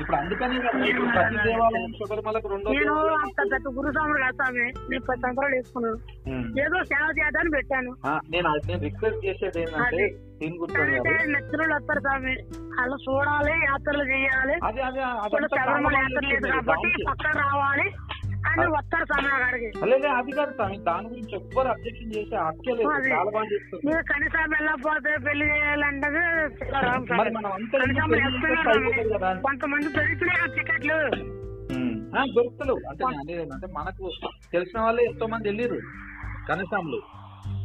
ఇప్పుడు 0.00 0.16
అందుకని 0.16 0.60
ప్రతి 0.60 1.48
దేవాలయం 1.48 1.92
శబరిమలకు 1.92 2.48
రెండో 2.48 2.70
నేను 2.70 2.94
పెద్ద 3.50 3.68
గురుస్వాముడు 3.68 4.18
కాదు 4.18 4.32
స్వామి. 4.32 4.60
నేను 4.60 5.04
పది 5.08 5.20
సంవత్సరాలు 5.20 5.54
వేసుకున్నాను. 5.54 5.98
ఏదో 6.60 6.84
సేవ 6.84 7.06
చేద్దామని 7.18 7.50
పెట్టాను. 7.50 7.90
నేను 8.30 8.80
రిక్వెస్ట్ 8.80 9.26
చేసేది 9.26 9.60
ఏంటంటే 9.62 10.08
నచ్చిన 11.28 11.74
వస్తారు 11.74 11.98
స్వామి. 11.98 12.34
చూడాలి 12.94 13.52
యాత్రలు 13.52 14.04
చేయాలి. 14.04 14.56
శబరిమల 15.46 15.96
యాత్ర 15.96 16.28
లేదు. 16.28 16.48
కాబట్టి 16.48 17.38
రావాలి. 17.38 17.90
అని 18.48 18.66
వస్తారు 18.70 19.04
స్వామి 19.04 19.28
అదే 20.16 20.32
కాదు 20.36 20.52
దాని 20.82 21.08
గురించి 21.08 21.34
ఎవ్వరు 21.34 21.68
అబ్జెక్షన్ 21.68 22.14
చేసే 22.16 22.36
లేదు. 22.74 23.12
చాలా 23.12 23.30
బాగా 23.30 23.46
చేస్తారు 23.52 23.82
మీరు 23.86 24.02
కనీసం 24.12 24.50
వెళ్ళకపోతే 24.50 25.12
పెళ్ళి 25.26 25.46
చేయాలంటే. 25.46 26.10
కొంతమంది 29.42 29.88
టికెట్లు. 30.56 30.98
దొరుకుతలేవు. 32.34 32.80
అంటే 32.88 33.32
ఏంటంటే 33.32 33.66
మనకు 33.66 34.04
తెలిసిన 34.52 34.80
వాళ్ళే 34.80 35.04
ఎంతో 35.04 35.26
మంది 35.26 35.48
వెళ్ళిరు 35.48 35.78
కనీసంలో. 36.48 37.00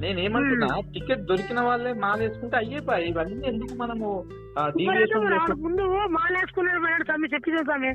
నేను 0.02 0.20
ఏమంటున్నా 0.26 0.68
టికెట్ 0.94 1.24
దొరికిన 1.30 1.60
వాళ్ళే 1.62 1.92
మాలేసుకుంటే 2.04 2.56
అయ్యేపాయి. 2.60 3.08
ఇవన్నీ 3.12 3.48
ఎందుకు 3.52 3.74
మనము 3.82 4.10
ముందు 5.64 5.84
మాల 6.16 6.32
వేసుకున్నాడు 6.38 6.80
మేడం 6.86 7.04
స్వామి 7.08 7.28
చెప్పింది 7.34 7.62
స్వామి. 7.68 7.92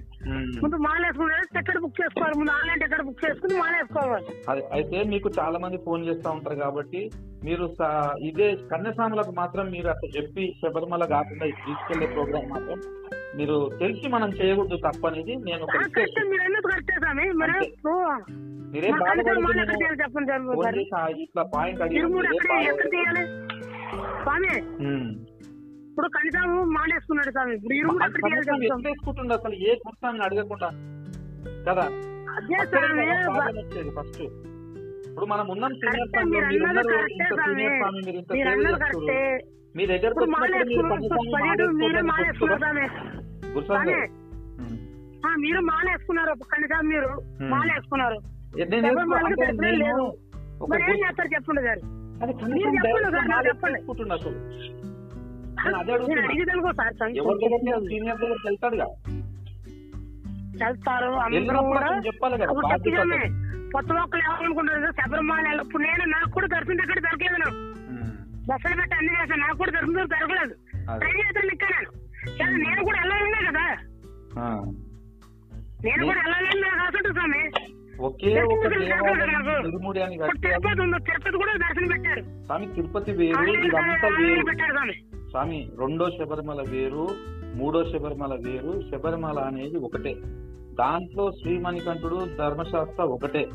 ముందు 0.63 0.77
మాల 0.87 1.01
వేసుకున్నాడు 1.07 1.47
టికెట్ 1.57 1.81
బుక్ 1.85 1.99
చేసుకోవాలి. 2.01 2.37
ముందు 2.41 2.53
ఆన్లైన్ 2.57 2.83
టికెట్ 2.83 3.05
బుక్ 3.09 3.23
చేసుకుని 3.25 3.57
మాల 3.61 3.73
వేసుకోవాలి 3.79 4.29
అదే 4.53 4.63
అయితే 4.77 4.99
మీకు 5.13 5.31
చాలా 5.39 5.59
మంది 5.65 5.79
ఫోన్ 5.87 6.07
చేస్తూ 6.09 6.31
ఉంటారు 6.37 6.59
కాబట్టి 6.63 7.03
మీరు 7.45 7.65
ఇదే 8.31 8.49
కన్యస్వాములకు 8.73 9.35
మాత్రం 9.41 9.67
మీరు 9.75 9.91
అట్లా 9.95 10.11
చెప్పి 10.19 10.45
శబరిమల 10.61 11.07
కాకుండా 11.15 11.49
తీసుకెళ్ళే 11.67 12.09
ప్రోగ్రామ్ 12.15 12.49
మాత్రం 12.55 12.79
మీరు 13.37 13.57
తెలిసి 13.79 14.09
మనం 14.09 14.29
చేయకూడదు 14.31 14.77
బాధపడద్దు 14.77 15.35
మాల 15.35 15.35
నేను 15.45 15.65
ఇట్లా 21.23 21.43
పాయింట్ 21.55 21.81
ఇప్పుడు 25.89 26.09
కనీసం 26.09 26.45
మాల 26.69 26.89
వేసుకున్నాడు 26.95 27.31
స్వామి. 27.31 27.53
ఇప్పుడు 27.55 27.75
ఇరుముడు 27.75 27.99
వేసుకుంటుండే 28.89 29.35
అసలు 29.35 29.55
ఏ 29.65 29.75
గుర్తాన్ని 29.83 30.23
అడగకుండా. 30.25 30.69
కదా? 31.69 31.85
అదే 32.37 33.91
ఫస్ట్ 33.91 34.23
ఇప్పుడు 35.15 35.27
మనం 35.33 35.47
ఉన్నాం 35.51 35.73
సీనియర్ 35.81 36.09
స్వామి 36.13 38.01
మీ 39.77 39.83
స్వామి 42.61 42.85
గురుస్వామి. 43.55 43.95
మీరు 45.45 45.61
మాల 45.69 45.87
వేసుకున్నారు 45.93 46.33
కనీసం 46.53 46.83
మీరు. 46.93 47.11
మరి 50.71 50.83
ఏం 50.91 50.99
చేస్తారు 51.05 51.31
చెప్పండి 51.35 51.63
సార్. 51.67 51.81
మీరు 52.55 52.73
చెప్పండి 52.77 53.09
సార్, 53.15 53.29
సార్ 53.31 53.47
దగ్గర 58.59 58.89
వెళ్తారు 60.63 61.09
అందరూ 61.27 61.61
కూడా 61.71 61.89
చెప్పాలి 62.07 62.37
కదా 62.39 62.51
కొత్త 63.75 63.93
ఒక్కలు 63.93 64.21
ఏమనుకుంటారు 64.21 64.93
శబరిమల 64.93 65.61
ఇప్పుడు 65.65 65.83
నేను 65.83 66.05
నాకు 66.05 66.31
కూడా 66.31 66.47
దర్శనం 66.47 66.77
టికెట్ 66.77 67.01
దొరకలేదు 67.01 67.37
నాకు. 67.37 67.75
బస్సులు 68.47 68.77
పెట్టి 68.77 68.97
అన్ని 68.97 69.13
చేశాను. 69.13 69.41
నాకు 69.41 69.59
కూడా 69.59 69.71
దర్శనం 69.71 69.95
దొరకలేదు. 69.95 70.55
ట్రైన్ 70.99 71.19
చేస్తాను 71.19 71.53
ఎక్కాను. 71.53 71.91
కానీ 72.39 72.57
నేను 72.57 72.85
కూడా 72.85 72.99
వెళ్ళాలనే 73.01 73.51
కదా. 73.51 73.67
నేను 75.85 76.07
కూడా 76.07 76.19
వెళ్ళాలని 76.19 76.61
నాకు 76.61 76.83
ఆశ 76.83 77.13
స్వామి. 77.13 77.51
తిరుపతి 80.43 80.83
ఉంది. 80.83 81.05
తిరుపతి 81.05 81.37
కూడా 81.37 81.53
దర్శనం 81.53 81.89
పెట్టారు. 81.89 82.21
స్వామి 82.21 82.67
తిరుపతి 82.67 83.13
వేరు 83.13 83.43
ఇదంతా 83.43 84.09
స్వామి 85.31 85.71
రెండో 85.81 86.11
శబరిమల 86.11 86.65
వేరు 86.71 87.09
మూడో 87.55 87.85
శబరిమల 87.85 88.39
వేరు. 88.47 88.81
శబరిమల 88.91 89.39
అనేది 89.39 89.77
ఒకటే. 89.77 90.15
దాంట్లో 90.79 91.33
శ్రీమణికంఠుడు 91.33 92.17
ధర్మశాస్త్ర 92.39 93.03
ఒకటే. 93.03 93.49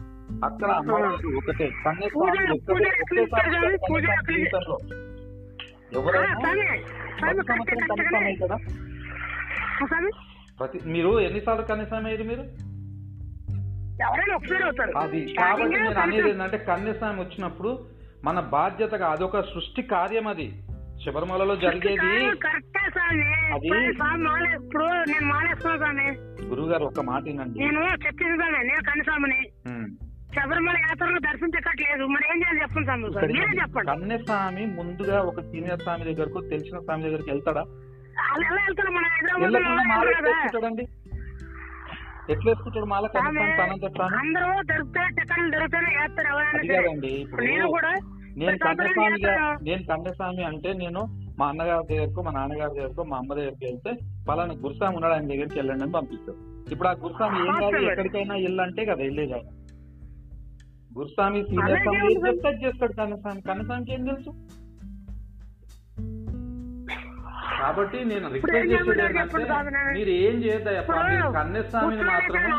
అక్కడ 0.46 0.72
అమ్మవారు 0.72 1.38
ఒకటే. 1.38 1.72
ఎవరైనా 5.96 6.34
ప్రతి 7.40 8.38
కదా? 8.44 8.58
మీరు 10.86 11.20
ఎన్నిసార్లు 11.20 11.64
కన్యస్వామి 11.64 12.06
అయ్యారు 12.06 12.24
మీరు? 12.24 12.42
అది 14.98 15.34
కాబట్టి 15.34 15.80
నేను 15.80 16.00
అనేది 16.00 16.30
ఏంటంటే 16.30 16.58
కన్యస్వామి 16.58 17.20
వచ్చినప్పుడు 17.20 17.80
మన 18.24 18.40
బాధ్యతగా 18.40 19.08
అదొక 19.08 19.40
సృష్టి 19.40 19.82
కార్యం 19.82 20.28
అది. 20.28 20.54
శబరిమలలో 21.06 21.56
జరిగేది 21.56 22.00
అది- 22.00 23.56
ఇప్పుడు 24.56 24.88
నేను 24.88 25.58
స్వామి. 25.68 26.08
గురువు 26.46 26.70
గారు 26.70 26.84
ఒక 26.84 27.00
మాట 27.00 27.24
వినండి. 27.24 27.60
నేను 27.60 27.80
చెప్పింది 27.80 28.38
స్వామి 28.38 28.58
నేను 28.68 28.84
కన్నిస్వామిని. 28.84 29.50
శబరిమల 30.36 30.78
యాత్రలో 30.78 31.20
దర్శించట్లేదు 31.20 32.06
మరి 32.06 32.24
ఏం 32.32 32.38
చేయాలి 32.38 32.62
చెప్పండి 32.62 32.86
స్వామి 32.86 33.34
మీరే 33.34 33.62
చెప్పండి. 33.62 33.92
కన్యస్వామి 33.92 34.66
ముందుగా 34.66 35.22
ఒక 35.22 35.42
సీనియర్ 35.42 35.80
స్వామి 35.80 36.14
దగ్గరకు 36.14 36.42
తెలిసిన 36.42 36.80
స్వామి 36.80 37.04
దగ్గరికి 37.04 37.30
వెళ్తాడా? 37.32 37.62
వెళ్తారు 38.42 38.92
మన 38.92 39.04
హైదరాబాద్ 39.06 40.80
ఎట్లా 42.30 42.52
వేసుకుంటాడు 42.52 42.86
మాల? 42.86 43.08
కన్యస్వామి 43.08 43.58
తనంత 43.58 43.98
తాను 43.98 44.18
అందరూ 44.18 44.62
దొరికితే 44.62 45.00
టికెట్లు. 45.10 46.74
కాదండి 46.74 47.08
ఇప్పుడు 47.08 47.46
నేను 47.46 47.68
కూడా 47.68 48.19
నేను 48.40 48.58
కన్యస్వామిగా. 48.58 49.34
నేను 49.62 49.84
కన్యస్వామి 49.84 50.44
అంటే 50.44 50.70
నేను 50.74 51.02
మా 51.40 51.46
అన్నగారి 51.48 51.86
దగ్గరకు 51.90 52.22
మా 52.22 52.32
నాన్నగారి 52.32 52.74
దగ్గరకు 52.74 53.04
మా 53.04 53.18
అమ్మ 53.18 53.32
దగ్గరికి 53.34 53.66
వెళ్తే 53.66 53.92
పలానా 54.30 54.54
గురుస్వామి 54.64 54.96
ఉన్నాడు 54.96 55.14
ఆయన 55.14 55.28
దగ్గరికి 55.28 55.58
వెళ్ళండి 55.60 55.84
అని 55.84 55.94
పంపిస్తారు 55.94 56.38
ఇప్పుడు 56.72 56.90
ఆ 56.90 56.96
గురుస్వామి 57.04 57.38
ఏం 57.42 57.52
కాదు. 57.56 57.84
ఎక్కడికైనా 57.92 58.36
వెళ్ళంటే 58.38 58.84
కదా 58.86 59.02
వెళ్ళేది 59.04 59.34
ఆయన 59.34 59.50
గురుస్వామి 60.98 61.40
సీనియర్ 61.44 61.82
స్వామి. 61.84 62.14
చెప్తే 62.28 62.52
చేస్తాడు 62.64 62.94
కన్యస్వామి 62.94 63.42
కన్యస్వామికి 63.42 63.94
ఏం 63.94 64.04
తెలుసు 64.06 64.32
కాబట్టి 67.62 67.98
నేను 68.06 68.28
రిక్వెస్ట్ 68.34 68.70
చేసేది 68.74 69.02
ఏంటంటే. 69.04 69.82
మీరు 69.96 70.12
ఏం 70.20 70.36
మీరు 70.42 71.32
కన్యస్వామిని 71.34 72.04
ముసలి 72.04 72.52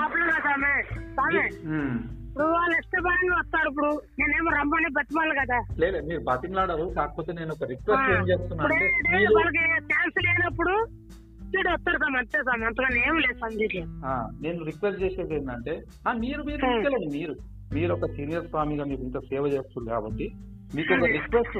ఇప్పుడు 2.31 2.47
వాళ్ళు 2.53 2.75
ఇష్టపరంగా 2.79 3.35
వస్తారు 3.39 3.69
ఇప్పుడు. 3.71 3.89
నేనేమో 4.19 4.51
రమ్మని 4.57 4.91
బతిమాలి 4.97 5.35
కదా. 5.39 5.59
లేదు 5.79 5.99
మీరు 6.09 6.21
బతిమలాడరు. 6.29 6.85
కాకపోతే 6.99 7.31
నేను 7.33 7.53
ఒక 7.53 7.65
రిక్వెస్ట్ 7.65 8.11
ఏం 8.13 8.23
చేస్తున్నా 8.29 8.61
ఇప్పుడు 8.61 8.75
అంటే 8.75 8.87
ఏంటంటే 8.89 9.17
మీరు 9.17 9.33
వాళ్ళకి 9.37 9.63
ఛాన్స్ 9.91 10.19
లేనప్పుడు 10.27 10.75
వీడు 11.53 11.69
వస్తారు 11.71 11.99
స్వామి 11.99 12.19
అంతే 12.19 12.39
స్వామి 12.43 12.65
అంతగా 12.67 12.89
ఏం 13.03 13.17
లేదు 13.19 13.81
ఆ, 14.05 14.13
నేను 14.41 14.59
రిక్వెస్ట్ 14.65 15.03
చేసేది 15.03 15.35
ఏంటంటే 15.35 15.75
ఆ, 16.07 16.13
మీరు 16.21 16.43
మీరు. 16.45 16.61
తీసుకెళ్ళండి 16.67 17.09
మీరు. 17.17 17.35
మీరు 17.73 17.91
ఒక 17.95 18.07
సీనియర్ 18.13 18.47
స్వామిగా 18.47 18.85
మీరు 18.85 19.03
ఇంత 19.03 19.19
సేవ 19.27 19.45
చేస్తుంది 19.49 19.89
కాబట్టి 19.91 20.27
మీకు 20.75 20.91
ఒక 20.97 21.09
రిక్వెస్ట్ 21.17 21.59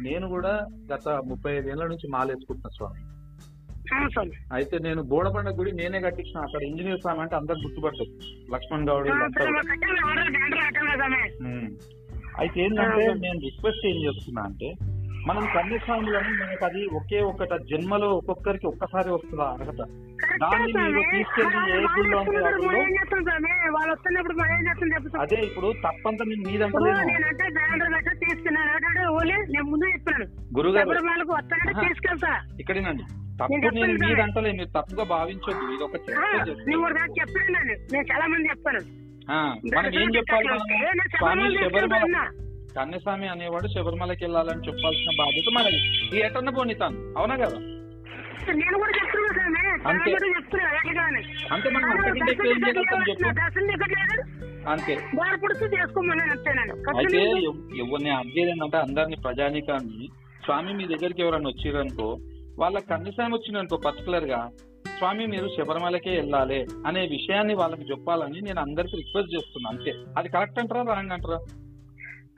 నేను 0.00 0.26
కూడా 0.28 0.52
గత 0.90 1.08
ముప్పై 1.28 1.52
ఐదు 1.52 1.68
ఏళ్ళ 1.68 1.84
నుంచి 1.86 2.08
మాలేసుకుంటున్నా 2.08 2.70
స్వామి. 2.70 3.00
అయితే 4.52 4.78
నేను 4.78 5.02
బోడబండ 5.02 5.48
గుడి 5.50 5.72
నేనే 5.72 6.00
కట్టించిన. 6.00 6.38
అక్కడ 6.38 6.62
ఇంజనీర్ 6.62 7.00
స్వామి 7.00 7.20
అంటే 7.20 7.36
అందరు 7.36 7.58
గుర్తుపడతారు. 7.58 8.12
లక్ష్మణ్ 8.54 8.86
గౌడ్. 8.88 9.08
అయితే 12.40 12.60
ఏంటంటే 12.60 13.04
నేను 13.22 13.38
రిక్వెస్ట్ 13.40 13.86
ఏం 13.86 13.98
చేస్తున్నా 14.04 14.42
అంటే 14.42 14.68
మనం 15.28 15.44
కన్యస్వాములని 15.54 16.30
మనకు 16.36 16.64
అది 16.64 16.82
ఒకే 16.92 17.20
ఒక్కట 17.20 17.54
జన్మలో 17.70 18.08
ఒక్కొక్కరికి 18.10 18.66
ఒక్కసారి 18.66 19.10
వస్తుందా 19.10 19.46
అర్హత? 19.54 19.80
దాన్ని 20.42 20.70
మీరు 20.76 21.02
మరి 21.48 21.72
ఏ 21.72 21.80
గుళ్ళో. 21.96 22.20
అదే 25.20 25.38
ఇప్పుడు 25.40 25.68
తప్పంతా 25.84 26.24
నేను 26.24 26.38
ఇప్పుడు 26.38 26.52
మీదంటలేను 26.52 27.02
నేనంటే 27.10 27.48
బ్యానర్ 27.50 27.92
కట్ట 27.98 28.10
తీసుకున్నాను 28.24 28.70
ఏంటంటే 28.76 29.04
ఓలే 29.10 29.36
నేను 29.52 29.64
ముందు 29.64 29.86
చెప్పాను. 29.86 30.26
గురుగారు. 30.56 30.88
ఇక్కడేనండి. 32.60 33.04
తప్పు 33.40 33.52
నేను 33.52 33.92
మీరు 33.92 34.20
తప్పుగా 34.64 35.04
భావించొద్దు. 35.04 35.74
ఇది 35.74 35.84
ఒక 35.84 35.94
చెప్పాను 37.20 37.58
నేను 37.92 38.06
చాలా 38.12 38.26
మంది 38.26 38.48
మనం 39.76 39.94
ఏం 40.02 40.08
చెప్పాలి? 40.16 40.48
స్వామి 41.16 41.42
శబరిమల. 41.64 42.28
కన్యస్వామి 42.76 43.28
అనేవాడు 43.28 43.68
శబరిమలకి 43.68 44.24
వెళ్ళాలని 44.24 44.66
చెప్పాల్సిన 44.66 45.10
బాధ్యత 45.18 45.44
మనది. 45.54 45.76
ఈ 46.16 46.20
ఎటన్న 46.20 46.50
పోనితాను. 46.50 47.14
అవునా 47.18 47.36
కదా? 47.36 47.58
నేను 48.52 48.78
కూడా 48.78 48.92
అంతే. 49.88 50.10
అంతే 51.52 51.70
మనం 51.70 51.90
అంతకంటే 51.90 52.32
ఎక్కువ 52.32 52.46
ఏం 52.46 52.56
చేయగలుగుతాం 52.56 53.00
చెప్పు. 53.00 53.28
అంతే. 54.68 54.94
అయితే 56.98 57.18
ఎవ్- 57.44 57.88
ఎవరిని 57.88 58.10
అడిగేది 58.10 58.50
ఏంటంటే 58.50 58.76
అందరిని 58.76 59.16
ప్రజానికాన్ని 59.16 60.08
స్వామి 60.44 60.72
మీ 60.74 60.84
దగ్గరికి 60.84 61.22
ఎవరైనా 61.22 61.48
వచ్చిరనుకో 61.48 62.18
వాళ్ళ 62.60 62.78
కన్యస్వామి 62.80 63.34
వచ్చిందనుకో 63.34 63.76
పర్టికులర్గా 63.76 64.40
స్వామి 64.98 65.26
మీరు 65.26 65.48
శబరిమలకే 65.48 66.10
వెళ్ళాలి 66.10 66.66
అనే 66.86 67.06
విషయాన్ని 67.06 67.54
వాళ్ళకి 67.54 67.82
చెప్పాలని 67.82 68.40
నేను 68.40 68.60
అందరికి 68.60 68.96
రిక్వెస్ట్ 68.96 69.34
చేస్తున్నా 69.34 69.70
అంతే. 69.70 69.92
అది 70.18 70.28
కరెక్ట్ 70.28 70.58
అంటారా 70.58 70.94
రాంగ్ 70.94 71.12
అంటారా? 71.12 71.38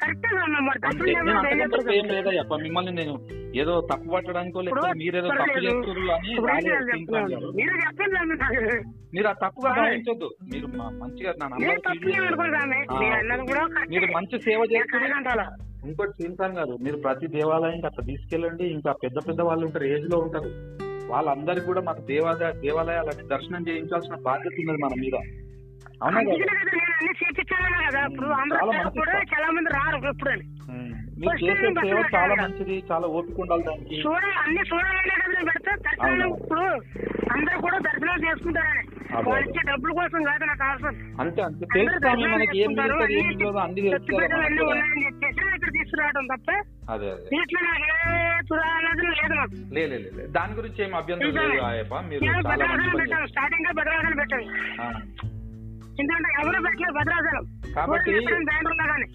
కరెక్టే 0.03 1.94
ఏం 1.98 2.07
లేదయ్యప్ప 2.07 2.55
మిమ్మల్ని 2.57 2.92
నేను 2.92 3.14
ఏదో 3.57 3.80
తప్పు 3.92 4.09
పట్టడానికో 4.11 4.61
లేకపోతే 4.61 4.92
మీరేదో 4.98 5.28
తప్పు. 5.30 5.59
చేస్తున్నారు 5.61 6.12
అని. 6.12 7.50
మీరు 7.57 7.74
చెప్పండి. 7.80 8.78
మీరు 9.14 9.28
ఆ 9.28 9.34
తప్పుగా. 9.42 9.72
భావించొద్దు 9.72 10.28
మీరు 10.53 10.66
మంచిగా 11.00 11.32
నా 11.40 11.46
మీరు 13.90 14.07
మంచి 14.12 14.40
సేవ 14.40 14.61
నేను 14.62 14.72
చేస్తున్నారు. 14.74 15.44
ఇంకోటి 15.86 16.12
శ్రీనివాస్ 16.12 16.53
గారు 16.59 16.74
మీరు 16.82 16.96
ప్రతి 16.96 17.26
దేవాలయానికి 17.26 17.86
అట్లా 17.86 18.05
తీసుకెళ్ళండి 18.07 18.64
ఇంకా 18.68 18.92
పెద్ద 19.05 19.18
పెద్ద 19.28 19.40
వాళ్ళు 19.40 19.66
ఉంటారు 19.66 19.84
ఏజ్లో 19.84 20.18
ఉంటారు 20.18 20.50
వాళ్ళందరికీ 21.07 21.66
కూడా 21.66 21.80
మాకు 21.80 22.03
దేవాలయ 22.03 22.53
దేవాలయాలని 22.61 23.28
దర్శనం 23.28 23.62
చేయించాల్సిన 23.68 24.16
బాధ్యత 24.22 24.55
ఉన్నది 24.61 24.78
మన 24.84 24.94
మీద 25.00 25.16
చాలా 29.24 29.48
మంది 29.50 29.70
రారు 29.74 29.98
ఎప్పుడు 31.22 32.03
చాలా 32.14 32.34
మంచిది 32.34 32.76
చాలా 32.90 33.07
ఓపిక 33.16 33.38
ఉండాలి 33.42 33.64
దానికి 33.66 33.96
చూడ 34.05 34.22
అన్ని 34.42 34.62
చూడాలనే 34.70 35.14
కదా 35.16 35.40
పెడతా. 35.48 35.72
దర్శనం. 35.84 36.30
ఇప్పుడు 36.36 36.64
అందరూ 37.34 37.59
కూడా 37.61 37.78
దర్శనం 37.78 38.18
చేసుకుంటారని. 38.24 38.82
అదే. 39.12 39.24
వాళ్ళు 39.26 39.46
ఇచ్చే 39.48 39.62
డబ్బుల 39.70 39.92
కోసం 39.98 40.20
కాదు 40.24 40.44
నాకు 40.44 40.64
అవసరం. 40.64 40.94
అంతే 41.20 41.40
మనకి 42.26 42.59
ఏం 42.59 42.70
ఏం 43.42 43.57
అన్ని. 43.59 43.82
ఉన్నాయని 44.64 45.03
చెప్పేసి 45.07 45.40
ఇక్కడ 45.48 45.70
తీసుకురావడం 45.76 46.26
తప్ప 46.26 46.48
అదే 46.90 47.09
అదే. 47.11 47.26
దీంట్లో 47.32 47.61
నాకు 47.66 47.84
ఏ 47.90 47.96
తురాలది 48.48 49.05
లేదు 49.11 49.34
నాకు. 49.34 49.57
దాని 50.32 50.55
గురించి 50.55 50.80
ఏం 50.84 50.94
అభ్యంతరం 50.96 51.36
లేదు 51.44 51.64
ఆయప్ప 51.68 51.94
మీరు. 52.09 52.22
స్టార్టింగ్లో 53.28 53.72
భద్రాసనం 53.80 54.16
పెట్టాను. 54.16 54.48
ఎందుకంటే 56.01 56.28
ఎవరు 56.43 56.62
పెట్టలేదు 56.62 56.93
భద్రాసనం 56.93 57.45
కాబట్టి 57.76 58.11
కానీ. 58.93 59.07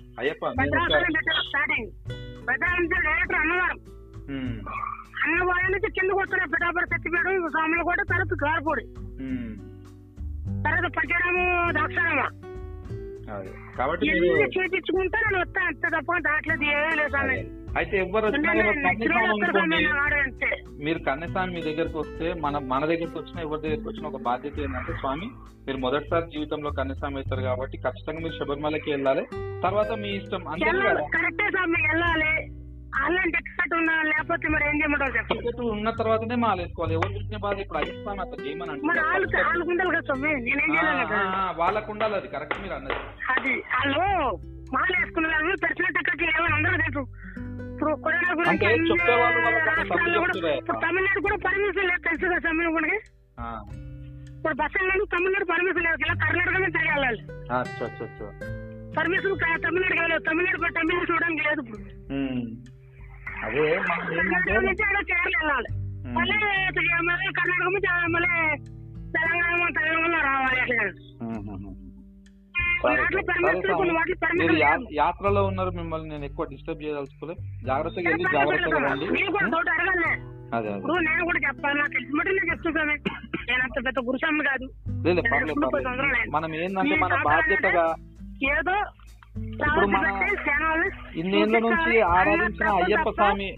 పెట్టాను 0.60 1.44
స్టార్టింగ్ 1.48 1.90
భద్రాసనం 2.48 2.88
డైరెక్టర్ 3.06 3.40
అన్నవరం. 3.40 3.78
అన్నవరం 5.24 5.72
నుంచి 5.72 5.90
కిందకు 5.92 6.20
వస్తున్న 6.20 6.46
పిఠాపురం 6.54 6.88
సత్తిపేట 6.88 7.28
స్వాములు 7.52 7.84
కూడా 7.84 8.04
తర్వాత 8.04 8.34
గార్పూడి. 8.44 8.86
తర్వాత 10.66 10.88
పచ్చడము 10.98 11.46
దాక్షారామ 11.72 12.22
అదే. 13.36 13.52
కాబట్టి 13.78 14.06
చేపించుకుంటే 14.58 15.18
నేను 15.18 15.40
వస్తా 15.42 15.62
అంతే 15.68 15.88
తప్ప 15.96 16.18
దాంట్లో 16.28 16.54
ఏమీ 16.54 16.96
లేదు. 16.96 17.57
అయితే 17.68 17.98
ఎవరు 17.98 18.28
మీరు 20.80 21.00
కన్యస్వామి 21.08 21.54
మీ 21.54 21.62
దగ్గరకు 21.68 21.98
వస్తే 22.02 22.34
మన 22.44 22.58
మన 22.66 22.86
దగ్గరకు 22.92 23.20
వచ్చిన 23.20 23.40
ఎవరి 23.46 23.62
దగ్గరకు 23.64 23.90
వచ్చిన 23.90 24.08
ఒక 24.10 24.22
బాధ్యత 24.28 24.60
ఏంటంటే 24.60 24.94
స్వామి 25.00 25.28
మీరు 25.66 25.78
మొదటిసారి 25.86 26.26
జీవితంలో 26.34 26.70
కన్యస్వామి 26.78 27.18
అవుతారు 27.18 27.42
కాబట్టి 27.44 27.78
ఖచ్చితంగా 27.86 28.20
మీరు 28.24 28.38
శబరిమలకి 28.38 28.90
వెళ్ళాలి. 28.94 29.24
తర్వాత 29.64 29.92
మీ 30.02 30.10
ఇష్టం 30.18 30.42
అంతే 30.50 30.66
లేకపోతే 34.10 34.48
మరి 34.48 34.64
ఏం 34.68 34.76
చేయమంటారు 34.80 35.12
చెప్పండి 35.16 35.40
టికెట్ 35.40 35.60
ఉన్న 35.74 35.90
తర్వాతనే 35.98 36.36
మాలేసుకోవాలి 36.44 36.94
ఎవరు 36.98 37.12
చూసిన 37.18 37.38
బాధ 37.44 37.58
ఇప్పుడు 37.64 37.80
అయ్యిస్తాను 37.82 38.22
అట్లా 38.24 38.38
చేయమని 38.44 38.72
అంటే 38.74 38.86
వాళ్ళకు 41.60 41.92
ఉండాలి 41.94 42.16
అది 42.20 42.28
కరెక్ట్ 42.28 42.62
మీరు 42.64 42.74
అన్నది. 42.74 42.96
అది 43.34 43.64
వాళ్ళు 43.74 44.00
మాల 44.74 44.90
వేసుకున్న 44.96 45.28
వాళ్ళు 45.30 45.56
లేవని 46.30 46.54
అందరూ 46.58 46.76
తెలుసు 46.80 47.02
ఇప్పుడు 47.88 48.04
కొరోనా 48.06 48.32
గురించి 48.32 48.54
కూడా. 48.94 50.34
ఇప్పుడు 50.54 50.78
తమిళనాడు 50.78 51.22
కూడా 51.22 51.38
పర్మిషన్ 51.46 51.90
లేదు. 51.90 52.02
తెలుసు 52.08 52.26
కదా 52.26 52.52
మనకి 52.72 52.98
ఆ, 53.40 53.48
ఇప్పుడు 54.32 54.56
బస్సు 54.56 54.78
తమిళనాడు 55.14 55.46
పర్మిషన్ 55.46 55.86
లేదు. 55.86 55.98
ఇలా 56.02 56.16
కర్ణాటకనే 56.24 56.70
తిరిగి 56.70 56.92
వెళ్ళాలి 56.92 57.22
పర్మిషన్ 58.98 59.36
తమిళనాడు 59.64 59.96
కాలేదు 59.96 60.24
తమిళనాడు 60.24 60.72
తమిళ 60.78 60.98
చూడడానికి 61.10 61.44
లేదు 61.48 61.62
ఇప్పుడు. 61.62 61.82
అదే 63.44 63.64
వెళ్ళాలి. 65.38 65.70
మళ్ళీ 66.12 66.36
మళ్ళీ 67.08 67.28
కర్ణాటక 67.32 67.68
మళ్ళీ 68.08 68.32
తెలంగాణ 69.16 69.68
తెలంగాణ 69.78 70.16
రావాలి 70.28 70.62
అట్లా. 70.62 70.86
మీరు. 74.40 74.56
యాత్రలో 74.94 75.46
ఉన్నారు 75.46 75.70
మిమ్మల్ని 75.72 76.10
నేను 76.10 76.26
ఎక్కువ 76.26 76.46
డిస్టర్బ్ 76.46 76.84
చేయదలుచుకోలేదు 76.84 77.40
జాగ్రత్తగా 77.66 78.10
వెళ్ళి 78.10 78.26
జాగ్రత్తగా 78.34 78.80
రండి. 78.88 79.06
మీరు 79.12 79.32
కూడా 79.32 79.50
తోట 79.50 79.70
అడగాలి. 79.70 80.10
అదే 80.54 80.68
అదే. 80.68 80.78
ఇప్పుడు 80.78 80.94
నేను 81.00 81.26
కూడా 81.26 81.40
చెప్తాను 81.48 81.78
నాకు 81.78 81.90
తెలిసి 81.90 82.14
మటు 82.18 82.30
నేను 82.30 82.50
చెప్తున్నాను 82.52 82.94
నేను 83.50 83.62
అంత 83.64 83.86
పెద్ద 83.86 84.00
గురుస్వామి 84.00 84.44
కాదు. 84.44 84.66
లేదు 84.88 85.16
నేను 85.16 85.30
పర్లేదు 85.32 85.52
ఎప్పుడు 85.52 85.66
పర్లేదు 85.66 85.88
సంవత్సరాలు 85.88 86.16
అయింది. 86.16 86.32
మనం 86.32 86.56
ఏంటంటే 86.56 86.96
మన 86.96 87.16
బాధ్యతగా 87.24 87.86
ఏదో 88.54 88.76
ఇప్పుడు 89.68 89.88
మన 89.88 90.06
నుంచి 91.60 92.02
ఆరాధించిన 92.12 92.70
అయ్యప్ప 92.74 93.10
స్వామి 93.10 93.50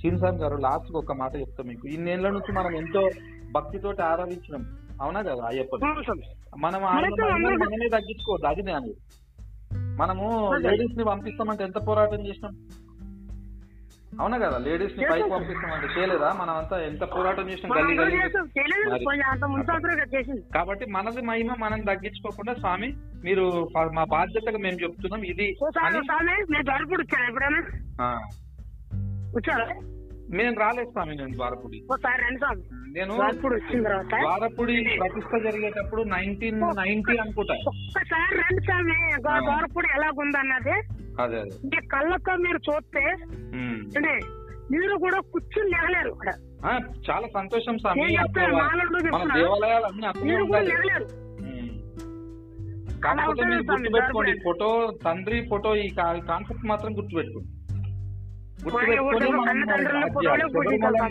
శ్రీనిసామి 0.00 0.38
గారు 0.38 0.56
లాస్ట్ 0.56 0.92
ఒక 0.92 1.12
మాట 1.12 1.36
చెప్తా 1.36 1.62
మీకు. 1.62 1.88
ఇన్నేళ్ళ 1.88 2.28
నుంచి 2.28 2.52
మనం 2.52 2.76
ఎంతో 2.76 3.02
భక్తితోటి 3.52 4.02
ఆరాధించినాం. 4.02 4.62
అవునా 5.00 5.22
కదా 5.22 5.42
అయ్యప్పని. 5.46 5.84
మనం 6.56 6.80
మనమే 6.82 7.88
తగ్గించుకోవద్దు 7.88 8.46
అది 8.46 8.62
నేను 8.62 8.90
మనము. 9.98 10.26
లేడీస్ని 10.56 11.04
పంపిస్తామంటే 11.04 11.64
ఎంత 11.64 11.78
పోరాటం 11.88 12.26
చేసినాం? 12.26 12.54
అవునా 14.20 14.38
కదా 14.38 14.58
లేడీస్ని 14.58 15.04
పైకి. 15.10 15.28
పంపిస్తామంటే 15.28 15.88
చేయలేదా? 15.96 16.32
మనం 16.32 16.54
అంతా 16.56 16.76
ఎంత 16.84 17.02
పోరాటం 17.02 17.50
చేసినాం 17.50 17.76
గల్లీ 17.78 17.96
గల్లీ? 17.96 18.18
కాబట్టి 20.54 20.86
మనది 20.86 21.22
మహిమ 21.22 21.54
మనం 21.58 21.80
తగ్గించుకోకుండా 21.80 22.54
స్వామి 22.54 22.88
మీరు 23.24 23.44
మా 23.92 24.04
బాధ్యతగా 24.04 24.58
మేము 24.58 24.78
చెప్తున్నాం. 24.82 25.22
ఇది. 25.24 25.48
వచ్చారా 29.36 29.66
నేను 30.30 30.60
రాలేదు 30.60 30.90
స్వామి 30.90 31.16
నేను 31.16 31.34
ద్వారపుడి. 31.34 31.82
నేను 32.96 33.12
ద్వారపుడి 33.14 34.96
ప్రతిష్ట 35.00 35.50
జరిగేటప్పుడు 35.50 36.02
నైన్టీన్ 36.02 36.60
నైన్టీ 36.60 37.16
అనుకుంటా. 37.16 37.54
ఒక్కసారి 37.54 38.36
రండి 38.36 38.64
స్వామి. 38.64 39.22
ద్వారపుడి 39.44 39.86
ఎలాగుందన్నది? 39.96 40.72
అదే 41.22 41.40
అదే. 41.40 41.78
కళ్ళతో 41.78 42.36
మీరు 42.36 42.56
చూస్తే 42.56 43.00
మీరు 44.76 44.96
కూడా 44.96 45.20
కూర్చుని 45.20 45.70
ఇక్కడ 46.08 46.32
ఆ, 46.66 46.78
చాలా 47.10 47.26
సంతోషం 47.34 47.78
స్వామి. 47.78 48.00
మన. 49.10 49.34
దేవాలయాలు 49.34 49.84
అన్ని. 49.84 50.02
కాకపోతే 53.00 53.44
మీరు 53.44 53.62
గుర్తుపెట్టుకోండి. 53.62 54.32
ఫోటో 54.44 54.98
తండ్రి 55.04 55.46
ఫోటో 55.50 55.76
ఈ 55.76 55.88
కాన్సెప్ట్ 55.88 56.64
మాత్రం 56.64 56.96
గుర్తుపెట్టుకోండి. 56.96 57.59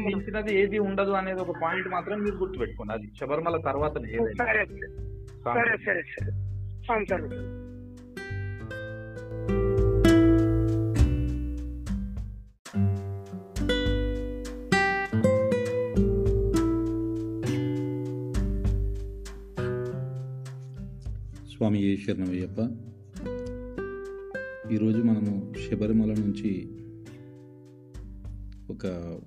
మించినది 0.05 0.59
ఏది 0.61 0.79
ఉండదు 0.79 1.11
అనేది 1.11 1.41
ఒక 1.41 1.53
పాయింట్ 1.61 1.87
మాత్రం 1.87 2.19
మీరు 2.19 2.35
గుర్తుపెట్టుకోండి. 2.35 2.93
అది 2.93 3.11
శబరిమల 3.19 3.57
తర్వాత 3.57 3.93
సరే 4.41 4.65
సరే 5.45 5.73
సరే 5.85 6.01
స్వామి 21.51 21.79
ఏ 21.83 21.95
శరణమయ్యప్ప? 21.95 22.59
ఈరోజు 24.73 24.99
మనము 25.03 25.53
శబరిమల 25.63 26.11
నుంచి 26.19 26.51
ఒక 28.69 29.19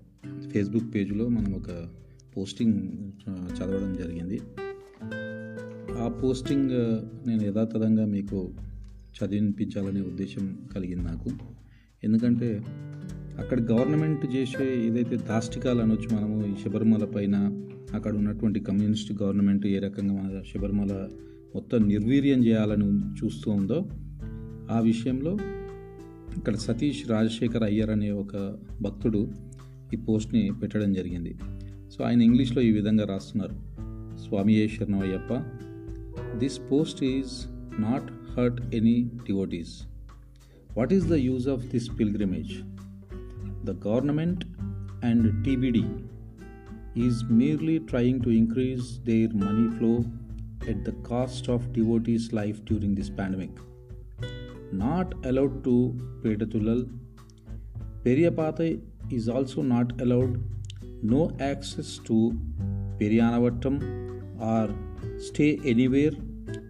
ఫేస్బుక్ 0.53 0.95
పేజ్లో 0.95 1.29
మనం 1.29 1.53
ఒక 1.53 1.89
పోస్టింగ్ 2.37 2.89
చదవడం 3.31 3.93
జరిగింది. 3.93 4.41
ఆ 5.99 6.09
పోస్టింగ్ 6.09 6.71
నేను 7.29 7.43
యథాతథంగా 7.43 8.07
మీకు 8.07 8.55
చదివినిపించాలనే 9.13 10.01
ఉద్దేశం 10.01 10.69
కలిగింది 10.75 11.05
నాకు. 11.05 11.31
ఎందుకంటే 12.05 12.63
అక్కడ 13.39 13.61
గవర్నమెంట్ 13.61 14.37
చేసే 14.37 14.87
ఏదైతే 14.87 15.17
దాష్టికాలు 15.17 15.83
అనొచ్చు 15.83 16.17
మనము 16.17 16.47
ఈ 16.47 16.55
శబరిమల 16.65 17.05
పైన 17.05 17.67
అక్కడ 17.95 18.17
ఉన్నటువంటి 18.17 18.61
కమ్యూనిస్ట్ 18.61 19.23
గవర్నమెంట్ 19.23 19.67
ఏ 19.67 19.79
రకంగా 19.79 20.15
మన 20.15 20.43
శబరిమల 20.55 21.09
మొత్తం 21.55 21.89
నిర్వీర్యం 21.89 22.47
చేయాలని 22.47 23.01
చూస్తూ 23.09 23.51
ఉందో 23.51 23.89
ఆ 24.71 24.81
విషయంలో 24.81 25.37
ఇక్కడ 26.37 26.57
సతీష్ 26.57 27.09
రాజశేఖర్ 27.09 27.63
అయ్యర్ 27.63 27.91
అనే 27.91 28.11
ఒక 28.11 28.57
భక్తుడు 28.83 29.33
ఈ 29.95 29.97
పోస్ట్ని 29.97 30.53
పెట్టడం 30.63 30.93
జరిగింది. 30.93 31.35
సో 31.97 32.05
ఆయన 32.05 32.23
ఇంగ్లీష్లో 32.23 32.63
ఈ 32.63 32.73
విధంగా 32.73 33.07
రాస్తున్నారు. 33.07 33.55
స్వామి 34.29 34.55
ఏ 34.55 34.69
శరణమయ్యప్ప 34.69 35.35
this 36.39 36.61
post 36.73 37.05
is 37.05 37.33
not 37.81 38.13
hurt 38.33 38.75
any 38.75 39.11
devotees. 39.27 39.83
What 40.77 40.93
is 40.93 41.07
the 41.07 41.13
use 41.13 41.49
of 41.49 41.67
this 41.67 41.89
pilgrimage? 42.01 42.53
The 43.65 43.71
government 43.71 44.45
and 45.05 45.45
TBD 45.45 45.85
is 46.97 47.33
merely 47.33 47.79
trying 47.79 48.25
to 48.25 48.29
increase 48.29 49.05
their 49.05 49.35
money 49.35 49.79
flow 49.79 49.99
at 50.69 50.83
the 50.83 50.91
cost 50.91 51.51
of 51.51 51.73
devotees 51.73 52.35
life 52.35 52.61
during 52.61 52.97
this 52.97 53.11
pandemic. 53.19 53.72
Not 54.73 55.13
allowed 55.27 55.63
to 55.65 55.95
Pedatulal, 56.23 56.89
Periyapatha 58.05 58.81
is 59.11 59.29
also 59.29 59.63
not 59.63 60.01
allowed. 60.01 60.43
No 61.03 61.31
access 61.41 61.99
to 62.05 62.35
Periyanavatam 62.99 63.75
or 64.41 64.75
stay 65.19 65.61
anywhere. 65.65 66.13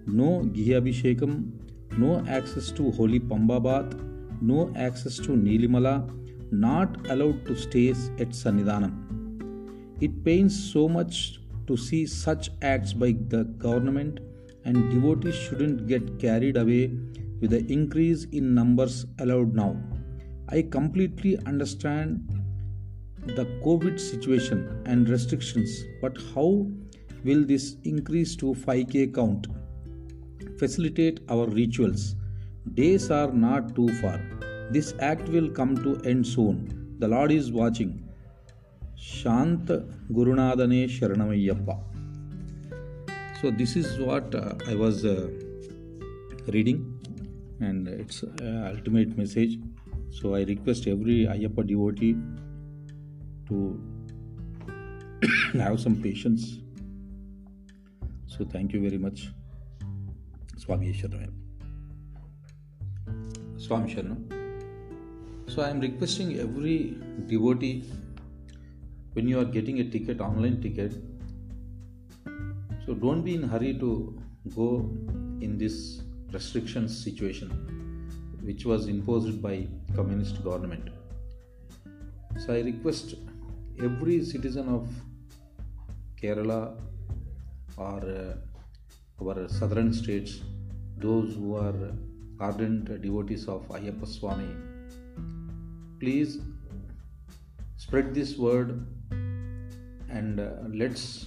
No 0.06 0.40
Ghyabhishekam. 0.40 1.52
No 1.96 2.24
access 2.26 2.70
to 2.72 2.90
Holy 2.90 3.20
Pamba 3.20 3.62
bath. 3.62 3.94
No 4.40 4.72
access 4.76 5.16
to 5.18 5.28
Nilimala. 5.28 6.10
Not 6.50 7.08
allowed 7.08 7.46
to 7.46 7.56
stay 7.56 7.90
at 7.90 8.30
Sannidhanam. 8.30 8.92
It 10.00 10.24
pains 10.24 10.72
so 10.72 10.88
much 10.88 11.40
to 11.66 11.76
see 11.76 12.04
such 12.06 12.50
acts 12.60 12.92
by 12.92 13.14
the 13.28 13.44
government, 13.44 14.20
and 14.64 14.90
devotees 14.90 15.34
shouldn't 15.34 15.86
get 15.86 16.18
carried 16.18 16.56
away 16.56 16.90
with 17.41 17.51
the 17.51 17.65
increase 17.71 18.25
in 18.25 18.53
numbers 18.53 19.05
allowed 19.19 19.53
now. 19.53 19.77
I 20.49 20.61
completely 20.61 21.37
understand 21.45 22.29
the 23.25 23.45
COVID 23.65 23.99
situation 23.99 24.81
and 24.85 25.09
restrictions, 25.09 25.83
but 26.01 26.17
how 26.33 26.67
will 27.23 27.45
this 27.45 27.75
increase 27.83 28.35
to 28.37 28.53
5k 28.53 29.13
count 29.13 29.47
facilitate 30.57 31.19
our 31.29 31.47
rituals? 31.47 32.15
Days 32.73 33.11
are 33.11 33.31
not 33.31 33.75
too 33.75 33.89
far. 34.01 34.19
This 34.71 34.93
act 34.99 35.29
will 35.29 35.49
come 35.49 35.75
to 35.77 36.01
end 36.09 36.25
soon. 36.25 36.95
The 36.99 37.07
Lord 37.07 37.31
is 37.31 37.51
watching. 37.51 38.03
ಶಾಂತ 39.17 39.71
ಗುರುನಾಥನೇ 40.11 40.79
ಶರಣಮಯ್ಯಪ್ಪ 40.87 41.69
so 43.39 43.47
this 43.59 43.75
is 43.81 43.91
what 44.07 44.35
I 44.71 44.75
was 44.75 45.01
reading 46.55 46.81
and 47.62 47.88
its 47.88 48.24
ultimate 48.42 49.16
message. 49.16 49.58
So 50.10 50.34
I 50.34 50.42
request 50.42 50.86
every 50.86 51.26
Ayappa 51.26 51.66
devotee 51.66 52.16
to 53.48 53.80
have 55.54 55.80
some 55.80 55.96
patience. 56.02 56.58
So 58.26 58.44
thank 58.44 58.72
you 58.72 58.80
very 58.80 58.98
much, 58.98 59.28
Swami 60.56 60.92
Sharanam. 60.92 61.32
Swami 63.56 63.94
Sharanam. 63.94 64.42
So 65.48 65.62
I 65.62 65.68
am 65.70 65.80
requesting 65.80 66.38
every 66.38 66.96
devotee 67.26 67.84
when 69.12 69.28
you 69.28 69.38
are 69.38 69.44
getting 69.44 69.80
a 69.80 69.84
ticket, 69.84 70.20
online 70.20 70.60
ticket. 70.62 70.94
So 72.86 72.94
don't 72.94 73.22
be 73.22 73.34
in 73.34 73.42
hurry 73.42 73.74
to 73.78 74.18
go 74.56 74.90
in 75.40 75.58
this 75.58 76.02
restrictions 76.32 77.04
situation 77.04 77.50
which 78.42 78.64
was 78.64 78.88
imposed 78.88 79.40
by 79.40 79.66
communist 79.94 80.42
government. 80.44 80.90
So 82.38 82.54
I 82.54 82.60
request 82.60 83.14
every 83.82 84.24
citizen 84.24 84.68
of 84.68 84.88
Kerala 86.20 86.78
or 87.76 88.00
uh, 88.04 88.34
our 89.22 89.48
southern 89.48 89.92
states, 89.92 90.40
those 90.96 91.34
who 91.34 91.56
are 91.56 91.92
ardent 92.40 93.00
devotees 93.02 93.46
of 93.48 93.68
Ayyappa 93.68 94.06
Swami, 94.06 94.48
please 96.00 96.38
spread 97.76 98.12
this 98.14 98.36
word 98.36 98.84
and 100.10 100.40
uh, 100.40 100.50
let's 100.68 101.26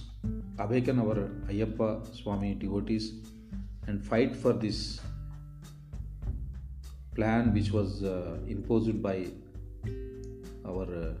awaken 0.58 0.98
our 0.98 1.30
Ayyappa 1.50 2.14
Swami 2.14 2.54
devotees 2.54 3.12
and 3.86 4.04
fight 4.04 4.34
for 4.34 4.52
this 4.52 5.00
plan 7.14 7.52
which 7.54 7.70
was 7.72 8.04
uh, 8.04 8.38
imposed 8.46 9.02
by 9.02 9.26
our 10.66 10.86
uh, 11.04 11.12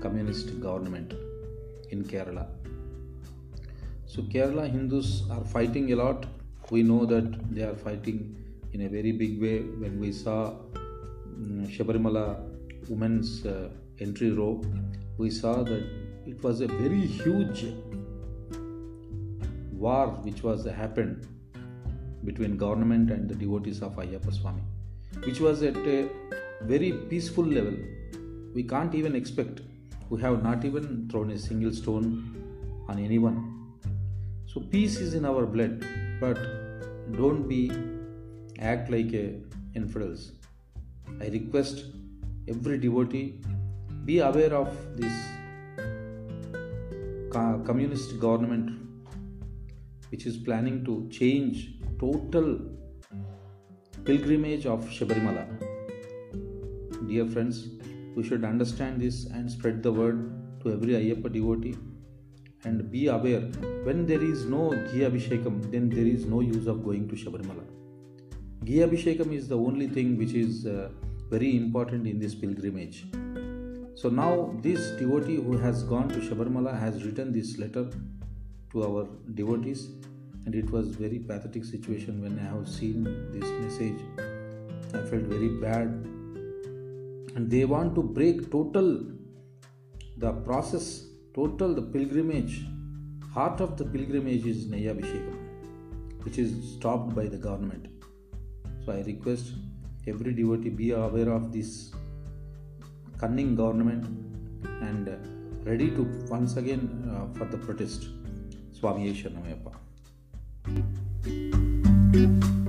communist 0.00 0.60
government 0.60 1.14
in 1.90 2.04
Kerala. 2.04 2.46
So, 4.06 4.22
Kerala 4.22 4.70
Hindus 4.70 5.24
are 5.30 5.44
fighting 5.44 5.92
a 5.92 5.96
lot. 5.96 6.26
We 6.70 6.82
know 6.82 7.06
that 7.06 7.54
they 7.54 7.62
are 7.62 7.74
fighting 7.74 8.36
in 8.72 8.82
a 8.82 8.88
very 8.88 9.12
big 9.12 9.40
way 9.40 9.60
when 9.60 10.00
we 10.00 10.12
saw 10.12 10.54
mm, 10.74 11.66
Shabarimala 11.74 12.40
women's 12.88 13.44
uh, 13.46 13.68
entry 14.00 14.30
row, 14.30 14.62
we 15.18 15.30
saw 15.30 15.62
that 15.62 15.84
it 16.26 16.42
was 16.42 16.60
a 16.60 16.66
very 16.66 17.06
huge 17.06 17.66
war 19.72 20.08
which 20.22 20.42
was 20.42 20.64
happened 20.64 21.26
between 22.26 22.56
government 22.56 23.10
and 23.10 23.28
the 23.28 23.34
devotees 23.34 23.80
of 23.82 23.96
Ayyappa 23.96 24.32
Swami, 24.38 24.62
which 25.24 25.40
was 25.40 25.62
at 25.62 25.76
a 25.76 26.08
very 26.62 26.92
peaceful 27.10 27.44
level. 27.44 27.76
We 28.54 28.62
can't 28.62 28.94
even 28.94 29.14
expect. 29.14 29.60
We 30.10 30.20
have 30.22 30.42
not 30.42 30.64
even 30.64 31.08
thrown 31.10 31.30
a 31.30 31.38
single 31.38 31.72
stone 31.72 32.08
on 32.88 32.98
anyone. 32.98 33.38
So 34.46 34.60
peace 34.60 34.98
is 34.98 35.14
in 35.14 35.24
our 35.24 35.46
blood, 35.46 35.84
but 36.20 36.38
don't 37.16 37.46
be 37.48 37.70
act 38.58 38.90
like 38.90 39.12
a 39.12 39.34
infidels. 39.74 40.32
I 41.20 41.28
request 41.28 41.84
every 42.48 42.78
devotee 42.78 43.40
be 44.04 44.18
aware 44.20 44.54
of 44.54 44.70
this 44.96 45.12
communist 47.66 48.18
government 48.18 48.70
which 50.10 50.24
is 50.24 50.36
planning 50.36 50.84
to 50.84 51.08
change 51.10 51.75
total 51.98 52.60
pilgrimage 54.04 54.66
of 54.66 54.84
Shabarimala. 54.86 55.44
Dear 57.08 57.26
friends, 57.26 57.68
we 58.14 58.22
should 58.22 58.44
understand 58.44 59.00
this 59.00 59.26
and 59.26 59.50
spread 59.50 59.82
the 59.82 59.92
word 59.92 60.32
to 60.62 60.72
every 60.72 60.94
Ayyappa 60.94 61.32
devotee 61.32 61.76
and 62.64 62.90
be 62.90 63.06
aware 63.06 63.40
when 63.84 64.06
there 64.06 64.22
is 64.22 64.44
no 64.44 64.70
Ghee 64.70 65.04
Abhishekam, 65.08 65.70
then 65.70 65.88
there 65.88 66.06
is 66.06 66.26
no 66.26 66.40
use 66.40 66.66
of 66.66 66.84
going 66.84 67.08
to 67.08 67.14
Shabarimala. 67.14 67.64
Ghee 68.64 68.78
Abhishekam 68.78 69.32
is 69.32 69.48
the 69.48 69.56
only 69.56 69.88
thing 69.88 70.16
which 70.18 70.32
is 70.32 70.66
uh, 70.66 70.90
very 71.30 71.56
important 71.56 72.06
in 72.06 72.18
this 72.18 72.34
pilgrimage. 72.34 73.06
So 73.94 74.08
now 74.08 74.58
this 74.62 74.90
devotee 74.98 75.36
who 75.36 75.56
has 75.56 75.82
gone 75.82 76.08
to 76.08 76.16
Shabarimala 76.16 76.78
has 76.78 77.04
written 77.04 77.32
this 77.32 77.58
letter 77.58 77.90
to 78.72 78.84
our 78.84 79.08
devotees 79.34 79.88
and 80.46 80.54
it 80.54 80.70
was 80.70 80.88
very 81.04 81.18
pathetic 81.18 81.64
situation 81.64 82.22
when 82.22 82.38
I 82.38 82.44
have 82.54 82.68
seen 82.68 83.04
this 83.32 83.48
message. 83.62 84.00
I 84.94 85.02
felt 85.10 85.24
very 85.34 85.48
bad 85.48 85.88
and 87.34 87.50
they 87.50 87.64
want 87.64 87.94
to 87.96 88.02
break 88.02 88.50
total 88.50 89.04
the 90.18 90.32
process, 90.48 91.06
total 91.34 91.74
the 91.74 91.82
pilgrimage. 91.82 92.64
Heart 93.34 93.60
of 93.60 93.76
the 93.76 93.84
pilgrimage 93.84 94.46
is 94.46 94.66
Nayabhishekam, 94.66 96.24
which 96.24 96.38
is 96.38 96.76
stopped 96.76 97.14
by 97.14 97.26
the 97.26 97.36
government. 97.36 97.88
So 98.84 98.92
I 98.92 99.00
request 99.02 99.52
every 100.06 100.32
devotee 100.32 100.70
be 100.70 100.92
aware 100.92 101.30
of 101.30 101.52
this 101.52 101.92
cunning 103.18 103.56
government 103.56 104.06
and 104.80 105.10
ready 105.64 105.90
to 105.90 106.04
once 106.30 106.56
again 106.56 106.84
uh, 107.10 107.36
for 107.36 107.46
the 107.46 107.58
protest. 107.58 108.06
Swami 108.72 109.12
Sharanayappa 109.12 109.85
thank 110.66 110.84
you 112.14 112.65